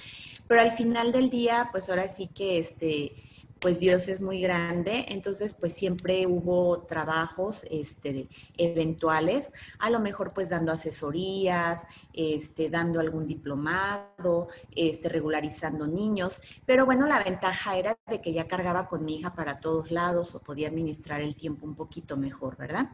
pero 0.47 0.61
al 0.61 0.71
final 0.71 1.11
del 1.11 1.29
día, 1.29 1.69
pues 1.71 1.89
ahora 1.89 2.07
sí 2.07 2.27
que 2.27 2.59
este 2.59 3.13
pues 3.61 3.79
Dios 3.79 4.07
es 4.07 4.21
muy 4.21 4.41
grande, 4.41 5.05
entonces 5.09 5.53
pues 5.53 5.73
siempre 5.73 6.25
hubo 6.25 6.81
trabajos 6.81 7.63
este, 7.69 8.27
eventuales, 8.57 9.53
a 9.77 9.91
lo 9.91 9.99
mejor 9.99 10.33
pues 10.33 10.49
dando 10.49 10.71
asesorías, 10.71 11.85
este, 12.11 12.71
dando 12.71 12.99
algún 12.99 13.27
diplomado, 13.27 14.47
este, 14.75 15.09
regularizando 15.09 15.85
niños, 15.85 16.41
pero 16.65 16.87
bueno, 16.87 17.05
la 17.05 17.23
ventaja 17.23 17.77
era 17.77 17.95
de 18.07 18.19
que 18.19 18.33
ya 18.33 18.47
cargaba 18.47 18.87
con 18.87 19.05
mi 19.05 19.17
hija 19.17 19.35
para 19.35 19.59
todos 19.59 19.91
lados 19.91 20.33
o 20.33 20.41
podía 20.41 20.67
administrar 20.67 21.21
el 21.21 21.35
tiempo 21.35 21.67
un 21.67 21.75
poquito 21.75 22.17
mejor, 22.17 22.57
¿verdad? 22.57 22.89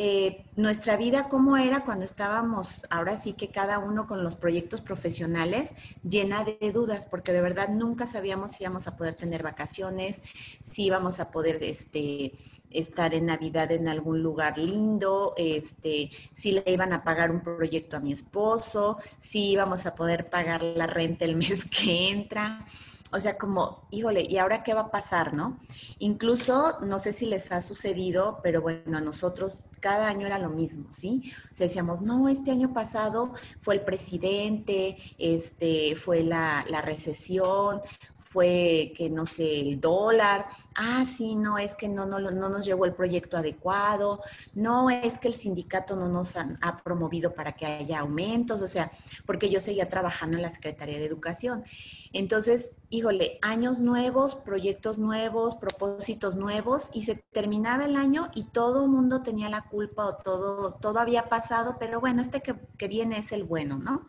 Eh, 0.00 0.44
nuestra 0.54 0.96
vida 0.96 1.28
cómo 1.28 1.56
era 1.56 1.84
cuando 1.84 2.04
estábamos, 2.04 2.86
ahora 2.88 3.18
sí 3.18 3.32
que 3.32 3.48
cada 3.48 3.80
uno 3.80 4.06
con 4.06 4.22
los 4.22 4.36
proyectos 4.36 4.80
profesionales, 4.80 5.72
llena 6.08 6.44
de 6.44 6.70
dudas, 6.72 7.06
porque 7.06 7.32
de 7.32 7.40
verdad 7.40 7.68
nunca 7.70 8.06
sabíamos 8.06 8.52
si 8.52 8.62
íbamos 8.62 8.86
a 8.86 8.96
poder 8.96 9.16
tener 9.16 9.42
vacaciones, 9.42 10.18
si 10.70 10.84
íbamos 10.84 11.18
a 11.18 11.32
poder 11.32 11.58
este, 11.62 12.34
estar 12.70 13.12
en 13.12 13.26
Navidad 13.26 13.72
en 13.72 13.88
algún 13.88 14.22
lugar 14.22 14.56
lindo, 14.56 15.34
este, 15.36 16.10
si 16.36 16.52
le 16.52 16.62
iban 16.66 16.92
a 16.92 17.02
pagar 17.02 17.32
un 17.32 17.40
proyecto 17.40 17.96
a 17.96 18.00
mi 18.00 18.12
esposo, 18.12 18.98
si 19.20 19.50
íbamos 19.50 19.84
a 19.84 19.96
poder 19.96 20.30
pagar 20.30 20.62
la 20.62 20.86
renta 20.86 21.24
el 21.24 21.34
mes 21.42 21.64
que 21.64 22.10
entra 22.10 22.64
o 23.12 23.20
sea, 23.20 23.38
como, 23.38 23.86
híjole, 23.90 24.26
¿y 24.28 24.38
ahora 24.38 24.62
qué 24.62 24.74
va 24.74 24.82
a 24.82 24.90
pasar, 24.90 25.34
no? 25.34 25.58
Incluso, 25.98 26.78
no 26.80 26.98
sé 26.98 27.12
si 27.12 27.26
les 27.26 27.50
ha 27.52 27.62
sucedido, 27.62 28.40
pero 28.42 28.60
bueno, 28.60 28.98
a 28.98 29.00
nosotros 29.00 29.62
cada 29.80 30.08
año 30.08 30.26
era 30.26 30.38
lo 30.38 30.50
mismo, 30.50 30.92
¿sí? 30.92 31.32
O 31.52 31.56
sea, 31.56 31.66
decíamos, 31.66 32.02
no, 32.02 32.28
este 32.28 32.50
año 32.50 32.72
pasado 32.72 33.32
fue 33.60 33.74
el 33.74 33.80
presidente, 33.82 34.96
este, 35.18 35.96
fue 35.96 36.22
la, 36.22 36.64
la 36.68 36.82
recesión, 36.82 37.80
fue 38.30 38.92
que 38.96 39.10
no 39.10 39.26
sé, 39.26 39.60
el 39.60 39.80
dólar, 39.80 40.46
ah, 40.74 41.04
sí, 41.06 41.34
no, 41.34 41.58
es 41.58 41.74
que 41.74 41.88
no, 41.88 42.06
no, 42.06 42.18
no 42.18 42.48
nos 42.48 42.64
llegó 42.64 42.84
el 42.84 42.94
proyecto 42.94 43.36
adecuado, 43.36 44.20
no 44.54 44.90
es 44.90 45.18
que 45.18 45.28
el 45.28 45.34
sindicato 45.34 45.96
no 45.96 46.08
nos 46.08 46.34
ha 46.36 46.76
promovido 46.84 47.34
para 47.34 47.52
que 47.52 47.66
haya 47.66 48.00
aumentos, 48.00 48.60
o 48.60 48.68
sea, 48.68 48.90
porque 49.26 49.48
yo 49.48 49.60
seguía 49.60 49.88
trabajando 49.88 50.36
en 50.36 50.42
la 50.42 50.50
Secretaría 50.50 50.98
de 50.98 51.04
Educación. 51.04 51.64
Entonces, 52.12 52.72
híjole, 52.90 53.38
años 53.42 53.78
nuevos, 53.78 54.34
proyectos 54.34 54.98
nuevos, 54.98 55.56
propósitos 55.56 56.36
nuevos, 56.36 56.88
y 56.92 57.02
se 57.02 57.16
terminaba 57.16 57.84
el 57.84 57.96
año 57.96 58.30
y 58.34 58.44
todo 58.44 58.84
el 58.84 58.90
mundo 58.90 59.22
tenía 59.22 59.48
la 59.48 59.68
culpa 59.68 60.06
o 60.06 60.16
todo, 60.16 60.74
todo 60.74 60.98
había 60.98 61.28
pasado, 61.28 61.76
pero 61.78 62.00
bueno, 62.00 62.22
este 62.22 62.40
que, 62.40 62.54
que 62.76 62.88
viene 62.88 63.18
es 63.18 63.32
el 63.32 63.44
bueno, 63.44 63.78
¿no? 63.78 64.06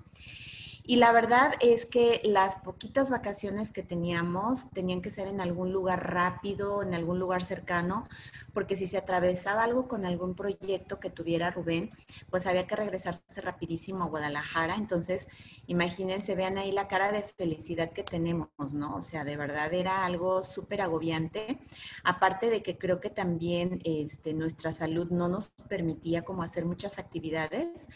Y 0.90 0.96
la 0.96 1.12
verdad 1.12 1.52
es 1.60 1.86
que 1.86 2.20
las 2.24 2.56
poquitas 2.56 3.12
vacaciones 3.12 3.70
que 3.70 3.84
teníamos 3.84 4.72
tenían 4.72 5.04
que 5.04 5.12
ser 5.12 5.28
en 5.28 5.40
algún 5.40 5.72
lugar 5.72 6.12
rápido, 6.12 6.82
en 6.82 6.96
algún 6.96 7.20
lugar 7.20 7.44
cercano, 7.44 8.08
porque 8.56 8.76
si 8.76 8.88
se 8.88 8.98
atravesaba 8.98 9.62
algo 9.62 9.88
con 9.88 10.04
algún 10.04 10.34
proyecto 10.34 11.00
que 11.00 11.12
tuviera 11.12 11.52
Rubén, 11.52 11.92
pues 12.32 12.48
había 12.48 12.66
que 12.66 12.76
regresarse 12.76 13.40
rapidísimo 13.40 14.04
a 14.04 14.08
Guadalajara. 14.08 14.78
Entonces, 14.78 15.28
imagínense, 15.68 16.34
vean 16.34 16.58
ahí 16.58 16.72
la 16.72 16.88
cara 16.88 17.12
de 17.12 17.22
felicidad 17.22 17.92
que 17.92 18.02
tenemos, 18.02 18.74
¿no? 18.74 18.96
O 18.96 19.04
sea, 19.04 19.24
de 19.24 19.38
verdad 19.38 19.72
era 19.72 20.06
algo 20.06 20.42
súper 20.42 20.82
agobiante. 20.82 21.60
Aparte 22.04 22.50
de 22.50 22.64
que 22.64 22.80
creo 22.80 23.00
que 23.00 23.12
también 23.12 23.80
este, 23.84 24.34
nuestra 24.34 24.74
salud 24.74 25.12
no 25.12 25.30
nos 25.30 25.50
permitía 25.70 26.24
como 26.24 26.42
hacer 26.42 26.66
muchas 26.66 26.98
actividades 26.98 27.88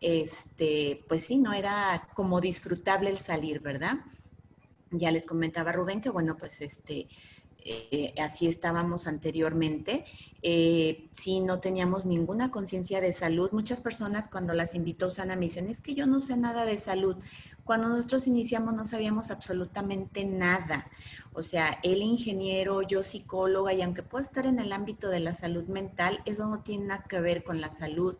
este, 0.00 1.04
pues 1.08 1.24
sí, 1.24 1.38
no 1.38 1.52
era 1.52 2.08
como 2.14 2.40
disfrutable 2.40 3.10
el 3.10 3.18
salir, 3.18 3.60
¿verdad? 3.60 3.98
Ya 4.90 5.10
les 5.10 5.26
comentaba 5.26 5.72
Rubén 5.72 6.00
que, 6.00 6.10
bueno, 6.10 6.36
pues 6.36 6.60
este, 6.60 7.08
eh, 7.64 8.14
así 8.20 8.46
estábamos 8.46 9.06
anteriormente. 9.06 10.04
Eh, 10.42 11.08
sí, 11.12 11.40
no 11.40 11.60
teníamos 11.60 12.06
ninguna 12.06 12.50
conciencia 12.50 13.00
de 13.00 13.12
salud. 13.12 13.50
Muchas 13.52 13.80
personas 13.80 14.28
cuando 14.28 14.54
las 14.54 14.74
invito 14.74 15.04
a 15.04 15.08
Usana 15.08 15.36
me 15.36 15.46
dicen, 15.46 15.68
es 15.68 15.80
que 15.80 15.94
yo 15.94 16.06
no 16.06 16.20
sé 16.20 16.36
nada 16.36 16.64
de 16.64 16.78
salud. 16.78 17.16
Cuando 17.64 17.88
nosotros 17.88 18.26
iniciamos 18.26 18.74
no 18.74 18.84
sabíamos 18.84 19.30
absolutamente 19.30 20.24
nada. 20.24 20.90
O 21.32 21.42
sea, 21.42 21.78
él 21.82 22.02
ingeniero, 22.02 22.82
yo 22.82 23.02
psicóloga, 23.02 23.72
y 23.74 23.82
aunque 23.82 24.02
puedo 24.02 24.24
estar 24.24 24.46
en 24.46 24.58
el 24.58 24.72
ámbito 24.72 25.08
de 25.08 25.20
la 25.20 25.34
salud 25.34 25.64
mental, 25.66 26.20
eso 26.24 26.46
no 26.46 26.60
tiene 26.62 26.86
nada 26.86 27.04
que 27.08 27.20
ver 27.20 27.44
con 27.44 27.60
la 27.60 27.72
salud 27.72 28.16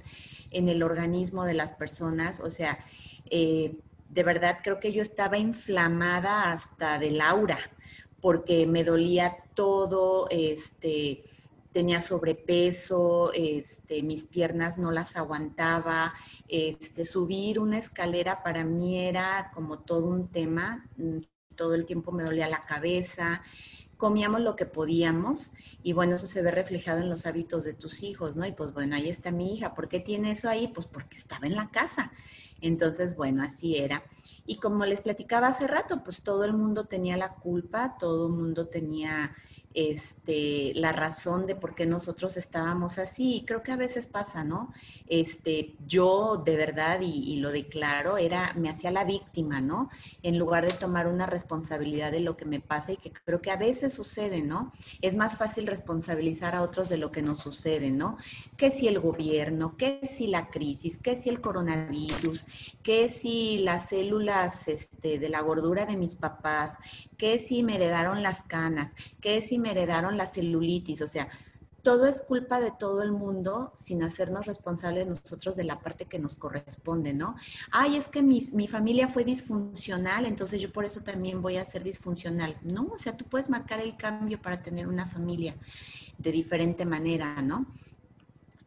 en 0.50 0.68
el 0.68 0.82
organismo 0.82 1.44
de 1.44 1.54
las 1.54 1.72
personas. 1.72 2.40
O 2.40 2.50
sea, 2.50 2.84
eh, 3.30 3.78
de 4.10 4.22
verdad 4.22 4.58
creo 4.62 4.80
que 4.80 4.92
yo 4.92 5.02
estaba 5.02 5.38
inflamada 5.38 6.52
hasta 6.52 6.98
del 6.98 7.20
aura 7.20 7.58
porque 8.20 8.66
me 8.66 8.84
dolía 8.84 9.36
todo, 9.54 10.28
este, 10.30 11.24
tenía 11.72 12.02
sobrepeso, 12.02 13.32
este, 13.32 14.02
mis 14.02 14.24
piernas 14.24 14.78
no 14.78 14.90
las 14.90 15.16
aguantaba, 15.16 16.14
este, 16.48 17.04
subir 17.04 17.58
una 17.60 17.78
escalera 17.78 18.42
para 18.42 18.64
mí 18.64 18.98
era 18.98 19.50
como 19.54 19.78
todo 19.80 20.06
un 20.06 20.28
tema, 20.28 20.88
mm, 20.96 21.18
todo 21.54 21.74
el 21.74 21.86
tiempo 21.86 22.12
me 22.12 22.24
dolía 22.24 22.48
la 22.48 22.60
cabeza, 22.60 23.42
comíamos 23.96 24.40
lo 24.40 24.56
que 24.56 24.66
podíamos 24.66 25.52
y 25.82 25.92
bueno, 25.92 26.14
eso 26.16 26.26
se 26.26 26.42
ve 26.42 26.50
reflejado 26.50 27.00
en 27.00 27.10
los 27.10 27.26
hábitos 27.26 27.64
de 27.64 27.74
tus 27.74 28.02
hijos, 28.02 28.34
¿no? 28.34 28.46
Y 28.46 28.52
pues 28.52 28.72
bueno, 28.72 28.96
ahí 28.96 29.08
está 29.08 29.30
mi 29.30 29.54
hija, 29.54 29.74
¿por 29.74 29.88
qué 29.88 30.00
tiene 30.00 30.32
eso 30.32 30.48
ahí? 30.48 30.68
Pues 30.68 30.86
porque 30.86 31.18
estaba 31.18 31.46
en 31.46 31.54
la 31.54 31.70
casa. 31.70 32.10
Entonces, 32.60 33.16
bueno, 33.16 33.42
así 33.42 33.76
era. 33.76 34.02
Y 34.46 34.56
como 34.56 34.84
les 34.84 35.02
platicaba 35.02 35.48
hace 35.48 35.66
rato, 35.66 36.02
pues 36.02 36.22
todo 36.22 36.44
el 36.44 36.52
mundo 36.52 36.86
tenía 36.86 37.16
la 37.16 37.34
culpa, 37.34 37.96
todo 37.98 38.26
el 38.26 38.32
mundo 38.32 38.68
tenía 38.68 39.34
este, 39.72 40.72
la 40.74 40.92
razón 40.92 41.46
de 41.46 41.54
por 41.54 41.74
qué 41.74 41.86
nosotros 41.86 42.36
estábamos 42.36 42.98
así. 42.98 43.36
Y 43.36 43.44
creo 43.44 43.62
que 43.62 43.72
a 43.72 43.76
veces 43.76 44.06
pasa, 44.06 44.44
¿no? 44.44 44.72
Este, 45.06 45.76
yo 45.86 46.42
de 46.44 46.56
verdad, 46.56 47.00
y, 47.02 47.36
lo 47.36 47.50
declaro, 47.52 48.18
era, 48.18 48.52
me 48.54 48.68
hacía 48.68 48.90
la 48.90 49.04
víctima, 49.04 49.60
¿no? 49.60 49.88
En 50.22 50.38
lugar 50.38 50.66
de 50.66 50.76
tomar 50.76 51.06
una 51.06 51.26
responsabilidad 51.26 52.10
de 52.10 52.20
lo 52.20 52.36
que 52.36 52.44
me 52.44 52.60
pasa 52.60 52.92
y 52.92 52.96
que 52.96 53.12
creo 53.12 53.40
que 53.40 53.50
a 53.50 53.56
veces 53.56 53.94
sucede, 53.94 54.42
¿no? 54.42 54.72
Es 55.00 55.14
más 55.14 55.36
fácil 55.38 55.66
responsabilizar 55.66 56.54
a 56.54 56.62
otros 56.62 56.88
de 56.88 56.96
lo 56.96 57.10
que 57.10 57.22
nos 57.22 57.38
sucede, 57.38 57.90
¿no? 57.90 58.16
Que 58.56 58.70
si 58.70 58.88
el 58.88 58.98
gobierno, 58.98 59.76
que 59.76 60.00
si 60.16 60.26
la 60.26 60.50
crisis, 60.50 60.98
que 60.98 61.20
si 61.20 61.28
el 61.28 61.40
coronavirus, 61.40 62.44
que 62.82 63.10
si 63.10 63.58
las 63.58 63.88
células 63.88 64.66
este, 64.68 65.18
de 65.18 65.28
la 65.28 65.40
gordura 65.40 65.86
de 65.86 65.96
mis 65.96 66.16
papás, 66.16 66.76
que 67.16 67.38
si 67.38 67.62
me 67.62 67.76
heredaron 67.76 68.22
las 68.22 68.42
canas, 68.44 68.92
que 69.20 69.42
si 69.42 69.59
me 69.60 69.70
heredaron 69.70 70.16
la 70.16 70.26
celulitis, 70.26 71.02
o 71.02 71.06
sea, 71.06 71.28
todo 71.82 72.06
es 72.06 72.20
culpa 72.22 72.60
de 72.60 72.72
todo 72.72 73.02
el 73.02 73.12
mundo 73.12 73.72
sin 73.74 74.02
hacernos 74.02 74.46
responsables 74.46 75.06
nosotros 75.06 75.56
de 75.56 75.64
la 75.64 75.80
parte 75.80 76.04
que 76.04 76.18
nos 76.18 76.36
corresponde, 76.36 77.14
¿no? 77.14 77.36
Ay, 77.70 77.96
es 77.96 78.08
que 78.08 78.22
mi, 78.22 78.42
mi, 78.52 78.68
familia 78.68 79.08
fue 79.08 79.24
disfuncional, 79.24 80.26
entonces 80.26 80.60
yo 80.60 80.72
por 80.72 80.84
eso 80.84 81.00
también 81.00 81.40
voy 81.40 81.56
a 81.56 81.64
ser 81.64 81.82
disfuncional. 81.82 82.58
No, 82.62 82.88
o 82.92 82.98
sea, 82.98 83.16
tú 83.16 83.24
puedes 83.24 83.48
marcar 83.48 83.80
el 83.80 83.96
cambio 83.96 84.40
para 84.42 84.62
tener 84.62 84.86
una 84.88 85.06
familia 85.06 85.56
de 86.18 86.32
diferente 86.32 86.84
manera, 86.84 87.40
¿no? 87.40 87.66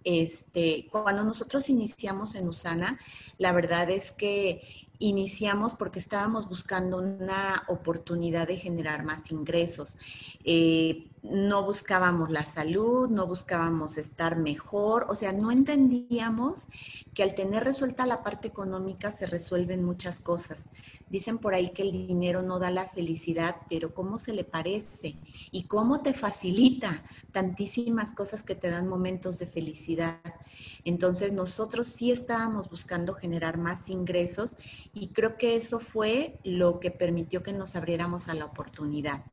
Este, 0.03 0.87
cuando 0.91 1.23
nosotros 1.23 1.69
iniciamos 1.69 2.35
en 2.35 2.47
Usana, 2.47 2.99
la 3.37 3.51
verdad 3.51 3.89
es 3.89 4.11
que 4.11 4.61
iniciamos 5.03 5.73
porque 5.75 5.99
estábamos 5.99 6.47
buscando 6.47 6.97
una 6.97 7.63
oportunidad 7.67 8.47
de 8.47 8.57
generar 8.57 9.03
más 9.03 9.31
ingresos. 9.31 9.97
Eh, 10.43 11.07
no 11.23 11.63
buscábamos 11.63 12.29
la 12.29 12.43
salud, 12.43 13.09
no 13.09 13.25
buscábamos 13.25 13.97
estar 13.97 14.35
mejor, 14.37 15.05
o 15.07 15.15
sea, 15.15 15.31
no 15.31 15.51
entendíamos 15.51 16.67
que 17.13 17.23
al 17.23 17.33
tener 17.33 17.63
resuelta 17.63 18.05
la 18.05 18.23
parte 18.23 18.49
económica 18.49 19.09
se 19.11 19.25
resuelven 19.25 19.85
muchas 19.85 20.19
cosas. 20.19 20.69
Dicen 21.09 21.37
por 21.37 21.53
ahí 21.53 21.69
que 21.69 21.83
el 21.83 21.93
dinero 21.93 22.41
no 22.41 22.59
da 22.59 22.71
la 22.71 22.87
felicidad, 22.87 23.55
pero 23.69 23.93
¿cómo 23.93 24.19
se 24.19 24.33
le 24.33 24.43
parece? 24.43 25.17
¿Y 25.51 25.63
cómo 25.63 26.01
te 26.01 26.13
facilita 26.13 27.03
tantísimas 27.31 28.13
cosas 28.13 28.43
que 28.43 28.55
te 28.55 28.69
dan 28.69 28.89
momentos 28.89 29.39
de 29.39 29.45
felicidad? 29.45 30.19
Entonces 30.83 31.31
nosotros 31.31 31.87
sí 31.87 32.11
estábamos 32.11 32.69
buscando 32.69 33.13
generar 33.13 33.57
más 33.57 33.89
ingresos 33.89 34.57
y 34.93 35.07
creo 35.09 35.37
que 35.37 35.55
eso 35.55 35.79
fue 35.79 36.39
lo 36.43 36.81
que 36.81 36.91
permitió 36.91 37.43
que 37.43 37.53
nos 37.53 37.77
abriéramos 37.77 38.27
a 38.27 38.33
la 38.33 38.45
oportunidad. 38.45 39.23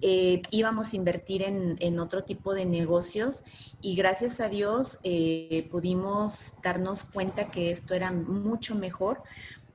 Eh, 0.00 0.42
íbamos 0.50 0.92
a 0.92 0.96
invertir 0.96 1.42
en, 1.42 2.00
otro 2.00 2.24
tipo 2.24 2.54
de 2.54 2.64
negocios 2.66 3.44
y 3.80 3.94
gracias 3.94 4.40
a 4.40 4.48
Dios 4.48 4.98
eh, 5.04 5.68
pudimos 5.70 6.54
darnos 6.62 7.04
cuenta 7.04 7.50
que 7.50 7.70
esto 7.70 7.94
era 7.94 8.10
mucho 8.10 8.74
mejor 8.74 9.22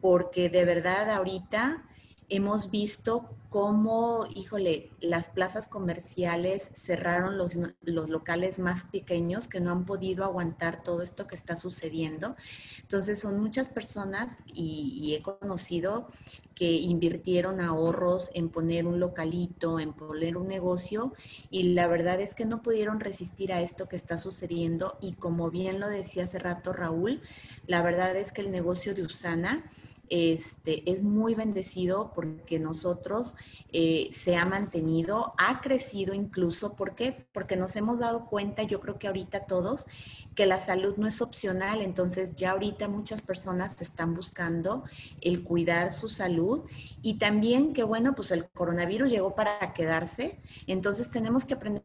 porque 0.02 0.50
de 0.50 0.66
verdad 0.66 1.10
ahorita 1.12 1.86
hemos 2.30 2.72
visto 2.72 3.30
cómo, 3.50 4.28
híjole, 4.36 4.92
las 5.00 5.30
plazas 5.30 5.70
comerciales 5.70 6.70
cerraron 6.74 7.38
los, 7.38 7.54
los, 7.82 8.10
locales 8.10 8.60
más 8.60 8.84
pequeños 8.86 9.48
que 9.48 9.62
no 9.62 9.72
han 9.72 9.86
podido 9.86 10.26
aguantar 10.26 10.84
todo 10.84 11.02
esto 11.02 11.28
que 11.28 11.36
está 11.36 11.56
sucediendo. 11.56 12.36
Entonces 12.82 13.22
son 13.22 13.40
muchas 13.40 13.70
personas 13.70 14.36
y, 14.46 15.16
he 15.18 15.22
conocido 15.22 16.10
que 16.54 16.72
invirtieron 16.72 17.62
ahorros 17.62 18.30
en 18.34 18.50
poner 18.50 18.86
un 18.86 19.00
localito, 19.00 19.80
en 19.80 19.94
poner 19.94 20.38
un 20.38 20.48
negocio 20.48 21.14
y 21.50 21.74
la 21.74 21.88
verdad 21.88 22.20
es 22.20 22.36
que 22.36 22.46
no 22.46 22.62
pudieron 22.62 23.00
resistir 23.00 23.54
a 23.54 23.62
esto 23.62 23.88
que 23.88 23.96
está 23.96 24.18
sucediendo 24.18 24.98
y 25.02 25.14
como 25.14 25.50
bien 25.50 25.80
lo 25.80 25.88
decía 25.88 26.26
hace 26.26 26.40
rato 26.40 26.74
Raúl, 26.74 27.22
la 27.68 27.82
verdad 27.82 28.16
es 28.16 28.32
que 28.32 28.42
el 28.42 28.52
negocio 28.52 28.94
de 28.96 29.04
Usana 29.04 29.72
este, 30.10 30.90
es 30.90 31.04
muy 31.04 31.36
bendecido 31.36 32.12
porque 32.14 32.60
nosotros 32.60 33.36
eh, 33.72 34.10
se 34.12 34.36
ha 34.36 34.46
mantenido, 34.46 35.34
ha 35.38 35.62
crecido 35.62 36.14
incluso, 36.14 36.76
¿por 36.76 36.96
qué? 36.96 37.28
Porque 37.32 37.58
nos 37.58 37.76
hemos 37.76 38.00
dado 38.00 38.28
cuenta, 38.28 38.64
yo 38.64 38.80
creo 38.80 38.98
que 38.98 39.08
ahorita 39.08 39.46
todos, 39.46 39.88
que 40.36 40.46
la 40.46 40.60
salud 40.60 40.96
no 40.98 41.08
es 41.08 41.22
opcional, 41.22 41.82
entonces 41.82 42.36
ya 42.36 42.52
ahorita 42.52 42.88
muchas 42.88 43.22
personas 43.22 43.80
están 43.82 44.14
buscando 44.14 44.84
el 45.22 45.44
cuidar 45.44 45.92
su 45.92 46.10
salud 46.10 46.64
y 47.02 47.16
también 47.16 47.74
que 47.74 47.84
bueno, 47.84 48.16
pues 48.16 48.32
el 48.32 48.50
coronavirus 48.50 49.12
llegó 49.12 49.36
para 49.36 49.74
quedarse, 49.74 50.40
entonces 50.68 51.12
tenemos 51.12 51.46
que 51.46 51.56
aprender 51.56 51.84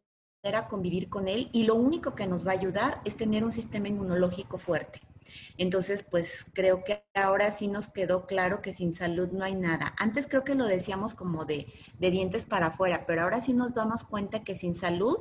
a 0.55 0.69
convivir 0.69 1.09
con 1.09 1.29
él 1.29 1.49
y 1.53 1.65
lo 1.65 1.77
único 1.77 2.15
que 2.15 2.27
nos 2.27 2.47
va 2.47 2.51
a 2.51 2.55
ayudar 2.55 3.01
es 3.05 3.17
tener 3.17 3.45
un 3.45 3.53
sistema 3.53 3.89
inmunológico 3.89 4.59
fuerte. 4.59 5.01
Entonces, 5.59 6.03
pues 6.03 6.45
creo 6.53 6.85
que 6.85 7.05
ahora 7.15 7.51
sí 7.51 7.69
nos 7.69 7.89
quedó 7.89 8.27
claro 8.27 8.63
que 8.63 8.75
sin 8.75 8.95
salud 8.95 9.29
no 9.33 9.45
hay 9.45 9.55
nada. 9.55 9.95
Antes 9.99 10.27
creo 10.27 10.45
que 10.45 10.55
lo 10.55 10.67
decíamos 10.67 11.15
como 11.15 11.45
de, 11.45 11.67
dientes 11.99 12.47
para 12.47 12.67
afuera, 12.67 13.05
pero 13.07 13.23
ahora 13.23 13.41
sí 13.41 13.53
nos 13.53 13.75
damos 13.75 14.05
cuenta 14.05 14.45
que 14.45 14.57
sin 14.57 14.75
salud 14.75 15.19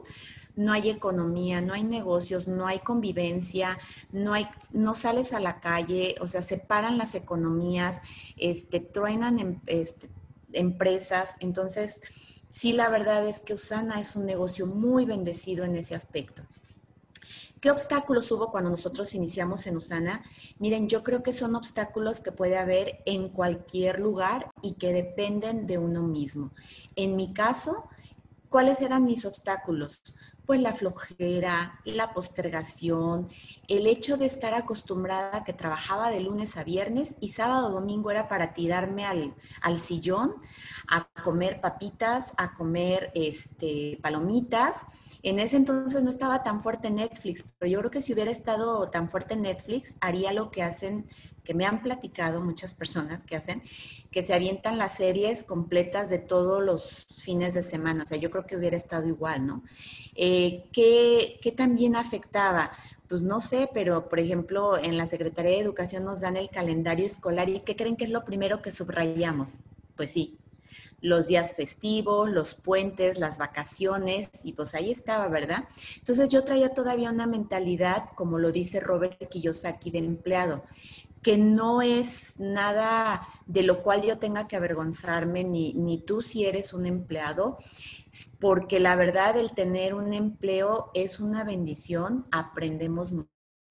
no 0.56 0.74
hay 0.74 0.90
economía, 0.90 1.62
no 1.62 1.74
hay 1.74 1.84
negocios, 1.84 2.48
no 2.48 2.68
hay 2.68 2.80
convivencia, 2.80 3.78
no 4.12 4.34
hay, 4.34 4.48
no 4.72 4.96
sales 4.96 5.34
a 5.34 5.40
la 5.40 5.60
calle, 5.60 6.16
o 6.20 6.28
sea, 6.28 6.42
se 6.42 6.58
paran 6.58 6.98
las 6.98 7.16
economías, 7.16 8.02
este, 8.38 8.80
truenan 8.80 9.40
em, 9.40 9.62
este, 9.68 10.10
empresas. 10.54 11.36
Entonces, 11.40 12.02
sí, 12.50 12.74
la 12.74 12.90
verdad 12.90 13.28
es 13.28 13.40
que 13.40 13.54
Usana 13.54 14.00
es 14.00 14.16
un 14.16 14.26
negocio 14.26 14.66
muy 14.66 15.06
bendecido 15.06 15.64
en 15.66 15.76
ese 15.76 15.96
aspecto. 15.96 16.44
¿Qué 17.62 17.70
obstáculos 17.70 18.32
hubo 18.32 18.50
cuando 18.50 18.72
nosotros 18.72 19.14
iniciamos 19.14 19.68
en 19.68 19.78
Usana? 19.78 20.24
Miren, 20.58 20.90
yo 20.90 21.04
creo 21.04 21.22
que 21.22 21.32
son 21.32 21.54
obstáculos 21.54 22.20
que 22.20 22.32
puede 22.32 22.58
haber 22.58 23.04
en 23.06 23.30
cualquier 23.30 24.00
lugar 24.00 24.50
y 24.64 24.74
que 24.74 24.92
dependen 24.92 25.68
de 25.68 25.78
uno 25.78 26.02
mismo. 26.02 26.54
En 26.96 27.16
mi 27.16 27.32
caso, 27.34 27.88
¿cuáles 28.50 28.82
eran 28.82 29.06
mis 29.06 29.26
obstáculos? 29.26 30.02
pues 30.52 30.60
la 30.62 30.74
flojera, 30.74 31.80
la 31.86 32.14
postergación, 32.14 33.30
el 33.70 33.88
hecho 33.88 34.18
de 34.18 34.26
estar 34.26 34.54
acostumbrada 34.54 35.46
que 35.46 35.54
trabajaba 35.54 36.10
de 36.10 36.20
lunes 36.20 36.58
a 36.58 36.66
viernes 36.66 37.16
y 37.22 37.30
sábado 37.30 37.70
domingo 37.70 38.12
era 38.12 38.28
para 38.28 38.54
tirarme 38.54 39.06
al, 39.06 39.34
al 39.62 39.80
sillón 39.80 40.36
a 40.90 41.08
comer 41.24 41.62
papitas, 41.62 42.34
a 42.36 42.54
comer 42.54 43.12
este, 43.16 43.98
palomitas. 44.02 44.86
En 45.24 45.40
ese 45.40 45.56
entonces 45.56 46.04
no 46.04 46.10
estaba 46.10 46.42
tan 46.42 46.62
fuerte 46.62 46.90
Netflix, 46.90 47.46
pero 47.60 47.72
yo 47.72 47.80
creo 47.80 47.92
que 47.92 48.02
si 48.02 48.14
hubiera 48.14 48.32
estado 48.32 48.90
tan 48.90 49.10
fuerte 49.10 49.36
Netflix, 49.36 49.94
haría 50.00 50.34
lo 50.34 50.50
que 50.50 50.64
hacen 50.64 51.08
que 51.44 51.54
me 51.54 51.66
han 51.66 51.82
platicado 51.82 52.42
muchas 52.42 52.74
personas 52.74 53.24
que 53.24 53.36
hacen, 53.36 53.64
que 54.12 54.24
se 54.24 54.34
avientan 54.34 54.78
las 54.78 54.94
series 54.94 55.44
completas 55.44 56.10
de 56.10 56.20
todos 56.20 56.64
los 56.64 57.08
fines 57.24 57.54
de 57.54 57.64
semana. 57.64 58.04
O 58.04 58.08
sea, 58.08 58.18
yo 58.18 58.30
creo 58.30 58.46
que 58.46 58.58
hubiera 58.58 58.78
estado 58.78 59.08
igual, 59.08 59.46
¿no? 59.46 59.64
Eh, 60.16 60.66
¿qué, 60.72 61.40
¿Qué 61.42 61.52
también 61.52 61.96
afectaba? 61.96 62.72
Pues 63.08 63.24
no 63.24 63.42
sé, 63.42 63.70
pero 63.74 64.08
por 64.08 64.20
ejemplo, 64.20 64.78
en 64.78 64.98
la 64.98 65.08
Secretaría 65.08 65.52
de 65.52 65.60
Educación 65.60 66.06
nos 66.06 66.22
dan 66.22 66.38
el 66.38 66.50
calendario 66.50 67.06
escolar 67.06 67.50
y 67.50 67.60
¿qué 67.62 67.76
creen 67.76 67.98
que 67.98 68.06
es 68.06 68.12
lo 68.12 68.24
primero 68.24 68.62
que 68.62 68.72
subrayamos? 68.72 69.56
Pues 69.96 70.12
sí, 70.12 70.38
los 71.02 71.28
días 71.28 71.56
festivos, 71.56 72.30
los 72.30 72.54
puentes, 72.54 73.20
las 73.20 73.38
vacaciones, 73.38 74.30
y 74.44 74.54
pues 74.54 74.76
ahí 74.76 74.92
estaba, 74.92 75.28
¿verdad? 75.28 75.66
Entonces 75.98 76.30
yo 76.32 76.44
traía 76.44 76.74
todavía 76.74 77.10
una 77.10 77.28
mentalidad, 77.28 78.10
como 78.16 78.40
lo 78.40 78.52
dice 78.52 78.80
Robert 78.80 79.18
Kiyosaki, 79.30 79.92
de 79.92 80.00
empleado 80.00 80.64
que 81.22 81.38
no 81.38 81.82
es 81.82 82.40
nada 82.40 83.28
de 83.46 83.64
lo 83.64 83.84
cual 83.84 84.02
yo 84.02 84.18
tenga 84.18 84.48
que 84.48 84.56
avergonzarme, 84.56 85.44
ni, 85.44 85.74
ni 85.74 86.00
tú 86.00 86.22
si 86.22 86.46
eres 86.46 86.74
un 86.74 86.86
empleado, 86.86 87.60
porque 88.40 88.80
la 88.80 88.96
verdad 88.96 89.38
el 89.38 89.52
tener 89.52 89.94
un 89.94 90.14
empleo 90.14 90.90
es 90.94 91.20
una 91.20 91.44
bendición, 91.44 92.26
aprendemos 92.32 93.12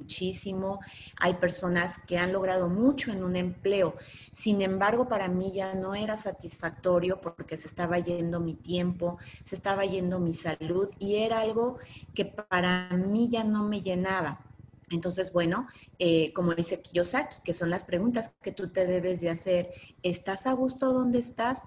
muchísimo, 0.01 0.81
hay 1.19 1.35
personas 1.35 1.99
que 2.07 2.19
han 2.19 2.33
logrado 2.33 2.69
mucho 2.69 3.13
en 3.13 3.23
un 3.23 3.37
empleo, 3.37 3.97
sin 4.33 4.63
embargo 4.63 5.09
para 5.09 5.29
mí 5.29 5.53
ya 5.53 5.75
no 5.75 5.95
era 5.95 6.17
satisfactorio 6.17 7.21
porque 7.21 7.57
se 7.57 7.69
estaba 7.69 7.99
yendo 7.99 8.41
mi 8.41 8.55
tiempo, 8.55 9.19
se 9.45 9.55
estaba 9.55 9.85
yendo 9.85 10.19
mi 10.19 10.35
salud 10.35 10.89
y 10.99 11.17
era 11.17 11.41
algo 11.41 11.79
que 12.15 12.25
para 12.25 12.91
mí 12.91 13.29
ya 13.31 13.45
no 13.45 13.65
me 13.65 13.83
llenaba. 13.83 14.41
Entonces, 14.91 15.33
bueno, 15.33 15.69
eh, 16.01 16.33
como 16.33 16.53
dice 16.55 16.81
Kiyosaki, 16.81 17.43
que 17.45 17.53
son 17.53 17.71
las 17.71 17.85
preguntas 17.85 18.33
que 18.43 18.51
tú 18.51 18.69
te 18.71 18.87
debes 18.87 19.21
de 19.21 19.31
hacer. 19.31 19.71
¿Estás 20.03 20.49
a 20.49 20.53
gusto 20.53 20.93
donde 20.93 21.21
estás? 21.21 21.61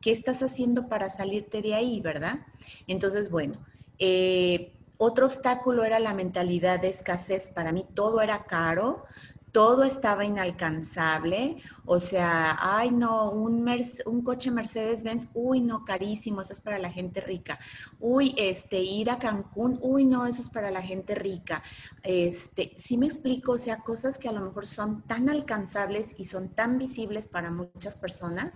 ¿Qué 0.00 0.12
estás 0.12 0.42
haciendo 0.42 0.88
para 0.88 1.10
salirte 1.10 1.60
de 1.60 1.74
ahí, 1.74 2.00
verdad? 2.00 2.40
Entonces, 2.86 3.30
bueno, 3.30 3.54
eh, 3.98 4.72
otro 5.02 5.24
obstáculo 5.24 5.84
era 5.84 5.98
la 5.98 6.12
mentalidad 6.12 6.78
de 6.78 6.90
escasez. 6.90 7.48
Para 7.48 7.72
mí 7.72 7.86
todo 7.94 8.20
era 8.20 8.44
caro, 8.44 9.06
todo 9.52 9.84
estaba 9.84 10.24
inalcanzable, 10.24 11.56
o 11.84 11.98
sea, 11.98 12.56
ay 12.60 12.90
no, 12.90 13.30
un, 13.30 14.22
coche 14.22 14.50
Mercedes-Benz, 14.50 15.28
uy 15.34 15.60
no, 15.60 15.84
carísimo, 15.84 16.40
eso 16.40 16.52
es 16.52 16.60
para 16.60 16.78
la 16.78 16.90
gente 16.90 17.20
rica. 17.20 17.58
Uy, 17.98 18.34
este, 18.36 18.80
ir 18.80 19.10
a 19.10 19.18
Cancún, 19.18 19.78
uy 19.82 20.04
no, 20.04 20.26
eso 20.26 20.42
es 20.42 20.48
para 20.48 20.70
la 20.70 20.82
gente 20.82 21.14
rica. 21.14 21.62
Este, 22.02 22.72
sí 22.76 22.96
me 22.96 23.06
explico, 23.06 23.52
o 23.52 23.58
sea, 23.58 23.78
cosas 23.78 24.18
que 24.18 24.28
a 24.28 24.32
lo 24.32 24.40
mejor 24.40 24.66
son 24.66 25.02
tan 25.02 25.28
alcanzables 25.28 26.14
y 26.16 26.26
son 26.26 26.50
tan 26.50 26.78
visibles 26.78 27.26
para 27.26 27.50
muchas 27.50 27.96
personas, 27.96 28.54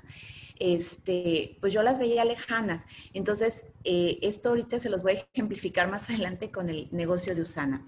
este, 0.59 1.59
pues 1.61 1.73
yo 1.73 1.83
las 1.83 1.99
veía 1.99 2.25
lejanas. 2.25 2.85
Entonces, 3.13 3.65
eh, 3.83 4.19
esto 4.23 4.51
ahorita 4.51 4.79
se 4.79 4.91
los 4.91 5.03
voy 5.03 5.13
a 5.13 5.27
ejemplificar 5.33 5.91
más 5.91 6.09
adelante 6.11 6.51
con 6.51 6.69
el 6.69 6.89
negocio 6.93 7.35
de 7.35 7.43
Usana. 7.43 7.85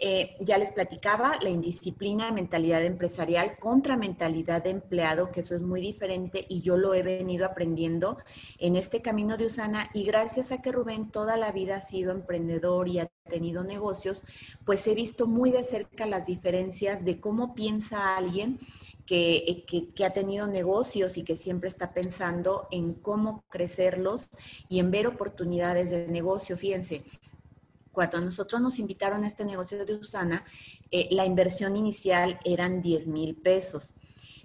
Eh, 0.00 0.36
ya 0.40 0.58
les 0.58 0.72
platicaba 0.72 1.38
la 1.42 1.50
indisciplina 1.50 2.26
de 2.26 2.32
mentalidad 2.32 2.84
empresarial 2.84 3.58
contra 3.58 3.96
mentalidad 3.96 4.62
de 4.62 4.70
empleado, 4.70 5.32
que 5.32 5.40
eso 5.40 5.56
es 5.56 5.62
muy 5.62 5.80
diferente 5.80 6.46
y 6.48 6.62
yo 6.62 6.76
lo 6.76 6.94
he 6.94 7.02
venido 7.02 7.46
aprendiendo 7.46 8.18
en 8.58 8.76
este 8.76 9.02
camino 9.02 9.36
de 9.36 9.46
Usana 9.46 9.90
y 9.94 10.04
gracias 10.04 10.52
a 10.52 10.62
que 10.62 10.70
Rubén 10.70 11.10
toda 11.10 11.36
la 11.36 11.50
vida 11.50 11.76
ha 11.76 11.80
sido 11.80 12.12
emprendedor 12.12 12.88
y 12.88 13.00
ha 13.00 13.10
tenido 13.28 13.64
negocios, 13.64 14.22
pues 14.64 14.86
he 14.86 14.94
visto 14.94 15.26
muy 15.26 15.50
de 15.50 15.64
cerca 15.64 16.06
las 16.06 16.26
diferencias 16.26 17.04
de 17.04 17.20
cómo 17.20 17.54
piensa 17.54 18.16
alguien 18.16 18.58
que, 19.04 19.64
que, 19.66 19.88
que, 19.88 20.04
ha 20.04 20.12
tenido 20.12 20.46
negocios 20.46 21.16
y 21.16 21.24
que 21.24 21.34
siempre 21.34 21.68
está 21.68 21.92
pensando 21.92 22.68
en 22.70 22.92
cómo 22.92 23.42
crecerlos 23.48 24.28
y 24.68 24.80
en 24.80 24.90
ver 24.90 25.06
oportunidades 25.06 25.90
de 25.90 26.08
negocio. 26.08 26.58
Fíjense, 26.58 27.04
cuando 27.98 28.20
nosotros 28.20 28.60
nos 28.60 28.78
invitaron 28.78 29.24
a 29.24 29.26
este 29.26 29.44
negocio 29.44 29.84
de 29.84 29.96
Usana, 29.96 30.44
eh, 30.92 31.08
la 31.10 31.26
inversión 31.26 31.74
inicial 31.74 32.38
eran 32.44 32.80
10 32.80 33.08
mil 33.08 33.34
pesos. 33.34 33.96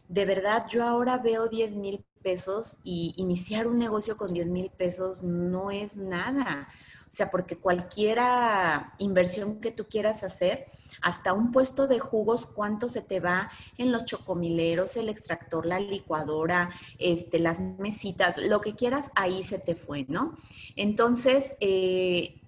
De 0.08 0.26
verdad, 0.26 0.66
yo 0.68 0.84
ahora 0.84 1.20
veo 1.20 1.50
10 1.50 1.74
mil 1.74 2.04
pesos 2.24 2.80
y 2.84 3.14
iniciar 3.16 3.68
un 3.68 3.78
negocio 3.78 4.18
con 4.18 4.34
10 4.34 4.48
mil 4.48 4.72
pesos 4.72 5.22
no 5.22 5.70
es 5.70 5.98
nada. 5.98 6.68
O 7.04 7.12
sea, 7.16 7.30
porque 7.30 7.56
cualquiera 7.56 8.96
inversión 8.98 9.62
que 9.62 9.70
tú 9.70 9.86
quieras 9.86 10.24
hacer, 10.24 10.66
hasta 11.04 11.34
un 11.34 11.52
puesto 11.52 11.86
de 11.86 12.00
jugos, 12.00 12.48
cuánto 12.48 12.90
se 12.90 13.04
te 13.04 13.20
va 13.20 13.52
en 13.78 13.92
los 13.92 14.06
chocomileros, 14.06 14.98
el 14.98 15.10
extractor, 15.10 15.68
la 15.68 15.80
licuadora, 15.80 16.72
este, 16.98 17.38
las 17.38 17.60
mesitas, 17.60 18.38
lo 18.40 18.62
que 18.62 18.74
quieras, 18.74 19.12
ahí 19.14 19.44
se 19.44 19.60
te 19.60 19.76
fue, 19.76 20.08
¿no? 20.10 20.36
Entonces, 20.76 21.54
eh, 21.60 22.40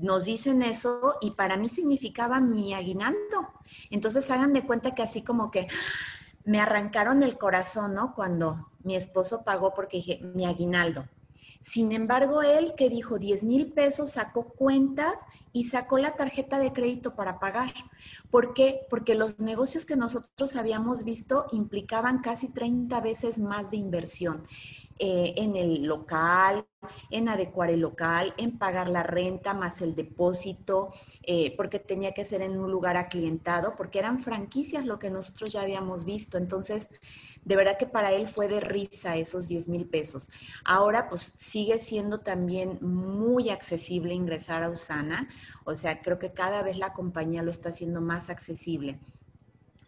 nos 0.00 0.24
dicen 0.24 0.62
eso 0.62 1.16
y 1.20 1.32
para 1.32 1.56
mí 1.56 1.68
significaba 1.68 2.40
mi 2.40 2.74
aguinaldo. 2.74 3.52
Entonces 3.90 4.30
hagan 4.30 4.52
de 4.52 4.66
cuenta 4.66 4.94
que 4.94 5.02
así 5.02 5.22
como 5.22 5.50
que 5.50 5.68
me 6.44 6.60
arrancaron 6.60 7.22
el 7.22 7.38
corazón, 7.38 7.94
¿no? 7.94 8.14
Cuando 8.14 8.70
mi 8.82 8.96
esposo 8.96 9.42
pagó 9.44 9.74
porque 9.74 9.98
dije, 9.98 10.20
mi 10.34 10.46
aguinaldo. 10.46 11.06
Sin 11.62 11.92
embargo, 11.92 12.42
él 12.42 12.74
que 12.76 12.88
dijo 12.88 13.18
10 13.18 13.42
mil 13.44 13.72
pesos, 13.72 14.12
sacó 14.12 14.48
cuentas 14.54 15.14
y 15.52 15.64
sacó 15.64 15.98
la 15.98 16.14
tarjeta 16.16 16.58
de 16.58 16.72
crédito 16.72 17.14
para 17.14 17.40
pagar. 17.40 17.74
¿Por 18.30 18.54
qué? 18.54 18.86
Porque 18.88 19.14
los 19.14 19.38
negocios 19.40 19.84
que 19.84 19.96
nosotros 19.96 20.56
habíamos 20.56 21.04
visto 21.04 21.46
implicaban 21.52 22.20
casi 22.20 22.48
30 22.48 23.00
veces 23.00 23.38
más 23.38 23.70
de 23.70 23.76
inversión. 23.76 24.46
Eh, 24.98 25.34
en 25.36 25.56
el 25.56 25.84
local, 25.84 26.66
en 27.10 27.28
adecuar 27.28 27.70
el 27.70 27.80
local, 27.80 28.34
en 28.36 28.58
pagar 28.58 28.88
la 28.88 29.02
renta 29.02 29.54
más 29.54 29.80
el 29.82 29.94
depósito, 29.94 30.90
eh, 31.22 31.54
porque 31.56 31.78
tenía 31.78 32.12
que 32.12 32.24
ser 32.24 32.42
en 32.42 32.58
un 32.58 32.70
lugar 32.70 32.96
aclientado, 32.96 33.74
porque 33.76 33.98
eran 33.98 34.20
franquicias 34.20 34.84
lo 34.84 34.98
que 34.98 35.10
nosotros 35.10 35.52
ya 35.52 35.62
habíamos 35.62 36.04
visto. 36.04 36.38
Entonces, 36.38 36.88
de 37.44 37.56
verdad 37.56 37.78
que 37.78 37.86
para 37.86 38.12
él 38.12 38.28
fue 38.28 38.48
de 38.48 38.60
risa 38.60 39.16
esos 39.16 39.48
10 39.48 39.68
mil 39.68 39.88
pesos. 39.88 40.30
Ahora, 40.64 41.08
pues 41.08 41.32
sigue 41.36 41.78
siendo 41.78 42.20
también 42.20 42.78
muy 42.80 43.50
accesible 43.50 44.14
ingresar 44.14 44.62
a 44.62 44.70
Usana. 44.70 45.28
O 45.64 45.74
sea, 45.74 46.00
creo 46.02 46.18
que 46.18 46.32
cada 46.32 46.62
vez 46.62 46.78
la 46.78 46.92
compañía 46.92 47.42
lo 47.42 47.50
está 47.50 47.70
haciendo 47.70 48.00
más 48.00 48.30
accesible. 48.30 49.00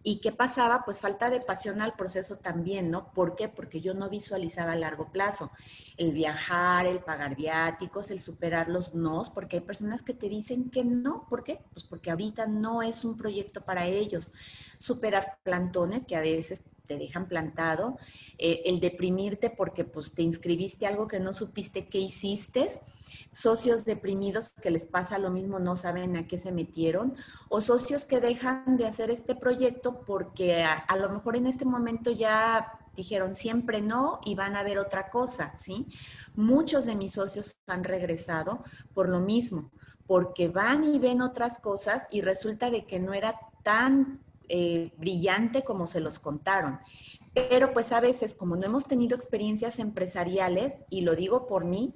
¿Y 0.03 0.21
qué 0.21 0.33
pasaba? 0.33 0.83
Pues 0.85 1.01
falta 1.01 1.29
de 1.29 1.41
pasión 1.41 1.83
al 1.83 1.93
proceso 1.93 2.39
también, 2.39 2.91
¿no? 2.91 3.13
¿Por 3.13 3.37
qué? 3.37 3.51
Porque 3.51 3.83
yo 3.83 3.93
no 3.93 4.09
visualizaba 4.09 4.73
a 4.73 4.77
largo 4.77 5.13
plazo. 5.13 5.51
El 5.99 6.13
viajar, 6.13 6.87
el 6.87 7.01
pagar 7.01 7.37
viáticos, 7.37 8.11
el 8.11 8.21
superar 8.21 8.69
los 8.69 8.95
nos, 8.95 9.29
porque 9.29 9.57
hay 9.57 9.63
personas 9.63 10.03
que 10.03 10.15
te 10.15 10.31
dicen 10.31 10.71
que 10.71 10.85
no. 10.85 11.27
¿Por 11.29 11.45
qué? 11.45 11.61
Pues 11.75 11.85
porque 11.85 12.11
ahorita 12.11 12.47
no 12.47 12.81
es 12.81 13.05
un 13.05 13.19
proyecto 13.19 13.63
para 13.63 13.87
ellos. 13.87 14.31
Superar 14.79 15.39
plantones 15.43 16.07
que 16.07 16.17
a 16.17 16.21
veces 16.21 16.63
te 16.91 16.99
dejan 16.99 17.29
plantado, 17.29 17.99
eh, 18.37 18.63
el 18.65 18.81
deprimirte 18.81 19.49
porque 19.49 19.85
pues 19.85 20.13
te 20.13 20.23
inscribiste 20.23 20.89
algo 20.89 21.07
que 21.07 21.21
no 21.21 21.33
supiste 21.33 21.87
qué 21.87 21.99
hiciste 21.99 22.69
socios 23.31 23.85
deprimidos 23.85 24.51
que 24.51 24.73
les 24.73 24.87
pasa 24.87 25.21
lo 25.21 25.31
mismo, 25.31 25.61
no 25.61 25.77
saben 25.77 26.17
a 26.17 26.27
qué 26.27 26.37
se 26.37 26.51
metieron, 26.51 27.15
o 27.49 27.61
socios 27.61 28.05
que 28.05 28.21
dejan 28.21 28.77
de 28.77 28.87
hacer 28.87 29.09
este 29.09 29.37
proyecto 29.37 30.01
porque 30.05 30.65
a, 30.65 30.97
lo 30.97 31.11
mejor 31.11 31.37
en 31.37 31.47
este 31.47 31.65
momento 31.65 32.11
ya 32.11 32.73
dijeron 32.97 33.37
siempre 33.37 33.83
no 33.83 34.19
y 34.25 34.35
van 34.35 34.57
a 34.57 34.65
ver 34.65 34.81
otra 34.81 35.11
cosa, 35.11 35.55
¿sí? 35.61 35.87
Muchos 36.35 36.87
de 36.87 36.97
mis 36.97 37.13
socios 37.13 37.57
han 37.69 37.85
regresado 37.85 38.65
por 38.95 39.09
lo 39.09 39.21
mismo, 39.21 39.71
porque 40.09 40.49
van 40.49 40.83
y 40.83 40.99
ven 40.99 41.23
otras 41.23 41.61
cosas 41.61 42.09
y 42.11 42.23
resulta 42.23 42.69
de 42.69 42.85
que 42.85 42.99
no 42.99 43.15
era 43.15 43.39
tan 43.63 44.25
eh, 44.53 44.93
brillante 44.99 45.63
como 45.63 45.87
se 45.87 46.01
los 46.01 46.19
contaron. 46.19 46.81
Pero 47.35 47.73
pues 47.73 47.93
a 47.93 48.01
veces 48.01 48.35
como 48.35 48.57
no 48.57 48.67
hemos 48.67 48.85
tenido 48.85 49.17
experiencias 49.17 49.79
empresariales, 49.79 50.79
y 50.91 51.03
lo 51.03 51.15
digo 51.15 51.47
por 51.47 51.65
mí, 51.65 51.95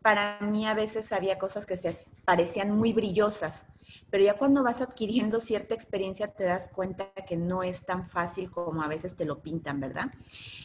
para 0.00 0.38
mí 0.40 0.64
a 0.64 0.74
veces 0.74 1.12
había 1.12 1.38
cosas 1.38 1.66
que 1.66 1.76
se 1.76 1.94
parecían 2.24 2.70
muy 2.70 2.92
brillosas, 2.92 3.66
pero 4.10 4.22
ya 4.22 4.34
cuando 4.34 4.62
vas 4.62 4.80
adquiriendo 4.80 5.40
cierta 5.40 5.74
experiencia 5.74 6.28
te 6.28 6.44
das 6.44 6.68
cuenta 6.68 7.10
que 7.26 7.36
no 7.36 7.64
es 7.64 7.84
tan 7.84 8.06
fácil 8.06 8.48
como 8.50 8.82
a 8.82 8.88
veces 8.88 9.16
te 9.16 9.24
lo 9.24 9.42
pintan, 9.42 9.80
¿verdad? 9.80 10.12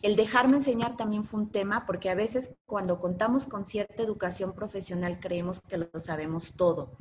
El 0.04 0.16
dejarme 0.16 0.58
enseñar 0.58 0.98
también 0.98 1.24
fue 1.24 1.40
un 1.40 1.50
tema 1.50 1.86
porque 1.88 2.12
a 2.12 2.16
veces 2.16 2.52
cuando 2.68 3.00
contamos 3.00 3.48
con 3.48 3.66
cierta 3.66 4.04
educación 4.04 4.54
profesional 4.54 5.20
creemos 5.20 5.62
que 5.62 5.78
lo 5.78 5.90
sabemos 6.00 6.54
todo. 6.56 6.98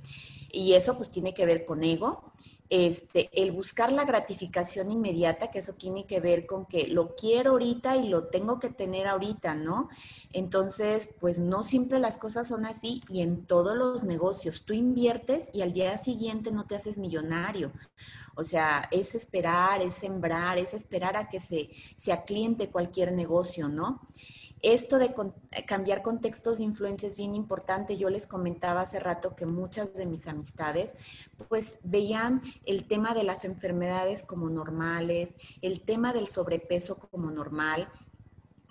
Y 0.51 0.75
eso 0.75 0.97
pues 0.97 1.11
tiene 1.11 1.35
que 1.35 1.47
ver 1.47 1.65
con 1.65 1.83
ego, 1.83 2.33
este, 2.75 3.29
el 3.35 3.53
buscar 3.53 3.93
la 3.93 4.07
gratificación 4.07 4.91
inmediata, 4.91 5.51
que 5.51 5.59
eso 5.59 5.75
tiene 5.75 6.07
que 6.07 6.21
ver 6.21 6.47
con 6.47 6.65
que 6.65 6.87
lo 6.87 7.15
quiero 7.15 7.51
ahorita 7.51 7.99
y 7.99 8.09
lo 8.09 8.29
tengo 8.29 8.59
que 8.59 8.71
tener 8.71 9.07
ahorita, 9.09 9.55
¿no? 9.55 9.91
Entonces, 10.33 11.11
pues 11.21 11.39
no 11.39 11.65
siempre 11.65 11.99
las 11.99 12.17
cosas 12.17 12.49
son 12.49 12.65
así 12.65 13.03
y 13.11 13.21
en 13.21 13.45
todos 13.45 13.77
los 13.77 14.05
negocios 14.05 14.63
tú 14.65 14.73
inviertes 14.73 15.51
y 15.53 15.61
al 15.61 15.75
día 15.75 15.99
siguiente 15.99 16.51
no 16.51 16.65
te 16.65 16.77
haces 16.77 16.97
millonario. 16.97 17.73
O 18.37 18.43
sea, 18.43 18.89
es 18.91 19.15
esperar, 19.15 19.83
es 19.83 19.97
sembrar, 19.97 20.57
es 20.57 20.73
esperar 20.73 21.19
a 21.19 21.29
que 21.29 21.41
se, 21.41 21.69
se 21.97 22.11
acliente 22.11 22.71
cualquier 22.71 23.13
negocio, 23.13 23.69
¿no? 23.69 24.01
Esto 24.63 24.99
de 24.99 25.13
cambiar 25.67 26.03
contextos 26.03 26.59
de 26.59 26.65
influencia 26.65 27.09
es 27.09 27.17
bien 27.17 27.35
importante. 27.35 27.99
Yo 27.99 28.11
les 28.11 28.29
comentaba 28.29 28.83
hace 28.83 29.01
rato 29.01 29.35
que 29.35 29.45
muchas 29.45 29.93
de 29.95 30.07
mis 30.07 30.29
amistades 30.29 30.95
pues 31.49 31.79
veían 31.83 32.41
el 32.65 32.85
tema 32.85 33.13
de 33.13 33.25
las 33.25 33.45
enfermedades 33.45 34.23
como 34.23 34.51
normales, 34.51 35.35
el 35.63 35.81
tema 35.81 36.13
del 36.13 36.29
sobrepeso 36.29 36.97
como 36.97 37.33
normal, 37.33 37.89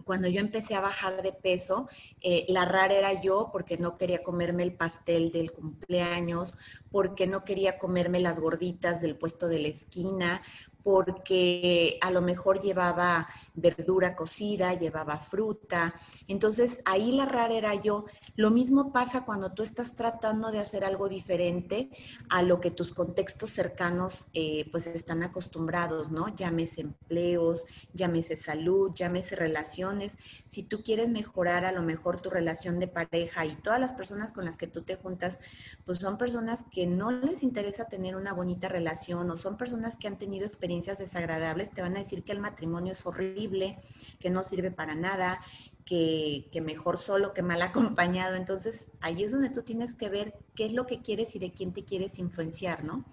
cuando 0.03 0.27
yo 0.27 0.39
empecé 0.39 0.75
a 0.75 0.81
bajar 0.81 1.21
de 1.21 1.31
peso, 1.31 1.87
eh, 2.21 2.45
la 2.49 2.65
rara 2.65 2.93
era 2.93 3.21
yo 3.21 3.49
porque 3.51 3.77
no 3.77 3.97
quería 3.97 4.23
comerme 4.23 4.63
el 4.63 4.73
pastel 4.73 5.31
del 5.31 5.51
cumpleaños, 5.51 6.53
porque 6.91 7.27
no 7.27 7.43
quería 7.43 7.77
comerme 7.77 8.19
las 8.19 8.39
gorditas 8.39 9.01
del 9.01 9.15
puesto 9.17 9.47
de 9.47 9.59
la 9.59 9.69
esquina, 9.69 10.41
porque 10.83 11.97
a 12.01 12.11
lo 12.11 12.21
mejor 12.21 12.61
llevaba 12.61 13.27
verdura 13.53 14.15
cocida, 14.15 14.73
llevaba 14.73 15.19
fruta. 15.19 15.93
Entonces 16.27 16.81
ahí 16.85 17.11
la 17.11 17.25
rara 17.25 17.53
era 17.53 17.75
yo. 17.75 18.05
Lo 18.35 18.51
mismo 18.51 18.91
pasa 18.91 19.25
cuando 19.25 19.51
tú 19.53 19.63
estás 19.63 19.95
tratando 19.95 20.51
de 20.51 20.59
hacer 20.59 20.83
algo 20.83 21.09
diferente 21.09 21.89
a 22.29 22.41
lo 22.41 22.59
que 22.59 22.71
tus 22.71 22.91
contextos 22.93 23.51
cercanos 23.51 24.27
eh, 24.33 24.67
pues 24.71 24.87
están 24.87 25.23
acostumbrados, 25.23 26.11
¿no? 26.11 26.33
Llámese 26.33 26.81
empleos, 26.81 27.65
llámese 27.93 28.35
salud, 28.35 28.91
llámese 28.93 29.35
relaciones. 29.35 30.17
Si 30.47 30.63
tú 30.63 30.81
quieres 30.83 31.09
mejorar 31.09 31.65
a 31.65 31.71
lo 31.71 31.81
mejor 31.81 32.21
tu 32.21 32.29
relación 32.29 32.79
de 32.79 32.87
pareja 32.87 33.45
y 33.45 33.55
todas 33.55 33.79
las 33.79 33.93
personas 33.93 34.31
con 34.31 34.45
las 34.45 34.57
que 34.57 34.67
tú 34.67 34.81
te 34.81 34.95
juntas, 34.95 35.37
pues 35.85 35.99
son 35.99 36.17
personas 36.17 36.65
que 36.71 36.87
no 36.87 37.11
les 37.11 37.43
interesa 37.43 37.85
tener 37.85 38.15
una 38.15 38.33
bonita 38.33 38.67
relación 38.67 39.29
o 39.29 39.37
son 39.37 39.57
personas 39.57 39.97
que 39.97 40.07
han 40.07 40.17
tenido 40.17 40.45
experiencias 40.45 40.70
desagradables, 40.97 41.71
te 41.71 41.81
van 41.81 41.97
a 41.97 42.03
decir 42.03 42.23
que 42.23 42.31
el 42.31 42.39
matrimonio 42.39 42.93
es 42.93 43.05
horrible, 43.05 43.77
que 44.19 44.29
no 44.29 44.43
sirve 44.43 44.71
para 44.71 44.95
nada, 44.95 45.41
que, 45.85 46.47
que, 46.51 46.61
mejor 46.61 46.97
solo 46.97 47.33
que 47.33 47.41
mal 47.41 47.61
acompañado. 47.61 48.35
Entonces, 48.35 48.87
ahí 49.01 49.23
es 49.23 49.31
donde 49.31 49.49
tú 49.49 49.63
tienes 49.63 49.93
que 49.93 50.09
ver 50.09 50.33
qué 50.55 50.65
es 50.65 50.73
lo 50.73 50.87
que 50.87 51.01
quieres 51.01 51.35
y 51.35 51.39
de 51.39 51.51
quién 51.51 51.73
te 51.73 51.83
quieres 51.83 52.19
influenciar, 52.19 52.83
¿no? 52.83 53.03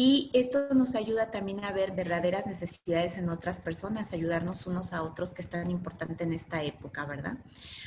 Y 0.00 0.30
esto 0.34 0.68
nos 0.74 0.94
ayuda 0.94 1.30
también 1.30 1.64
a 1.64 1.72
ver 1.72 1.92
verdaderas 1.92 2.46
necesidades 2.46 3.16
en 3.16 3.28
otras 3.30 3.58
personas, 3.58 4.12
ayudarnos 4.12 4.66
unos 4.66 4.92
a 4.92 5.02
otros, 5.02 5.32
que 5.32 5.42
es 5.42 5.48
tan 5.48 5.70
importante 5.70 6.24
en 6.24 6.32
esta 6.32 6.62
época, 6.62 7.04
¿verdad? 7.06 7.38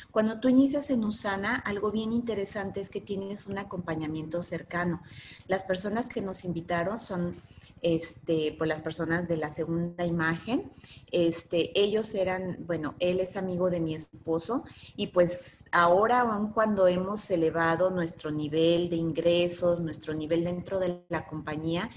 Cuando 0.09 0.39
tú 0.39 0.49
inicias 0.49 0.89
en 0.89 1.03
Usana, 1.03 1.55
algo 1.55 1.91
bien 1.91 2.11
interesante 2.11 2.81
es 2.81 2.89
que 2.89 3.01
tienes 3.01 3.45
un 3.45 3.59
acompañamiento 3.59 4.41
cercano. 4.43 5.01
Las 5.47 5.63
personas 5.63 6.09
que 6.09 6.21
nos 6.21 6.43
invitaron 6.43 6.97
son 6.97 7.35
este, 7.81 8.55
pues 8.57 8.67
las 8.67 8.81
personas 8.81 9.27
de 9.27 9.37
la 9.37 9.51
segunda 9.51 10.05
imagen. 10.05 10.71
Este, 11.11 11.77
ellos 11.79 12.13
eran, 12.15 12.57
bueno, 12.65 12.95
él 12.99 13.19
es 13.19 13.35
amigo 13.35 13.69
de 13.69 13.79
mi 13.79 13.95
esposo 13.95 14.63
y 14.95 15.07
pues 15.07 15.65
ahora, 15.71 16.21
aun 16.21 16.51
cuando 16.51 16.87
hemos 16.87 17.29
elevado 17.31 17.91
nuestro 17.91 18.31
nivel 18.31 18.89
de 18.89 18.97
ingresos, 18.97 19.81
nuestro 19.81 20.13
nivel 20.13 20.43
dentro 20.43 20.79
de 20.79 21.03
la 21.09 21.25
compañía, 21.25 21.89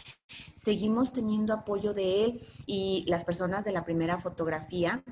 seguimos 0.56 1.12
teniendo 1.12 1.52
apoyo 1.52 1.94
de 1.94 2.24
él 2.24 2.40
y 2.66 3.04
las 3.06 3.24
personas 3.24 3.64
de 3.64 3.72
la 3.72 3.84
primera 3.84 4.18
fotografía 4.18 5.04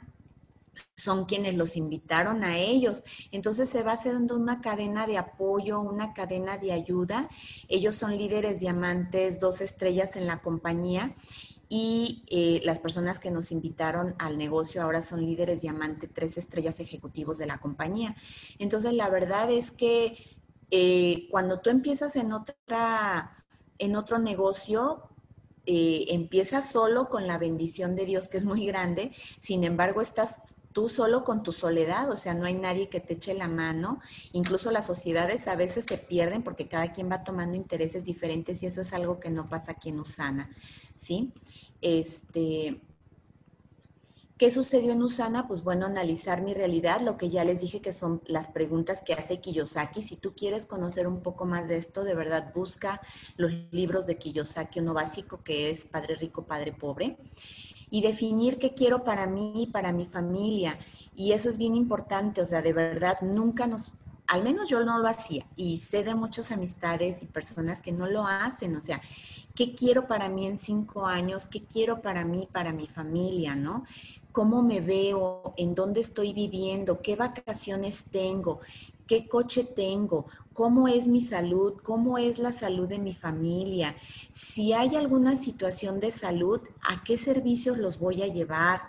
son 0.94 1.24
quienes 1.24 1.54
los 1.54 1.76
invitaron 1.76 2.44
a 2.44 2.58
ellos. 2.58 3.02
Entonces 3.30 3.68
se 3.68 3.82
va 3.82 3.92
haciendo 3.92 4.36
una 4.36 4.60
cadena 4.60 5.06
de 5.06 5.18
apoyo, 5.18 5.80
una 5.80 6.12
cadena 6.12 6.56
de 6.56 6.72
ayuda. 6.72 7.28
Ellos 7.68 7.96
son 7.96 8.16
líderes 8.16 8.60
diamantes, 8.60 9.40
dos 9.40 9.60
estrellas 9.60 10.16
en 10.16 10.26
la 10.26 10.40
compañía 10.40 11.14
y 11.74 12.24
eh, 12.28 12.60
las 12.64 12.80
personas 12.80 13.18
que 13.18 13.30
nos 13.30 13.50
invitaron 13.50 14.14
al 14.18 14.36
negocio 14.36 14.82
ahora 14.82 15.00
son 15.00 15.24
líderes 15.24 15.62
diamante, 15.62 16.06
tres 16.06 16.36
estrellas 16.36 16.78
ejecutivos 16.80 17.38
de 17.38 17.46
la 17.46 17.58
compañía. 17.58 18.14
Entonces 18.58 18.92
la 18.92 19.08
verdad 19.08 19.50
es 19.50 19.70
que 19.70 20.36
eh, 20.70 21.28
cuando 21.30 21.60
tú 21.60 21.70
empiezas 21.70 22.14
en 22.16 22.32
otra, 22.32 23.32
en 23.78 23.96
otro 23.96 24.18
negocio, 24.18 25.08
eh, 25.64 26.06
empiezas 26.08 26.70
solo 26.70 27.08
con 27.08 27.26
la 27.26 27.38
bendición 27.38 27.96
de 27.96 28.04
Dios, 28.04 28.28
que 28.28 28.36
es 28.36 28.44
muy 28.44 28.66
grande, 28.66 29.12
sin 29.40 29.64
embargo 29.64 30.02
estás 30.02 30.56
tú 30.72 30.88
solo 30.88 31.24
con 31.24 31.42
tu 31.42 31.52
soledad, 31.52 32.10
o 32.10 32.16
sea, 32.16 32.34
no 32.34 32.46
hay 32.46 32.54
nadie 32.54 32.88
que 32.88 33.00
te 33.00 33.14
eche 33.14 33.34
la 33.34 33.48
mano. 33.48 34.00
Incluso 34.32 34.70
las 34.70 34.86
sociedades 34.86 35.48
a 35.48 35.56
veces 35.56 35.84
se 35.88 35.98
pierden 35.98 36.42
porque 36.42 36.68
cada 36.68 36.92
quien 36.92 37.10
va 37.10 37.24
tomando 37.24 37.56
intereses 37.56 38.04
diferentes 38.04 38.62
y 38.62 38.66
eso 38.66 38.80
es 38.80 38.92
algo 38.92 39.20
que 39.20 39.30
no 39.30 39.46
pasa 39.46 39.72
aquí 39.72 39.90
en 39.90 40.00
Usana, 40.00 40.50
¿sí? 40.96 41.32
Este, 41.80 42.82
¿Qué 44.42 44.50
sucedió 44.50 44.92
en 44.92 45.02
Usana? 45.02 45.46
Pues 45.46 45.62
bueno, 45.62 45.86
analizar 45.86 46.42
mi 46.42 46.52
realidad, 46.52 47.00
lo 47.00 47.16
que 47.16 47.30
ya 47.30 47.44
les 47.44 47.60
dije 47.60 47.80
que 47.80 47.92
son 47.92 48.22
las 48.26 48.48
preguntas 48.48 49.00
que 49.00 49.12
hace 49.12 49.40
Kiyosaki. 49.40 50.02
Si 50.02 50.16
tú 50.16 50.34
quieres 50.34 50.66
conocer 50.66 51.06
un 51.06 51.20
poco 51.22 51.44
más 51.44 51.68
de 51.68 51.76
esto, 51.76 52.02
de 52.02 52.14
verdad 52.14 52.52
busca 52.52 53.00
los 53.36 53.52
libros 53.70 54.06
de 54.06 54.16
Kiyosaki, 54.16 54.80
uno 54.80 54.94
básico 54.94 55.38
que 55.38 55.70
es 55.70 55.84
Padre 55.84 56.16
Rico, 56.16 56.44
Padre 56.44 56.72
Pobre 56.72 57.18
y 57.92 58.00
definir 58.00 58.58
qué 58.58 58.72
quiero 58.72 59.04
para 59.04 59.26
mí 59.26 59.52
y 59.54 59.66
para 59.66 59.92
mi 59.92 60.06
familia. 60.06 60.78
Y 61.14 61.32
eso 61.32 61.50
es 61.50 61.58
bien 61.58 61.76
importante, 61.76 62.40
o 62.40 62.46
sea, 62.46 62.62
de 62.62 62.72
verdad, 62.72 63.18
nunca 63.20 63.66
nos, 63.66 63.92
al 64.26 64.42
menos 64.42 64.70
yo 64.70 64.82
no 64.82 64.98
lo 64.98 65.08
hacía 65.08 65.46
y 65.56 65.78
sé 65.80 66.02
de 66.02 66.14
muchas 66.14 66.50
amistades 66.52 67.22
y 67.22 67.26
personas 67.26 67.82
que 67.82 67.92
no 67.92 68.06
lo 68.06 68.26
hacen, 68.26 68.74
o 68.76 68.80
sea, 68.80 69.02
¿qué 69.54 69.74
quiero 69.74 70.08
para 70.08 70.30
mí 70.30 70.46
en 70.46 70.56
cinco 70.56 71.06
años? 71.06 71.46
¿Qué 71.46 71.64
quiero 71.64 72.00
para 72.00 72.24
mí, 72.24 72.48
para 72.50 72.72
mi 72.72 72.86
familia, 72.86 73.56
no? 73.56 73.84
¿Cómo 74.32 74.62
me 74.62 74.80
veo? 74.80 75.52
¿En 75.58 75.74
dónde 75.74 76.00
estoy 76.00 76.32
viviendo? 76.32 77.02
¿Qué 77.02 77.14
vacaciones 77.16 78.06
tengo? 78.10 78.60
Qué 79.12 79.28
coche 79.28 79.64
tengo, 79.64 80.24
cómo 80.54 80.88
es 80.88 81.06
mi 81.06 81.20
salud, 81.20 81.74
cómo 81.82 82.16
es 82.16 82.38
la 82.38 82.50
salud 82.50 82.88
de 82.88 82.98
mi 82.98 83.12
familia, 83.12 83.94
si 84.32 84.72
hay 84.72 84.96
alguna 84.96 85.36
situación 85.36 86.00
de 86.00 86.10
salud, 86.10 86.62
a 86.80 87.04
qué 87.04 87.18
servicios 87.18 87.76
los 87.76 87.98
voy 87.98 88.22
a 88.22 88.28
llevar, 88.28 88.80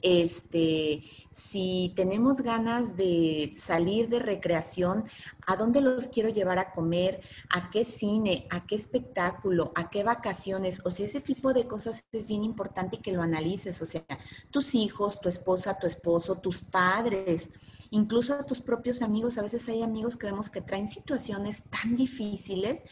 este, 0.00 1.02
si 1.34 1.92
tenemos 1.96 2.42
ganas 2.42 2.96
de 2.96 3.50
salir 3.54 4.08
de 4.08 4.20
recreación, 4.20 5.04
¿a 5.46 5.56
dónde 5.56 5.80
los 5.80 6.08
quiero 6.08 6.28
llevar 6.28 6.58
a 6.58 6.72
comer? 6.72 7.20
¿A 7.50 7.70
qué 7.70 7.84
cine? 7.84 8.46
¿A 8.50 8.66
qué 8.66 8.76
espectáculo? 8.76 9.72
¿A 9.74 9.90
qué 9.90 10.04
vacaciones? 10.04 10.80
O 10.84 10.90
sea, 10.90 11.06
ese 11.06 11.20
tipo 11.20 11.52
de 11.52 11.66
cosas 11.66 12.04
es 12.12 12.28
bien 12.28 12.44
importante 12.44 12.98
que 12.98 13.12
lo 13.12 13.22
analices. 13.22 13.82
O 13.82 13.86
sea, 13.86 14.04
tus 14.50 14.74
hijos, 14.74 15.20
tu 15.20 15.28
esposa, 15.28 15.78
tu 15.78 15.86
esposo, 15.86 16.36
tus 16.36 16.62
padres, 16.62 17.50
incluso 17.90 18.34
a 18.34 18.46
tus 18.46 18.60
propios 18.60 19.02
amigos. 19.02 19.36
A 19.36 19.42
veces 19.42 19.68
hay 19.68 19.82
amigos 19.82 20.16
que 20.16 20.26
vemos 20.26 20.50
que 20.50 20.60
traen 20.60 20.88
situaciones 20.88 21.64
tan 21.70 21.96
difíciles 21.96 22.84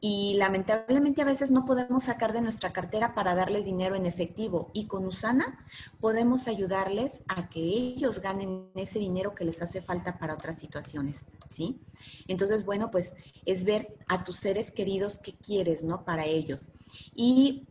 y 0.00 0.34
lamentablemente 0.34 1.22
a 1.22 1.24
veces 1.24 1.50
no 1.50 1.64
podemos 1.64 2.04
sacar 2.04 2.32
de 2.32 2.40
nuestra 2.40 2.72
cartera 2.72 3.14
para 3.14 3.34
darles 3.34 3.64
dinero 3.64 3.96
en 3.96 4.06
efectivo 4.06 4.70
y 4.72 4.86
con 4.86 5.04
Usana 5.06 5.64
podemos 6.00 6.46
ayudarles 6.46 7.22
a 7.26 7.48
que 7.48 7.60
ellos 7.78 8.20
ganen 8.20 8.70
ese 8.74 8.98
dinero 8.98 9.34
que 9.34 9.44
les 9.44 9.62
hace 9.62 9.80
falta 9.80 10.18
para 10.18 10.34
otras 10.34 10.58
situaciones, 10.58 11.24
¿sí? 11.48 11.80
Entonces, 12.26 12.64
bueno, 12.64 12.90
pues 12.90 13.14
es 13.46 13.64
ver 13.64 13.96
a 14.08 14.24
tus 14.24 14.36
seres 14.36 14.70
queridos 14.70 15.18
qué 15.18 15.34
quieres, 15.34 15.82
¿no? 15.82 16.04
Para 16.04 16.26
ellos. 16.26 16.68
Y 17.14 17.66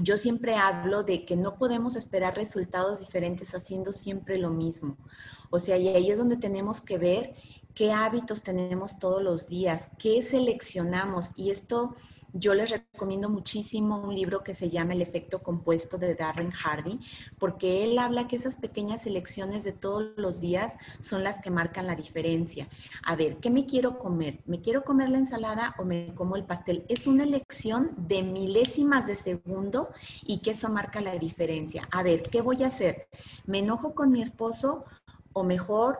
yo 0.00 0.16
siempre 0.16 0.54
hablo 0.54 1.02
de 1.02 1.24
que 1.24 1.36
no 1.36 1.56
podemos 1.56 1.96
esperar 1.96 2.36
resultados 2.36 3.00
diferentes 3.00 3.54
haciendo 3.54 3.92
siempre 3.92 4.38
lo 4.38 4.50
mismo. 4.50 4.96
O 5.50 5.58
sea, 5.58 5.76
y 5.76 5.88
ahí 5.88 6.10
es 6.10 6.18
donde 6.18 6.36
tenemos 6.36 6.80
que 6.80 6.98
ver 6.98 7.34
qué 7.74 7.92
hábitos 7.92 8.42
tenemos 8.42 8.98
todos 8.98 9.22
los 9.22 9.48
días, 9.48 9.88
qué 9.98 10.22
seleccionamos. 10.22 11.30
Y 11.36 11.50
esto 11.50 11.94
yo 12.32 12.54
les 12.54 12.70
recomiendo 12.70 13.28
muchísimo 13.28 13.98
un 13.98 14.14
libro 14.14 14.42
que 14.42 14.54
se 14.54 14.70
llama 14.70 14.92
El 14.92 15.02
efecto 15.02 15.42
compuesto 15.42 15.98
de 15.98 16.14
Darren 16.14 16.50
Hardy, 16.50 17.00
porque 17.38 17.84
él 17.84 17.98
habla 17.98 18.28
que 18.28 18.36
esas 18.36 18.56
pequeñas 18.56 19.06
elecciones 19.06 19.64
de 19.64 19.72
todos 19.72 20.12
los 20.16 20.40
días 20.40 20.74
son 21.00 21.24
las 21.24 21.40
que 21.40 21.50
marcan 21.50 21.86
la 21.86 21.96
diferencia. 21.96 22.68
A 23.02 23.16
ver, 23.16 23.38
¿qué 23.38 23.50
me 23.50 23.66
quiero 23.66 23.98
comer? 23.98 24.42
¿Me 24.46 24.60
quiero 24.60 24.84
comer 24.84 25.08
la 25.08 25.18
ensalada 25.18 25.74
o 25.78 25.84
me 25.84 26.14
como 26.14 26.36
el 26.36 26.44
pastel? 26.44 26.84
Es 26.88 27.06
una 27.06 27.24
elección 27.24 27.94
de 27.96 28.22
milésimas 28.22 29.06
de 29.06 29.16
segundo 29.16 29.90
y 30.24 30.38
que 30.38 30.52
eso 30.52 30.68
marca 30.68 31.00
la 31.00 31.18
diferencia. 31.18 31.88
A 31.90 32.02
ver, 32.02 32.22
¿qué 32.22 32.42
voy 32.42 32.62
a 32.62 32.68
hacer? 32.68 33.08
¿Me 33.46 33.58
enojo 33.58 33.94
con 33.94 34.12
mi 34.12 34.22
esposo 34.22 34.84
o 35.32 35.42
mejor 35.44 35.98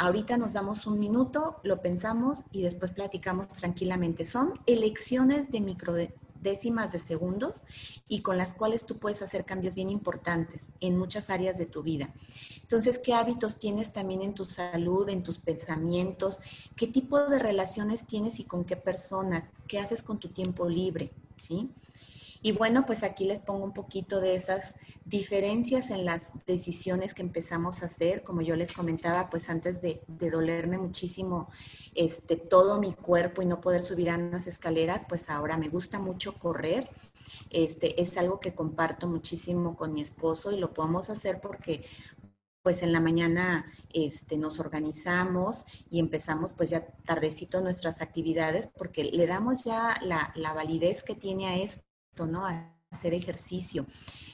Ahorita 0.00 0.38
nos 0.38 0.52
damos 0.52 0.86
un 0.86 1.00
minuto, 1.00 1.56
lo 1.64 1.82
pensamos 1.82 2.44
y 2.52 2.62
después 2.62 2.92
platicamos 2.92 3.48
tranquilamente. 3.48 4.24
Son 4.24 4.54
elecciones 4.64 5.50
de 5.50 5.60
microdécimas 5.60 6.92
de 6.92 7.00
segundos 7.00 7.64
y 8.06 8.20
con 8.22 8.38
las 8.38 8.54
cuales 8.54 8.86
tú 8.86 8.98
puedes 8.98 9.22
hacer 9.22 9.44
cambios 9.44 9.74
bien 9.74 9.90
importantes 9.90 10.66
en 10.78 10.96
muchas 10.96 11.30
áreas 11.30 11.58
de 11.58 11.66
tu 11.66 11.82
vida. 11.82 12.14
Entonces, 12.62 13.00
¿qué 13.00 13.12
hábitos 13.12 13.58
tienes 13.58 13.92
también 13.92 14.22
en 14.22 14.34
tu 14.34 14.44
salud, 14.44 15.08
en 15.08 15.24
tus 15.24 15.38
pensamientos? 15.38 16.38
¿Qué 16.76 16.86
tipo 16.86 17.18
de 17.26 17.40
relaciones 17.40 18.06
tienes 18.06 18.38
y 18.38 18.44
con 18.44 18.64
qué 18.64 18.76
personas? 18.76 19.50
¿Qué 19.66 19.80
haces 19.80 20.04
con 20.04 20.20
tu 20.20 20.28
tiempo 20.28 20.68
libre? 20.68 21.10
¿Sí? 21.38 21.72
Y 22.40 22.52
bueno, 22.52 22.86
pues 22.86 23.02
aquí 23.02 23.24
les 23.24 23.40
pongo 23.40 23.64
un 23.64 23.72
poquito 23.72 24.20
de 24.20 24.34
esas 24.34 24.74
diferencias 25.04 25.90
en 25.90 26.04
las 26.04 26.30
decisiones 26.46 27.14
que 27.14 27.22
empezamos 27.22 27.82
a 27.82 27.86
hacer. 27.86 28.22
Como 28.22 28.42
yo 28.42 28.54
les 28.54 28.72
comentaba, 28.72 29.28
pues 29.28 29.48
antes 29.48 29.82
de, 29.82 30.00
dolerme 30.06 30.78
muchísimo 30.78 31.48
este, 31.94 32.36
todo 32.36 32.78
mi 32.78 32.92
cuerpo 32.92 33.42
y 33.42 33.46
no 33.46 33.60
poder 33.60 33.82
subir 33.82 34.10
a 34.10 34.16
unas 34.16 34.46
escaleras, 34.46 35.04
pues 35.08 35.28
ahora 35.30 35.56
me 35.56 35.68
gusta 35.68 35.98
mucho 35.98 36.38
correr. 36.38 36.90
Este, 37.50 38.00
es 38.00 38.16
algo 38.16 38.40
que 38.40 38.54
comparto 38.54 39.08
muchísimo 39.08 39.76
con 39.76 39.92
mi 39.92 40.02
esposo 40.02 40.52
y 40.52 40.58
lo 40.58 40.74
podemos 40.74 41.10
hacer 41.10 41.40
porque 41.40 41.84
pues 42.62 42.82
en 42.82 42.92
la 42.92 43.00
mañana 43.00 43.72
este, 43.94 44.36
nos 44.36 44.60
organizamos 44.60 45.64
y 45.90 46.00
empezamos 46.00 46.52
pues 46.52 46.70
ya 46.70 46.86
tardecito 47.06 47.60
nuestras 47.60 48.02
actividades 48.02 48.66
porque 48.66 49.04
le 49.04 49.26
damos 49.26 49.64
ya 49.64 49.96
la, 50.02 50.32
la 50.34 50.52
validez 50.52 51.02
que 51.02 51.14
tiene 51.14 51.46
a 51.46 51.56
esto 51.56 51.87
¿no? 52.26 52.46
hacer 52.90 53.14
ejercicio. 53.14 53.86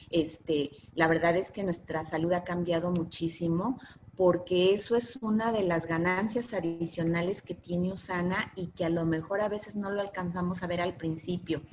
Este, 0.09 0.71
la 0.93 1.07
verdad 1.07 1.35
es 1.35 1.51
que 1.51 1.63
nuestra 1.63 2.05
salud 2.05 2.31
ha 2.33 2.43
cambiado 2.43 2.91
muchísimo 2.91 3.79
porque 4.15 4.73
eso 4.73 4.95
es 4.95 5.17
una 5.17 5.51
de 5.51 5.63
las 5.63 5.87
ganancias 5.87 6.53
adicionales 6.53 7.41
que 7.41 7.53
tiene 7.53 7.91
Usana 7.91 8.53
y 8.55 8.67
que 8.67 8.85
a 8.85 8.89
lo 8.89 9.05
mejor 9.05 9.41
a 9.41 9.49
veces 9.49 9.75
no 9.75 9.89
lo 9.91 9.99
alcanzamos 9.99 10.63
a 10.63 10.67
ver 10.67 10.79
al 10.79 10.95
principio. 10.95 11.63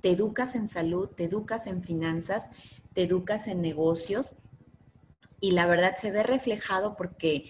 Te 0.00 0.10
educas 0.10 0.56
en 0.56 0.66
salud, 0.66 1.08
te 1.08 1.24
educas 1.24 1.68
en 1.68 1.82
finanzas, 1.82 2.50
te 2.94 3.04
educas 3.04 3.46
en 3.46 3.62
negocios 3.62 4.34
y 5.40 5.52
la 5.52 5.66
verdad 5.66 5.94
se 5.96 6.10
ve 6.10 6.24
reflejado 6.24 6.96
porque 6.96 7.44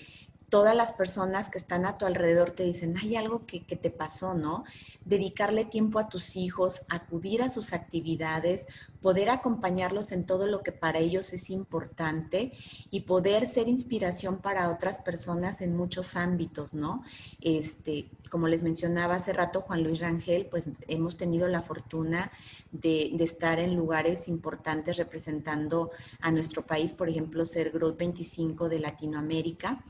todas 0.54 0.76
las 0.76 0.92
personas 0.92 1.50
que 1.50 1.58
están 1.58 1.84
a 1.84 1.98
tu 1.98 2.06
alrededor 2.06 2.52
te 2.52 2.62
dicen, 2.62 2.96
hay 2.96 3.16
algo 3.16 3.44
que, 3.44 3.58
te 3.58 3.90
pasó, 3.90 4.34
¿no? 4.34 4.62
Dedicarle 5.04 5.64
tiempo 5.64 5.98
a 5.98 6.08
tus 6.08 6.36
hijos, 6.36 6.82
acudir 6.88 7.42
a 7.42 7.48
sus 7.48 7.72
actividades, 7.72 8.64
poder 9.04 9.28
acompañarlos 9.28 10.12
en 10.12 10.24
todo 10.24 10.46
lo 10.46 10.62
que 10.62 10.72
para 10.72 10.98
ellos 10.98 11.34
es 11.34 11.50
importante 11.50 12.52
y 12.90 13.02
poder 13.02 13.46
ser 13.46 13.68
inspiración 13.68 14.38
para 14.38 14.70
otras 14.70 14.98
personas 14.98 15.60
en 15.60 15.76
muchos 15.76 16.16
ámbitos, 16.16 16.72
¿no? 16.72 17.02
Este, 17.42 18.08
como 18.30 18.48
les 18.48 18.62
mencionaba 18.62 19.16
hace 19.16 19.34
rato 19.34 19.60
Juan 19.60 19.82
Luis 19.82 20.00
Rangel, 20.00 20.46
pues 20.46 20.70
hemos 20.88 21.18
tenido 21.18 21.48
la 21.48 21.60
fortuna 21.60 22.32
de, 22.72 23.14
estar 23.22 23.58
en 23.58 23.76
lugares 23.76 24.26
importantes 24.26 24.96
representando 24.96 25.90
a 26.22 26.32
nuestro 26.32 26.64
país, 26.64 26.94
por 26.94 27.10
ejemplo, 27.10 27.44
ser 27.44 27.72
Growth 27.72 27.98
25 27.98 28.70
de 28.70 28.80
Latinoamérica 28.80 29.84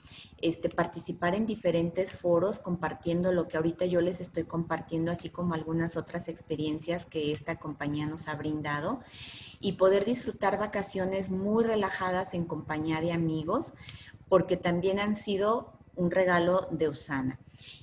este, 0.45 0.69
participar 0.69 1.35
en 1.35 1.47
diferentes 1.47 2.13
foros 2.13 2.59
compartiendo 2.59 3.33
lo 3.33 3.49
que 3.49 3.57
ahorita 3.57 3.87
yo 3.87 4.03
les 4.03 4.21
estoy 4.21 4.45
compartiendo, 4.45 5.11
así 5.11 5.31
como 5.31 5.55
algunas 5.55 5.97
otras 5.97 6.29
experiencias 6.29 7.07
que 7.07 7.33
esta 7.33 7.57
compañía 7.59 8.05
nos 8.05 8.29
ha 8.29 8.35
brindado 8.35 9.01
y 9.61 9.73
poder 9.73 10.05
disfrutar 10.05 10.59
vacaciones 10.59 11.31
muy 11.31 11.65
relajadas 11.65 12.35
en 12.35 12.45
compañía 12.45 13.01
de 13.01 13.13
amigos, 13.13 13.73
porque 14.29 14.57
también 14.57 14.99
han 14.99 15.17
sido 15.17 15.73
un 15.97 16.11
regalo 16.11 16.69
de 16.71 16.89
Usana. 16.89 17.39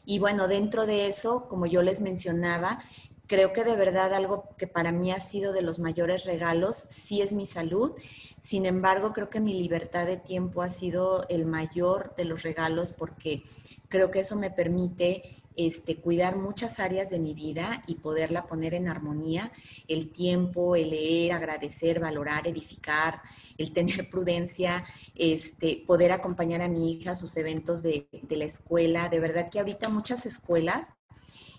Y 0.06 0.20
bueno, 0.20 0.48
dentro 0.48 0.86
de 0.86 1.08
eso, 1.08 1.48
como 1.48 1.66
yo 1.66 1.82
les 1.82 2.02
mencionaba, 2.02 2.84
creo 3.28 3.54
que 3.54 3.64
de 3.64 3.76
verdad 3.76 4.14
algo 4.14 4.50
que 4.58 4.68
para 4.68 4.92
mí 4.92 5.12
ha 5.12 5.20
sido 5.20 5.54
de 5.54 5.62
los 5.62 5.80
mayores 5.80 6.26
regalos, 6.26 6.86
sí 6.90 7.22
es 7.22 7.32
mi 7.34 7.46
salud 7.46 7.94
sin 8.42 8.66
embargo, 8.66 9.14
creo 9.14 9.30
que 9.30 9.40
mi 9.40 9.54
libertad 9.54 10.08
de 10.08 10.18
tiempo 10.18 10.62
ha 10.62 10.70
sido 10.70 11.28
el 11.30 11.46
mayor 11.46 12.16
de 12.16 12.26
los 12.26 12.42
regalos 12.42 12.92
porque 12.92 13.44
creo 13.88 14.10
que 14.10 14.22
eso 14.22 14.36
me 14.36 14.50
permite 14.50 15.41
este, 15.56 15.98
cuidar 15.98 16.38
muchas 16.38 16.80
áreas 16.80 17.10
de 17.10 17.20
mi 17.20 17.34
vida 17.34 17.84
y 17.88 17.96
poderla 17.96 18.48
poner 18.48 18.74
en 18.74 18.88
armonía. 18.88 19.52
El 19.88 20.12
tiempo, 20.12 20.76
el 20.76 20.92
leer, 20.92 21.34
agradecer, 21.34 22.00
valorar, 22.00 22.48
edificar, 22.48 23.22
el 23.58 23.74
tener 23.74 24.10
prudencia, 24.10 24.86
este, 25.16 25.84
poder 25.86 26.12
acompañar 26.12 26.62
a 26.62 26.70
mi 26.70 26.92
hija 26.92 27.12
a 27.12 27.16
sus 27.16 27.36
eventos 27.38 27.84
de, 27.84 28.08
de 28.12 28.36
la 28.36 28.46
escuela. 28.46 29.10
De 29.10 29.20
verdad 29.20 29.50
que 29.50 29.60
ahorita 29.60 29.90
muchas 29.90 30.26
escuelas 30.26 30.88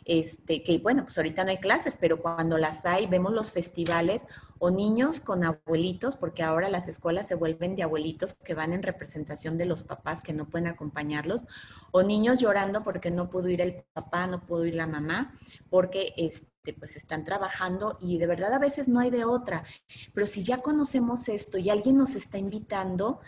este, 0.04 0.62
que 0.62 0.78
bueno, 0.78 1.04
pues 1.04 1.16
ahorita 1.16 1.44
no 1.44 1.50
hay 1.50 1.58
clases, 1.58 1.96
pero 2.00 2.20
cuando 2.20 2.58
las 2.58 2.84
hay, 2.84 3.06
vemos 3.06 3.32
los 3.32 3.52
festivales 3.52 4.22
o 4.58 4.70
niños 4.70 5.20
con 5.20 5.44
abuelitos, 5.44 6.16
porque 6.16 6.42
ahora 6.42 6.70
las 6.70 6.88
escuelas 6.88 7.26
se 7.26 7.34
vuelven 7.34 7.76
de 7.76 7.82
abuelitos 7.82 8.34
que 8.34 8.54
van 8.54 8.72
en 8.72 8.82
representación 8.82 9.58
de 9.58 9.66
los 9.66 9.82
papás 9.82 10.22
que 10.22 10.32
no 10.32 10.48
pueden 10.48 10.68
acompañarlos, 10.68 11.42
o 11.90 12.02
niños 12.02 12.40
llorando 12.40 12.82
porque 12.82 13.10
no 13.10 13.30
pudo 13.30 13.48
ir 13.48 13.60
el 13.60 13.84
papá, 13.92 14.26
no 14.26 14.46
pudo 14.46 14.66
ir 14.66 14.74
la 14.74 14.86
mamá, 14.86 15.34
porque 15.70 16.14
este, 16.16 16.74
pues 16.74 16.96
están 16.96 17.24
trabajando 17.24 17.98
y 18.00 18.18
de 18.18 18.26
verdad 18.26 18.52
a 18.52 18.58
veces 18.58 18.88
no 18.88 19.00
hay 19.00 19.10
de 19.10 19.24
otra. 19.24 19.64
Pero 20.14 20.26
si 20.26 20.42
ya 20.44 20.58
conocemos 20.58 21.28
esto 21.28 21.58
y 21.58 21.70
alguien 21.70 21.96
nos 21.96 22.14
está 22.14 22.38
invitando, 22.38 23.20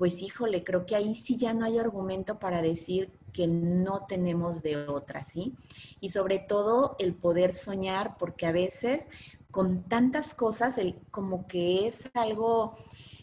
pues 0.00 0.22
híjole, 0.22 0.64
creo 0.64 0.86
que 0.86 0.96
ahí 0.96 1.14
sí 1.14 1.36
ya 1.36 1.52
no 1.52 1.66
hay 1.66 1.78
argumento 1.78 2.38
para 2.38 2.62
decir 2.62 3.12
que 3.32 3.46
no 3.46 4.06
tenemos 4.06 4.62
de 4.62 4.86
otra, 4.88 5.24
¿sí? 5.24 5.54
Y 6.00 6.10
sobre 6.10 6.38
todo 6.38 6.96
el 6.98 7.14
poder 7.14 7.54
soñar, 7.54 8.16
porque 8.18 8.46
a 8.46 8.52
veces 8.52 9.06
con 9.50 9.82
tantas 9.84 10.34
cosas, 10.34 10.78
el, 10.78 10.96
como 11.10 11.46
que 11.46 11.88
es 11.88 12.10
algo 12.14 12.76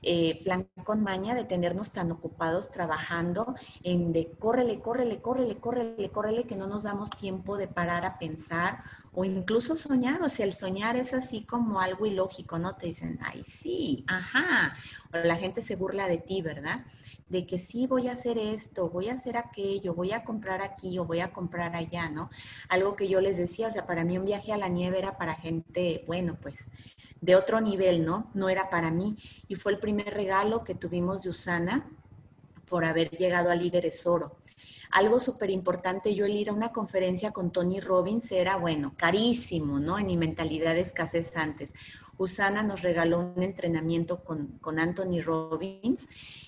eh, 0.04 0.44
con 0.84 1.04
maña 1.04 1.36
de 1.36 1.44
tenernos 1.44 1.92
tan 1.92 2.12
ocupados 2.12 2.72
trabajando 2.72 3.56
en 3.84 4.14
de 4.14 4.32
córrele, 4.32 4.80
córrele, 4.80 5.22
córrele, 5.22 5.58
córrele, 5.58 6.10
córrele, 6.12 6.44
que 6.46 6.56
no 6.56 6.68
nos 6.68 6.84
damos 6.84 7.10
tiempo 7.10 7.58
de 7.58 7.68
parar 7.68 8.06
a 8.06 8.18
pensar 8.20 8.84
o 9.14 9.26
incluso 9.26 9.76
soñar. 9.76 10.22
O 10.22 10.30
sea, 10.30 10.46
el 10.46 10.54
soñar 10.54 10.96
es 10.96 11.14
así 11.14 11.44
como 11.44 11.82
algo 11.82 12.06
ilógico, 12.06 12.60
¿no? 12.60 12.76
Te 12.76 12.88
dicen, 12.88 13.20
ay, 13.22 13.44
sí, 13.44 14.06
ajá. 14.08 14.76
O 15.14 15.18
la 15.18 15.36
gente 15.36 15.62
se 15.62 15.76
burla 15.76 16.08
de 16.08 16.18
ti, 16.20 16.42
¿verdad? 16.42 16.86
De 17.30 17.46
que 17.46 17.60
sí 17.60 17.88
voy 17.88 18.08
a 18.08 18.14
hacer 18.14 18.38
esto, 18.38 18.90
voy 18.90 19.10
a 19.10 19.14
hacer 19.14 19.38
aquello, 19.38 19.94
voy 19.94 20.12
a 20.14 20.24
comprar 20.24 20.62
aquí 20.62 20.98
o 20.98 21.06
voy 21.06 21.20
a 21.20 21.34
comprar 21.34 21.76
allá, 21.76 22.10
¿no? 22.10 22.30
Algo 22.70 22.96
que 22.96 23.08
yo 23.08 23.22
les 23.22 23.38
decía, 23.38 23.68
o 23.68 23.72
sea, 23.72 23.86
para 23.86 24.06
mí 24.06 24.18
un 24.18 24.26
viaje 24.26 24.54
a 24.54 24.58
la 24.58 24.70
nieve 24.70 25.00
era 25.00 25.18
para 25.18 25.36
gente, 25.36 26.04
bueno, 26.08 26.38
pues 26.42 26.60
de 27.22 27.36
otro 27.36 27.60
nivel, 27.62 28.06
¿no? 28.06 28.30
No 28.34 28.50
era 28.50 28.70
para 28.70 28.92
mí. 28.92 29.18
Y 29.48 29.56
fue 29.56 29.72
el 29.74 29.80
primer 29.80 30.14
regalo 30.14 30.64
que 30.64 30.76
tuvimos 30.76 31.24
de 31.24 31.30
Usana 31.30 31.90
por 32.70 32.86
haber 32.86 33.10
llegado 33.12 33.50
a 33.50 33.56
Líderes 33.56 34.06
Oro. 34.06 34.38
Algo 34.92 35.20
súper 35.20 35.50
importante, 35.50 36.16
yo 36.16 36.26
el 36.26 36.36
ir 36.36 36.50
a 36.50 36.54
una 36.54 36.72
conferencia 36.72 37.32
con 37.32 37.52
Tony 37.52 37.80
Robbins 37.82 38.32
era, 38.32 38.56
bueno, 38.56 38.94
carísimo, 38.96 39.80
¿no? 39.80 40.00
En 40.00 40.08
mi 40.08 40.18
mentalidad 40.18 40.76
de 40.76 40.82
escasez 40.82 41.36
antes. 41.36 41.72
Usana 42.18 42.64
nos 42.64 42.82
regaló 42.82 43.20
un 43.20 43.44
entrenamiento 43.44 44.24
con, 44.24 44.58
con 44.60 44.80
Anthony 44.80 45.22
Robbins 45.22 46.08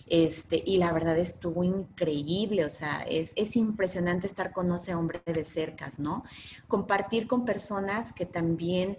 este, 0.09 0.61
y 0.65 0.77
la 0.77 0.91
verdad 0.91 1.17
estuvo 1.17 1.63
increíble, 1.63 2.65
o 2.65 2.69
sea, 2.69 3.05
es, 3.07 3.31
es 3.35 3.55
impresionante 3.55 4.27
estar 4.27 4.51
con 4.51 4.71
ese 4.73 4.95
hombre 4.95 5.21
de 5.25 5.45
cercas, 5.45 5.99
¿no? 5.99 6.23
Compartir 6.67 7.27
con 7.27 7.45
personas 7.45 8.11
que 8.11 8.25
también 8.25 8.97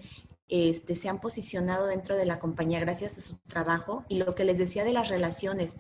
este, 0.51 0.97
se 0.97 1.09
han 1.09 1.21
posicionado 1.21 1.87
dentro 1.87 2.17
de 2.17 2.27
la 2.27 2.41
compañía 2.41 2.81
gracias 2.81 3.17
a 3.17 3.21
su 3.21 3.37
trabajo 3.47 4.05
y 4.09 4.19
lo 4.19 4.35
que 4.35 4.45
les 4.45 4.59
decía 4.59 4.83
de 4.83 4.93
las 4.93 5.09
relaciones, 5.09 5.77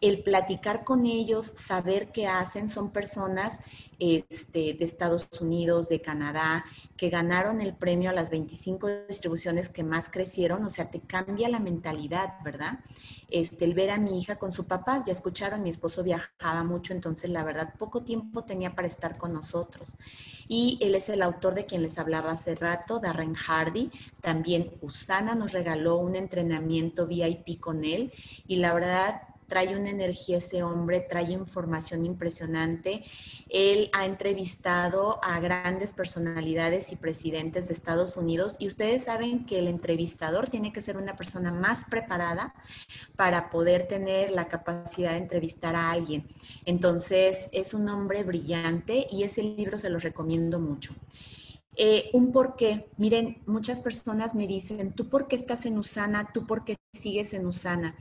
el 0.00 0.24
platicar 0.24 0.84
con 0.84 1.06
ellos, 1.06 1.52
saber 1.56 2.10
qué 2.10 2.26
hacen, 2.26 2.68
son 2.68 2.90
personas 2.90 3.60
este, 4.00 4.74
de 4.74 4.84
Estados 4.84 5.28
Unidos, 5.40 5.88
de 5.88 6.00
Canadá, 6.00 6.64
que 6.98 7.10
ganaron 7.10 7.60
el 7.60 7.74
premio 7.74 8.10
a 8.10 8.12
las 8.12 8.28
25 8.28 9.06
distribuciones 9.06 9.68
que 9.68 9.84
más 9.84 10.10
crecieron, 10.10 10.64
o 10.64 10.68
sea, 10.68 10.90
te 10.90 11.00
cambia 11.00 11.48
la 11.48 11.60
mentalidad, 11.60 12.34
¿verdad? 12.44 12.80
Este, 13.30 13.64
el 13.66 13.74
ver 13.74 13.90
a 13.90 13.98
mi 13.98 14.18
hija 14.18 14.36
con 14.36 14.50
su 14.52 14.66
papá, 14.66 15.04
ya 15.06 15.12
escucharon, 15.12 15.62
mi 15.62 15.70
esposo 15.70 16.02
viajaba 16.02 16.64
mucho, 16.64 16.92
entonces 16.92 17.30
la 17.30 17.44
verdad 17.44 17.72
poco 17.78 18.02
tiempo 18.02 18.44
tenía 18.44 18.74
para 18.74 18.88
estar 18.88 19.16
con 19.16 19.32
nosotros. 19.32 19.96
Y 20.48 20.76
él 20.82 20.96
es 20.96 21.08
el 21.08 21.22
autor 21.22 21.54
de 21.54 21.66
quien 21.66 21.82
les 21.82 21.98
hablaba 21.98 22.32
hace 22.32 22.56
rato, 22.56 22.98
Darren 22.98 23.34
Hardy. 23.34 23.92
También 24.20 24.72
Usana 24.80 25.36
nos 25.36 25.52
regaló 25.52 25.98
un 25.98 26.16
entrenamiento 26.16 27.06
VIP 27.06 27.60
con 27.60 27.84
él 27.84 28.12
y 28.48 28.56
la 28.56 28.74
verdad 28.74 29.22
trae 29.48 29.76
una 29.76 29.90
energía 29.90 30.38
ese 30.38 30.62
hombre, 30.62 31.00
trae 31.00 31.32
información 31.32 32.04
impresionante. 32.04 33.02
Él 33.48 33.90
ha 33.92 34.04
entrevistado 34.04 35.18
a 35.24 35.40
grandes 35.40 35.92
personalidades 35.92 36.92
y 36.92 36.96
presidentes 36.96 37.68
de 37.68 37.74
Estados 37.74 38.16
Unidos 38.16 38.56
y 38.58 38.68
ustedes 38.68 39.04
saben 39.04 39.46
que 39.46 39.58
el 39.58 39.68
entrevistador 39.68 40.48
tiene 40.48 40.72
que 40.72 40.82
ser 40.82 40.98
una 40.98 41.16
persona 41.16 41.50
más 41.50 41.84
preparada 41.86 42.54
para 43.16 43.50
poder 43.50 43.88
tener 43.88 44.30
la 44.30 44.48
capacidad 44.48 45.12
de 45.12 45.18
entrevistar 45.18 45.74
a 45.74 45.90
alguien. 45.90 46.28
Entonces, 46.66 47.48
es 47.52 47.72
un 47.72 47.88
hombre 47.88 48.22
brillante 48.22 49.06
y 49.10 49.22
ese 49.22 49.42
libro 49.42 49.78
se 49.78 49.90
lo 49.90 49.98
recomiendo 49.98 50.60
mucho. 50.60 50.94
Eh, 51.80 52.10
un 52.12 52.32
por 52.32 52.56
qué. 52.56 52.90
Miren, 52.96 53.40
muchas 53.46 53.80
personas 53.80 54.34
me 54.34 54.48
dicen, 54.48 54.92
¿tú 54.92 55.08
por 55.08 55.28
qué 55.28 55.36
estás 55.36 55.64
en 55.64 55.78
Usana? 55.78 56.32
¿Tú 56.34 56.44
por 56.44 56.64
qué 56.64 56.76
sigues 56.92 57.32
en 57.32 57.46
Usana? 57.46 57.96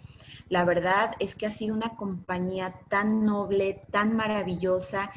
La 0.50 0.64
verdad 0.64 1.12
es 1.20 1.36
que 1.36 1.46
ha 1.46 1.52
sido 1.52 1.76
una 1.76 1.96
compañía 1.96 2.74
tan 2.90 3.26
noble, 3.26 3.84
tan 3.92 4.16
maravillosa, 4.16 5.12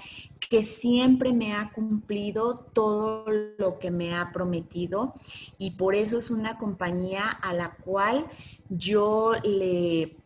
que 0.48 0.64
siempre 0.64 1.32
me 1.32 1.54
ha 1.54 1.70
cumplido 1.70 2.56
todo 2.56 3.24
lo 3.28 3.78
que 3.78 3.90
me 3.90 4.14
ha 4.16 4.32
prometido 4.32 5.14
y 5.58 5.72
por 5.72 5.94
eso 5.94 6.18
es 6.18 6.30
una 6.30 6.58
compañía 6.58 7.28
a 7.28 7.54
la 7.54 7.76
cual 7.76 8.26
yo 8.68 9.34
le 9.44 10.16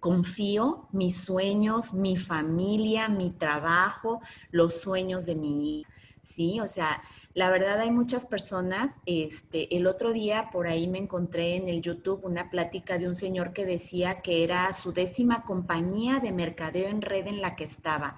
confío 0.00 0.88
mis 0.92 1.20
sueños, 1.20 1.92
mi 1.92 2.16
familia, 2.16 3.08
mi 3.08 3.30
trabajo, 3.30 4.20
los 4.50 4.80
sueños 4.80 5.26
de 5.26 5.34
mi 5.34 5.80
hija. 5.80 5.90
Sí, 6.28 6.60
o 6.60 6.68
sea, 6.68 7.00
la 7.32 7.48
verdad 7.48 7.80
hay 7.80 7.90
muchas 7.90 8.26
personas, 8.26 8.92
este, 9.06 9.74
el 9.74 9.86
otro 9.86 10.12
día 10.12 10.50
por 10.52 10.66
ahí 10.66 10.86
me 10.86 10.98
encontré 10.98 11.56
en 11.56 11.70
el 11.70 11.80
YouTube 11.80 12.20
una 12.22 12.50
plática 12.50 12.98
de 12.98 13.08
un 13.08 13.16
señor 13.16 13.54
que 13.54 13.64
decía 13.64 14.20
que 14.20 14.44
era 14.44 14.70
su 14.74 14.92
décima 14.92 15.42
compañía 15.44 16.20
de 16.20 16.32
mercadeo 16.32 16.90
en 16.90 17.00
red 17.00 17.28
en 17.28 17.40
la 17.40 17.56
que 17.56 17.64
estaba. 17.64 18.16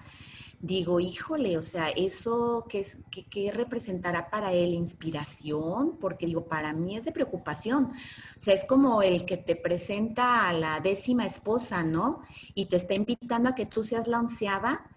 Digo, 0.59 0.99
híjole, 0.99 1.57
o 1.57 1.63
sea, 1.63 1.89
¿eso 1.91 2.67
qué, 2.69 2.85
qué, 3.13 3.27
qué 3.27 3.53
representará 3.53 4.29
para 4.29 4.53
él? 4.53 4.75
¿Inspiración? 4.75 5.97
Porque 6.01 6.27
digo, 6.27 6.47
para 6.47 6.73
mí 6.73 6.97
es 6.97 7.05
de 7.05 7.13
preocupación. 7.13 7.85
O 7.85 8.41
sea, 8.41 8.55
es 8.55 8.65
como 8.65 9.03
el 9.03 9.25
que 9.25 9.37
te 9.37 9.55
presenta 9.55 10.49
a 10.49 10.53
la 10.53 10.81
décima 10.81 11.27
esposa, 11.27 11.85
¿no? 11.85 12.23
Y 12.55 12.67
te 12.67 12.77
está 12.77 12.95
invitando 12.95 13.51
a 13.51 13.55
que 13.55 13.67
tú 13.67 13.85
seas 13.85 14.09
la 14.09 14.19
onceava 14.19 14.91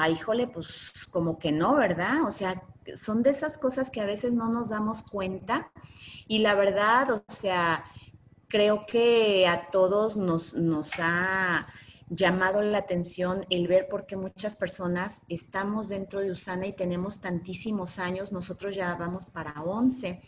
ah, 0.00 0.10
híjole, 0.10 0.46
pues 0.46 0.92
como 1.10 1.38
que 1.38 1.52
no, 1.52 1.74
¿verdad? 1.74 2.22
O 2.26 2.32
sea, 2.32 2.62
son 2.94 3.22
de 3.22 3.30
esas 3.30 3.58
cosas 3.58 3.90
que 3.90 4.00
a 4.00 4.06
veces 4.06 4.34
no 4.34 4.48
nos 4.48 4.68
damos 4.68 5.02
cuenta 5.02 5.70
y 6.26 6.38
la 6.38 6.54
verdad, 6.54 7.10
o 7.10 7.24
sea, 7.28 7.84
creo 8.48 8.86
que 8.86 9.46
a 9.46 9.70
todos 9.70 10.16
nos, 10.16 10.54
nos 10.54 10.92
ha 11.00 11.66
llamado 12.08 12.62
la 12.62 12.78
atención 12.78 13.44
el 13.50 13.66
ver 13.66 13.88
por 13.88 14.06
qué 14.06 14.16
muchas 14.16 14.56
personas 14.56 15.20
estamos 15.28 15.88
dentro 15.88 16.20
de 16.20 16.30
Usana 16.30 16.66
y 16.66 16.72
tenemos 16.72 17.20
tantísimos 17.20 17.98
años, 17.98 18.32
nosotros 18.32 18.74
ya 18.74 18.94
vamos 18.94 19.26
para 19.26 19.62
11 19.62 20.22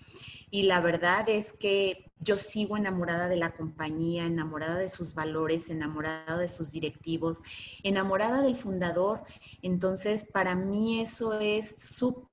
y 0.51 0.65
la 0.65 0.81
verdad 0.81 1.29
es 1.29 1.53
que 1.53 2.11
yo 2.19 2.37
sigo 2.37 2.77
enamorada 2.77 3.29
de 3.29 3.37
la 3.37 3.53
compañía, 3.53 4.27
enamorada 4.27 4.77
de 4.77 4.89
sus 4.89 5.15
valores, 5.15 5.71
enamorada 5.71 6.37
de 6.37 6.49
sus 6.49 6.73
directivos, 6.73 7.43
enamorada 7.83 8.43
del 8.43 8.57
fundador. 8.57 9.23
Entonces, 9.63 10.27
para 10.31 10.55
mí 10.55 11.01
eso 11.01 11.41
es 11.41 11.77
súper 11.79 12.30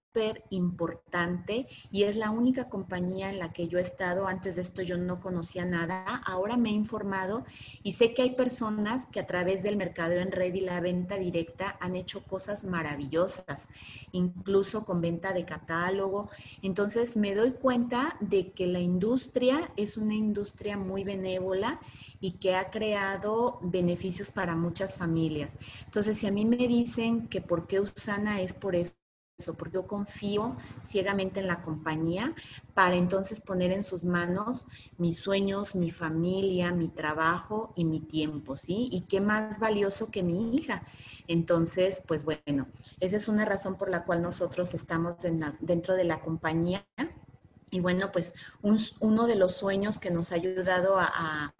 importante 0.49 1.67
y 1.91 2.03
es 2.03 2.15
la 2.15 2.31
única 2.31 2.69
compañía 2.69 3.29
en 3.29 3.39
la 3.39 3.53
que 3.53 3.67
yo 3.67 3.77
he 3.77 3.81
estado. 3.81 4.27
Antes 4.27 4.55
de 4.55 4.61
esto 4.61 4.81
yo 4.81 4.97
no 4.97 5.19
conocía 5.19 5.65
nada. 5.65 6.03
Ahora 6.25 6.57
me 6.57 6.69
he 6.69 6.73
informado 6.73 7.45
y 7.83 7.93
sé 7.93 8.13
que 8.13 8.23
hay 8.23 8.31
personas 8.31 9.05
que 9.11 9.19
a 9.19 9.27
través 9.27 9.63
del 9.63 9.77
mercado 9.77 10.13
en 10.13 10.31
red 10.31 10.53
y 10.53 10.61
la 10.61 10.79
venta 10.79 11.17
directa 11.17 11.77
han 11.79 11.95
hecho 11.95 12.23
cosas 12.23 12.63
maravillosas, 12.63 13.67
incluso 14.11 14.85
con 14.85 15.01
venta 15.01 15.33
de 15.33 15.45
catálogo. 15.45 16.29
Entonces 16.61 17.15
me 17.15 17.35
doy 17.35 17.51
cuenta 17.51 18.17
de 18.19 18.51
que 18.51 18.67
la 18.67 18.79
industria 18.79 19.71
es 19.77 19.97
una 19.97 20.15
industria 20.15 20.77
muy 20.77 21.03
benévola 21.03 21.79
y 22.19 22.31
que 22.33 22.55
ha 22.55 22.71
creado 22.71 23.59
beneficios 23.61 24.31
para 24.31 24.55
muchas 24.55 24.95
familias. 24.95 25.57
Entonces, 25.85 26.17
si 26.17 26.27
a 26.27 26.31
mí 26.31 26.45
me 26.45 26.67
dicen 26.67 27.27
que 27.27 27.41
por 27.41 27.67
qué 27.67 27.79
Usana 27.79 28.41
es 28.41 28.53
por 28.53 28.75
eso, 29.37 29.53
porque 29.53 29.75
yo 29.75 29.87
confío 29.87 30.57
ciegamente 30.83 31.39
en 31.39 31.47
la 31.47 31.61
compañía 31.61 32.33
para 32.73 32.95
entonces 32.95 33.39
poner 33.39 33.71
en 33.71 33.83
sus 33.83 34.03
manos 34.03 34.65
mis 34.97 35.19
sueños, 35.19 35.75
mi 35.75 35.91
familia, 35.91 36.71
mi 36.71 36.87
trabajo 36.87 37.71
y 37.75 37.85
mi 37.85 37.99
tiempo, 37.99 38.57
¿sí? 38.57 38.89
Y 38.91 39.01
qué 39.01 39.21
más 39.21 39.59
valioso 39.59 40.09
que 40.09 40.23
mi 40.23 40.55
hija. 40.55 40.83
Entonces, 41.27 42.01
pues 42.07 42.23
bueno, 42.23 42.67
esa 42.99 43.17
es 43.17 43.27
una 43.27 43.45
razón 43.45 43.77
por 43.77 43.89
la 43.89 44.05
cual 44.05 44.23
nosotros 44.23 44.73
estamos 44.73 45.17
dentro 45.59 45.95
de 45.95 46.03
la 46.03 46.19
compañía. 46.21 46.85
Y 47.69 47.79
bueno, 47.79 48.11
pues 48.11 48.33
uno 48.61 49.27
de 49.27 49.35
los 49.35 49.55
sueños 49.55 49.99
que 49.99 50.09
nos 50.09 50.31
ha 50.31 50.35
ayudado 50.35 50.97
a, 50.99 51.53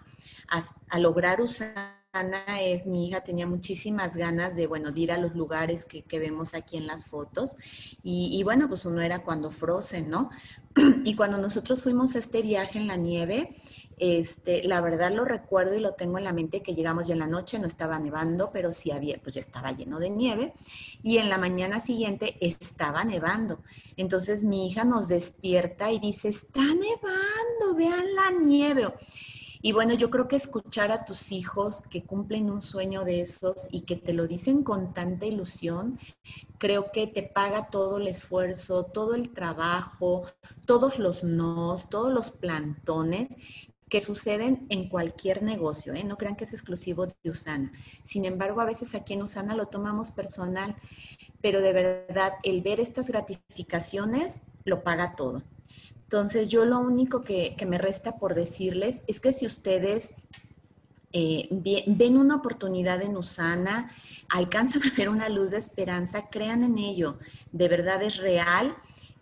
a 0.89 0.99
lograr 0.99 1.41
usar 1.41 1.96
Ana 2.19 2.61
es 2.61 2.85
mi 2.85 3.07
hija, 3.07 3.21
tenía 3.21 3.47
muchísimas 3.47 4.15
ganas 4.15 4.55
de, 4.55 4.67
bueno, 4.67 4.91
de 4.91 4.99
ir 5.01 5.11
a 5.11 5.17
los 5.17 5.35
lugares 5.35 5.85
que, 5.85 6.03
vemos 6.19 6.53
aquí 6.53 6.77
en 6.77 6.87
las 6.87 7.05
fotos. 7.05 7.57
Y, 8.03 8.41
bueno, 8.43 8.67
pues 8.67 8.85
uno 8.85 9.01
era 9.01 9.23
cuando 9.23 9.51
Frozen, 9.51 10.09
¿no? 10.09 10.29
Y 11.05 11.15
cuando 11.15 11.37
nosotros 11.37 11.81
fuimos 11.81 12.15
a 12.15 12.19
este 12.19 12.41
viaje 12.41 12.77
en 12.79 12.87
la 12.87 12.97
nieve, 12.97 13.55
este, 13.97 14.63
la 14.63 14.79
verdad 14.79 15.11
lo 15.11 15.25
recuerdo 15.25 15.75
y 15.75 15.79
lo 15.79 15.93
tengo 15.93 16.19
en 16.19 16.23
la 16.23 16.33
mente 16.33 16.61
que 16.61 16.75
llegamos 16.75 17.07
ya 17.07 17.13
en 17.13 17.19
la 17.19 17.27
noche, 17.27 17.57
no 17.57 17.65
estaba 17.65 17.99
nevando, 17.99 18.51
pero 18.51 18.71
sí 18.71 18.91
había, 18.91 19.19
pues 19.21 19.35
ya 19.35 19.41
estaba 19.41 19.71
lleno 19.71 19.99
de 19.99 20.11
nieve. 20.11 20.53
Y 21.01 21.17
en 21.17 21.29
la 21.29 21.37
mañana 21.37 21.79
siguiente 21.79 22.37
estaba 22.39 23.03
nevando. 23.03 23.61
Entonces 23.95 24.43
mi 24.43 24.67
hija 24.67 24.83
nos 24.83 25.07
despierta 25.07 25.91
y 25.91 25.99
dice, 25.99 26.29
está 26.29 26.61
nevando, 26.61 27.75
vean 27.75 28.05
la 28.15 28.31
nieve. 28.39 28.93
Y 29.61 29.71
bueno, 29.71 29.93
yo 29.93 30.09
creo 30.09 30.27
que 30.27 30.35
escuchar 30.35 30.91
a 30.91 31.05
tus 31.05 31.31
hijos 31.31 31.81
que 31.89 32.03
cumplen 32.03 32.49
un 32.49 32.61
sueño 32.61 33.03
de 33.05 33.21
esos 33.21 33.67
y 33.71 33.81
que 33.81 33.95
te 33.95 34.13
lo 34.13 34.27
dicen 34.27 34.63
con 34.63 34.93
tanta 34.93 35.25
ilusión, 35.25 35.99
creo 36.57 36.91
que 36.91 37.07
te 37.07 37.23
paga 37.23 37.69
todo 37.69 37.97
el 37.97 38.07
esfuerzo, 38.07 38.83
todo 38.83 39.15
el 39.15 39.33
trabajo, 39.33 40.25
todos 40.65 40.99
los 40.99 41.23
nos, 41.23 41.89
todos 41.89 42.11
los 42.11 42.31
plantones 42.31 43.29
que 43.89 44.01
suceden 44.01 44.65
en 44.69 44.89
cualquier 44.89 45.43
negocio, 45.43 45.93
¿eh? 45.93 46.03
no 46.03 46.17
crean 46.17 46.35
que 46.35 46.43
es 46.43 46.53
exclusivo 46.53 47.07
de 47.07 47.29
Usana. 47.29 47.71
Sin 48.03 48.25
embargo, 48.25 48.59
a 48.59 48.65
veces 48.65 48.93
aquí 48.95 49.13
en 49.13 49.21
Usana 49.21 49.55
lo 49.55 49.67
tomamos 49.67 50.11
personal, 50.11 50.75
pero 51.41 51.61
de 51.61 51.71
verdad 51.71 52.33
el 52.43 52.61
ver 52.61 52.79
estas 52.79 53.07
gratificaciones 53.07 54.41
lo 54.65 54.83
paga 54.83 55.15
todo. 55.15 55.43
Entonces, 56.07 56.47
yo 56.47 56.63
lo 56.63 56.79
único 56.79 57.25
que, 57.25 57.53
me 57.67 57.77
resta 57.77 58.15
por 58.15 58.33
decirles 58.33 59.01
es 59.07 59.19
que 59.19 59.33
si 59.33 59.45
ustedes 59.45 60.11
eh, 61.11 61.49
ven 61.85 62.17
una 62.17 62.35
oportunidad 62.35 63.01
en 63.01 63.17
Usana, 63.17 63.91
alcanzan 64.29 64.83
a 64.83 64.95
ver 64.95 65.09
una 65.09 65.27
luz 65.27 65.51
de 65.51 65.57
esperanza, 65.57 66.29
crean 66.29 66.63
en 66.63 66.77
ello, 66.77 67.19
de 67.51 67.67
verdad 67.67 68.01
es 68.03 68.17
real. 68.17 68.73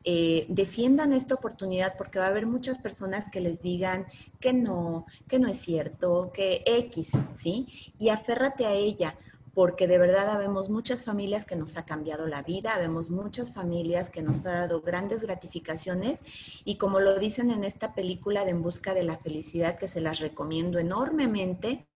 Eh, 0.07 0.45
defiendan 0.47 1.11
esta 1.11 1.33
oportunidad 1.33 1.97
porque 1.97 2.19
va 2.19 2.25
a 2.25 2.29
haber 2.29 2.45
muchas 2.45 2.77
personas 2.77 3.25
que 3.31 3.41
les 3.41 3.63
digan 3.63 4.05
que 4.39 4.53
no, 4.53 5.07
que 5.27 5.39
no 5.39 5.47
es 5.47 5.57
cierto, 5.57 6.29
que 6.31 6.61
X, 6.67 7.13
¿sí? 7.35 7.93
Y 7.97 8.09
aférrate 8.09 8.67
a 8.67 8.73
ella 8.73 9.17
porque 9.55 9.87
de 9.87 9.97
verdad 9.97 10.29
habemos 10.29 10.69
muchas 10.69 11.05
familias 11.05 11.45
que 11.45 11.55
nos 11.55 11.77
ha 11.77 11.85
cambiado 11.85 12.27
la 12.27 12.43
vida, 12.43 12.77
vemos 12.77 13.09
muchas 13.09 13.53
familias 13.53 14.09
que 14.09 14.21
nos 14.21 14.45
ha 14.45 14.51
dado 14.51 14.81
grandes 14.81 15.21
gratificaciones 15.21 16.19
y 16.65 16.77
como 16.77 16.99
lo 16.99 17.17
dicen 17.17 17.49
en 17.49 17.63
esta 17.63 17.95
película 17.95 18.43
de 18.43 18.51
En 18.51 18.61
Busca 18.61 18.93
de 18.93 19.03
la 19.03 19.17
Felicidad, 19.17 19.79
que 19.79 19.87
se 19.87 20.01
las 20.01 20.19
recomiendo 20.19 20.77
enormemente 20.77 21.87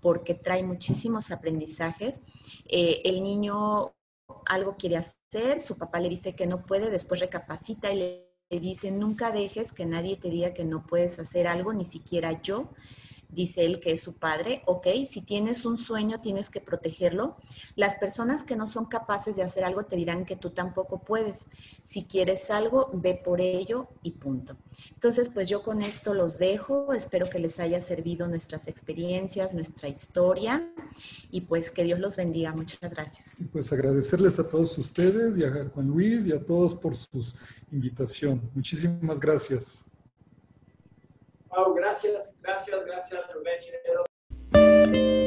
porque 0.00 0.34
trae 0.34 0.62
muchísimos 0.62 1.30
aprendizajes, 1.30 2.20
eh, 2.66 3.00
el 3.04 3.22
niño 3.22 3.94
algo 4.44 4.76
quiere 4.76 4.98
hacer, 4.98 5.60
su 5.60 5.78
papá 5.78 6.00
le 6.00 6.10
dice 6.10 6.34
que 6.34 6.46
no 6.46 6.66
puede, 6.66 6.90
después 6.90 7.20
recapacita 7.20 7.90
y 7.90 7.98
le 8.50 8.60
dice, 8.60 8.90
nunca 8.90 9.32
dejes 9.32 9.72
que 9.72 9.86
nadie 9.86 10.18
te 10.18 10.28
diga 10.28 10.52
que 10.52 10.66
no 10.66 10.86
puedes 10.86 11.18
hacer 11.18 11.46
algo, 11.46 11.72
ni 11.72 11.86
siquiera 11.86 12.42
yo 12.42 12.68
dice 13.30 13.64
él 13.64 13.80
que 13.80 13.92
es 13.92 14.00
su 14.00 14.14
padre, 14.14 14.62
ok, 14.66 14.86
si 15.08 15.20
tienes 15.20 15.64
un 15.64 15.78
sueño 15.78 16.20
tienes 16.20 16.50
que 16.50 16.60
protegerlo. 16.60 17.36
Las 17.76 17.96
personas 17.96 18.44
que 18.44 18.56
no 18.56 18.66
son 18.66 18.86
capaces 18.86 19.36
de 19.36 19.42
hacer 19.42 19.64
algo 19.64 19.84
te 19.84 19.96
dirán 19.96 20.24
que 20.24 20.36
tú 20.36 20.50
tampoco 20.50 21.02
puedes. 21.02 21.46
Si 21.84 22.04
quieres 22.04 22.50
algo, 22.50 22.90
ve 22.92 23.20
por 23.22 23.40
ello 23.40 23.88
y 24.02 24.12
punto. 24.12 24.56
Entonces, 24.94 25.28
pues 25.28 25.48
yo 25.48 25.62
con 25.62 25.82
esto 25.82 26.14
los 26.14 26.38
dejo, 26.38 26.92
espero 26.92 27.28
que 27.28 27.38
les 27.38 27.58
haya 27.58 27.80
servido 27.80 28.28
nuestras 28.28 28.68
experiencias, 28.68 29.54
nuestra 29.54 29.88
historia 29.88 30.72
y 31.30 31.42
pues 31.42 31.70
que 31.70 31.84
Dios 31.84 31.98
los 31.98 32.16
bendiga. 32.16 32.52
Muchas 32.52 32.90
gracias. 32.90 33.28
Pues 33.52 33.72
agradecerles 33.72 34.38
a 34.38 34.48
todos 34.48 34.76
ustedes 34.78 35.38
y 35.38 35.44
a 35.44 35.68
Juan 35.74 35.88
Luis 35.88 36.26
y 36.26 36.32
a 36.32 36.44
todos 36.44 36.74
por 36.74 36.96
su 36.96 37.08
invitación. 37.70 38.50
Muchísimas 38.54 39.20
gracias. 39.20 39.87
Gracias, 41.74 42.36
gracias, 42.40 42.84
gracias, 42.84 43.32
Rubén 43.32 43.60
y 43.64 45.17